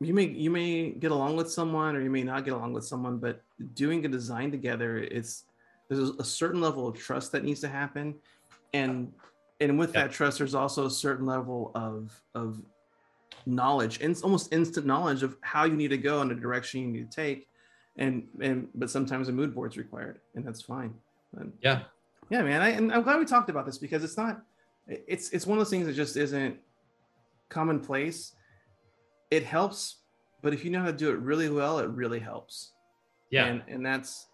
you 0.00 0.12
may 0.12 0.26
you 0.28 0.50
may 0.50 0.90
get 0.90 1.10
along 1.10 1.36
with 1.36 1.50
someone 1.50 1.96
or 1.96 2.02
you 2.02 2.10
may 2.10 2.22
not 2.22 2.44
get 2.44 2.54
along 2.54 2.72
with 2.72 2.84
someone, 2.84 3.18
but 3.18 3.42
doing 3.74 4.04
a 4.04 4.08
design 4.08 4.50
together, 4.50 4.98
it's 4.98 5.44
there's 5.88 6.10
a 6.10 6.24
certain 6.24 6.60
level 6.60 6.86
of 6.86 6.98
trust 6.98 7.32
that 7.32 7.44
needs 7.44 7.60
to 7.60 7.68
happen. 7.68 8.14
And 8.74 9.12
and 9.60 9.78
with 9.78 9.94
Yeah. 9.94 10.02
that 10.02 10.12
trust, 10.12 10.38
there's 10.38 10.54
also 10.54 10.86
a 10.86 10.90
certain 10.90 11.26
level 11.26 11.72
of 11.74 12.22
of 12.34 12.60
knowledge 13.48 14.00
and 14.00 14.10
it's 14.10 14.22
almost 14.22 14.52
instant 14.52 14.86
knowledge 14.86 15.22
of 15.22 15.36
how 15.40 15.64
you 15.64 15.76
need 15.76 15.88
to 15.88 15.96
go 15.98 16.20
in 16.20 16.28
the 16.28 16.34
direction 16.34 16.80
you 16.80 16.88
need 16.88 17.10
to 17.10 17.16
take. 17.16 17.48
And 17.96 18.28
and 18.42 18.68
but 18.74 18.90
sometimes 18.90 19.28
a 19.28 19.32
mood 19.32 19.54
board's 19.54 19.78
required, 19.78 20.20
and 20.34 20.44
that's 20.44 20.60
fine. 20.60 20.94
And 21.38 21.54
yeah, 21.62 21.84
yeah, 22.30 22.42
man. 22.42 22.62
I, 22.62 22.70
and 22.70 22.92
I'm 22.92 23.02
glad 23.02 23.18
we 23.18 23.24
talked 23.24 23.50
about 23.50 23.66
this 23.66 23.78
because 23.78 24.04
it's 24.04 24.16
not, 24.16 24.42
it's 24.88 25.30
it's 25.30 25.46
one 25.46 25.58
of 25.58 25.60
those 25.60 25.70
things 25.70 25.86
that 25.86 25.94
just 25.94 26.16
isn't 26.16 26.58
commonplace. 27.48 28.32
It 29.30 29.44
helps, 29.44 29.96
but 30.42 30.54
if 30.54 30.64
you 30.64 30.70
know 30.70 30.80
how 30.80 30.86
to 30.86 30.92
do 30.92 31.10
it 31.10 31.18
really 31.18 31.50
well, 31.50 31.78
it 31.78 31.88
really 31.90 32.20
helps. 32.20 32.72
yeah, 33.30 33.46
And 33.46 33.62
and 33.68 33.84
that's 33.84 34.28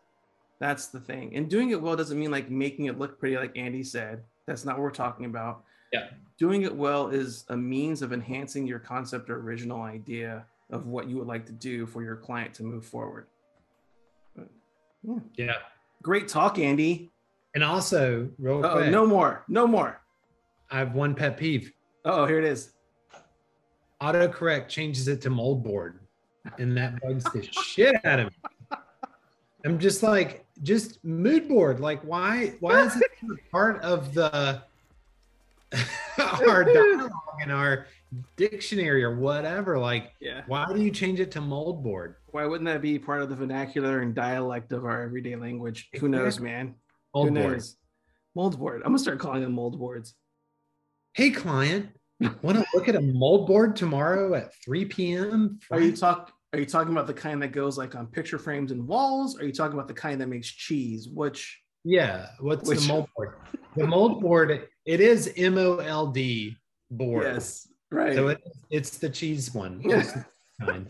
that's 0.61 0.89
the 0.89 1.01
thing. 1.01 1.35
And 1.37 1.49
doing 1.49 1.71
it 1.71 1.81
well 1.81 1.97
doesn't 1.97 2.19
mean 2.19 2.31
like 2.31 2.51
making 2.51 2.87
it 2.87 2.99
look 2.99 3.19
pretty, 3.19 3.37
like 3.37 3.57
Andy 3.57 3.83
said. 3.83 4.23
That's 4.47 4.65
not 4.65 4.77
what 4.77 4.83
we're 4.83 4.91
talking 4.91 5.27
about. 5.27 5.65
Yeah. 5.93 6.09
Doing 6.39 6.63
it 6.63 6.75
well 6.75 7.09
is 7.09 7.45
a 7.49 7.57
means 7.57 8.03
of 8.03 8.13
enhancing 8.13 8.67
your 8.67 8.79
concept 8.79 9.31
or 9.31 9.41
original 9.41 9.83
idea 9.83 10.45
of 10.71 10.87
what 10.87 11.09
you 11.09 11.17
would 11.17 11.27
like 11.27 11.47
to 11.47 11.53
do 11.53 11.87
for 11.87 12.03
your 12.03 12.17
client 12.17 12.55
to 12.55 12.63
move 12.63 12.85
forward. 12.85 13.27
But, 14.35 14.49
yeah. 15.03 15.19
yeah. 15.37 15.55
Great 16.03 16.29
talk, 16.29 16.59
Andy. 16.59 17.12
And 17.55 17.63
also, 17.63 18.31
real 18.39 18.65
Oh, 18.65 18.73
quick, 18.77 18.91
no 18.91 19.07
more. 19.07 19.45
No 19.49 19.67
more. 19.67 20.01
I 20.71 20.79
have 20.79 20.95
one 20.95 21.15
pet 21.15 21.37
peeve. 21.37 21.73
Oh, 22.05 22.27
here 22.27 22.39
it 22.39 22.45
is. 22.45 22.73
Autocorrect 24.01 24.69
changes 24.69 25.07
it 25.07 25.21
to 25.23 25.31
moldboard, 25.31 25.99
and 26.59 26.77
that 26.77 27.01
bugs 27.03 27.25
the 27.33 27.43
shit 27.43 27.95
out 28.05 28.21
of 28.21 28.27
me. 28.27 28.77
I'm 29.65 29.79
just 29.79 30.03
like, 30.03 30.45
just 30.65 31.05
mood 31.05 31.47
board. 31.49 31.79
Like, 31.79 32.03
why? 32.03 32.55
Why 32.59 32.83
is 32.85 32.97
it 32.97 33.11
part 33.53 33.81
of 33.83 34.13
the 34.13 34.63
our 36.19 36.65
dialogue 36.75 37.13
and 37.41 37.53
our 37.53 37.87
dictionary 38.37 39.05
or 39.05 39.15
whatever? 39.17 39.79
Like, 39.79 40.13
Yeah. 40.21 40.43
why 40.49 40.67
do 40.73 40.83
you 40.83 40.91
change 40.91 41.21
it 41.21 41.31
to 41.33 41.41
moldboard? 41.41 42.15
Why 42.33 42.45
wouldn't 42.47 42.67
that 42.67 42.83
be 42.83 42.99
part 42.99 43.23
of 43.23 43.29
the 43.29 43.37
vernacular 43.37 44.01
and 44.01 44.15
dialect 44.15 44.73
of 44.73 44.85
our 44.85 45.03
everyday 45.03 45.37
language? 45.37 45.91
Who 46.01 46.09
knows, 46.09 46.41
man? 46.41 46.75
Mold 47.15 47.35
board. 47.35 47.63
Mold 48.35 48.59
board. 48.59 48.77
I'm 48.85 48.89
gonna 48.93 48.99
start 48.99 49.19
calling 49.19 49.43
them 49.43 49.53
mold 49.53 49.79
boards. 49.79 50.15
Hey, 51.15 51.31
client, 51.31 51.91
want 52.41 52.57
to 52.59 52.65
look 52.75 52.89
at 52.89 52.97
a 52.97 53.01
mold 53.01 53.47
board 53.47 53.77
tomorrow 53.77 54.35
at 54.35 54.55
3 54.65 54.87
p.m. 54.87 55.59
Are 55.71 55.81
you 55.81 55.95
talk? 55.95 56.33
Are 56.55 56.59
you 56.59 56.67
talking 56.67 56.93
about 56.93 57.07
the 57.07 57.15
kind 57.15 57.41
that 57.43 57.53
goes 57.53 57.77
like 57.79 57.95
on 57.95 58.07
picture 58.07 58.39
frames 58.39 58.73
and 58.73 58.87
walls? 58.87 59.39
Are 59.39 59.45
you 59.45 59.53
talking 59.53 59.75
about 59.75 59.89
the 59.89 59.95
kind 59.95 60.21
that 60.21 60.29
makes 60.29 60.49
cheese? 60.49 61.09
Which 61.09 61.61
Yeah. 61.85 62.27
What's 62.41 62.69
Which- 62.69 62.81
the 62.81 62.89
mold 62.89 63.09
board? 63.17 63.35
The 63.77 63.87
mold 63.87 64.21
board, 64.21 64.69
it 64.85 65.01
is 65.01 65.33
M 65.37 65.57
O 65.57 65.79
L 65.79 66.07
D 66.09 66.57
board. 66.91 67.25
yes, 67.25 67.67
right. 67.91 68.15
So 68.15 68.29
it, 68.29 68.43
it's 68.71 68.99
the 68.99 69.09
cheese 69.09 69.53
one. 69.55 69.81
Yeah. 69.85 69.97
It's 70.01 70.13
the 70.13 70.67
kind. 70.67 70.89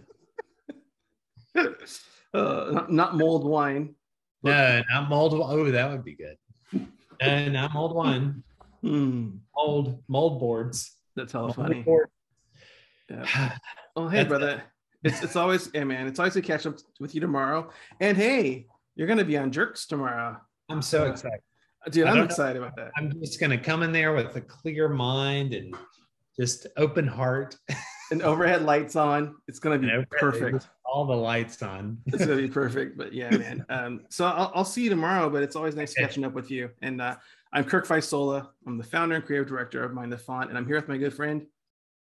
uh, 2.34 2.70
not, 2.72 2.92
not 2.92 3.16
mold 3.16 3.44
wine. 3.44 3.94
No, 4.42 4.82
not 4.90 5.08
mold. 5.08 5.34
Oh, 5.34 5.70
that 5.70 5.90
would 5.90 6.04
be 6.04 6.14
good. 6.14 6.36
No, 7.22 7.48
not 7.48 7.72
mold 7.74 7.94
one. 7.94 8.42
Hmm, 8.82 9.30
Mold 9.56 10.02
mold 10.08 10.40
boards. 10.40 10.96
that's 11.14 11.34
all 11.34 11.42
Mold 11.44 11.56
funny. 11.56 11.82
board. 11.82 12.08
Yeah. 13.10 13.52
Oh, 13.94 14.08
hey, 14.08 14.22
That's- 14.24 14.28
brother. 14.28 14.62
It's 15.04 15.22
it's 15.22 15.36
always, 15.36 15.68
hey, 15.74 15.84
man. 15.84 16.06
It's 16.06 16.18
always 16.18 16.32
to 16.32 16.40
catch 16.40 16.64
up 16.64 16.76
with 16.98 17.14
you 17.14 17.20
tomorrow. 17.20 17.68
And 18.00 18.16
hey, 18.16 18.66
you're 18.94 19.06
gonna 19.06 19.24
be 19.24 19.36
on 19.36 19.50
Jerks 19.52 19.86
tomorrow, 19.86 20.38
I'm 20.70 20.80
so 20.80 21.04
Uh, 21.04 21.10
excited. 21.10 21.40
dude. 21.90 22.06
I 22.06 22.10
I'm 22.10 22.16
don't 22.16 22.22
know. 22.22 22.24
excited 22.24 22.56
about 22.62 22.74
that. 22.76 22.90
I'm 22.96 23.12
just 23.20 23.38
gonna 23.38 23.58
come 23.58 23.82
in 23.82 23.92
there 23.92 24.14
with 24.14 24.34
a 24.36 24.40
clear 24.40 24.88
mind 24.88 25.52
and 25.52 25.74
just 26.40 26.66
open 26.78 27.06
heart. 27.06 27.56
And 28.12 28.22
overhead 28.22 28.62
lights 28.62 28.94
on. 28.96 29.34
It's 29.48 29.58
gonna 29.58 29.78
be 29.78 29.88
And 29.90 30.06
overhead- 30.06 30.08
perfect. 30.10 30.68
All 30.94 31.06
the 31.06 31.16
lights 31.16 31.62
on. 31.62 31.96
It's 32.04 32.18
gonna 32.26 32.36
be 32.36 32.48
perfect. 32.48 32.98
But 32.98 33.14
yeah, 33.14 33.30
man. 33.34 33.64
Um, 33.70 34.02
so 34.10 34.26
I'll, 34.26 34.52
I'll 34.54 34.64
see 34.64 34.82
you 34.84 34.90
tomorrow. 34.90 35.30
But 35.30 35.42
it's 35.42 35.56
always 35.56 35.74
nice 35.74 35.92
Okay. 35.92 36.02
catching 36.06 36.22
up 36.22 36.34
with 36.34 36.50
you. 36.50 36.68
And 36.82 37.00
uh, 37.00 37.16
I'm 37.54 37.64
Kirk 37.64 37.86
Faisola. 37.86 38.48
I'm 38.66 38.76
the 38.76 38.84
founder 38.84 39.14
and 39.14 39.24
creative 39.24 39.48
director 39.48 39.82
of 39.82 39.94
Mind 39.94 40.12
the 40.12 40.18
Font, 40.18 40.50
and 40.50 40.58
I'm 40.58 40.66
here 40.66 40.76
with 40.76 40.88
my 40.88 40.98
good 40.98 41.14
friend. 41.14 41.46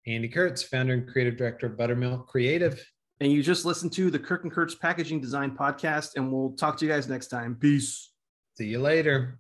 Andy 0.08 0.30
Kurtz, 0.30 0.64
founder 0.64 0.94
and 0.94 1.06
creative 1.06 1.36
director 1.36 1.66
of 1.66 1.76
Buttermilk 1.78 2.28
Creative. 2.28 2.82
And 3.20 3.30
you 3.30 3.44
just 3.44 3.66
listened 3.66 3.92
to 3.94 4.10
the 4.10 4.20
Kirk 4.20 4.44
and 4.44 4.52
Kurtz 4.54 4.74
Packaging 4.76 5.20
Design 5.20 5.52
Podcast, 5.58 6.16
and 6.16 6.32
we'll 6.32 6.52
talk 6.52 6.78
to 6.78 6.86
you 6.86 6.92
guys 6.92 7.10
next 7.10 7.28
time. 7.28 7.56
Peace. 7.56 8.14
See 8.56 8.68
you 8.68 8.80
later. 8.80 9.40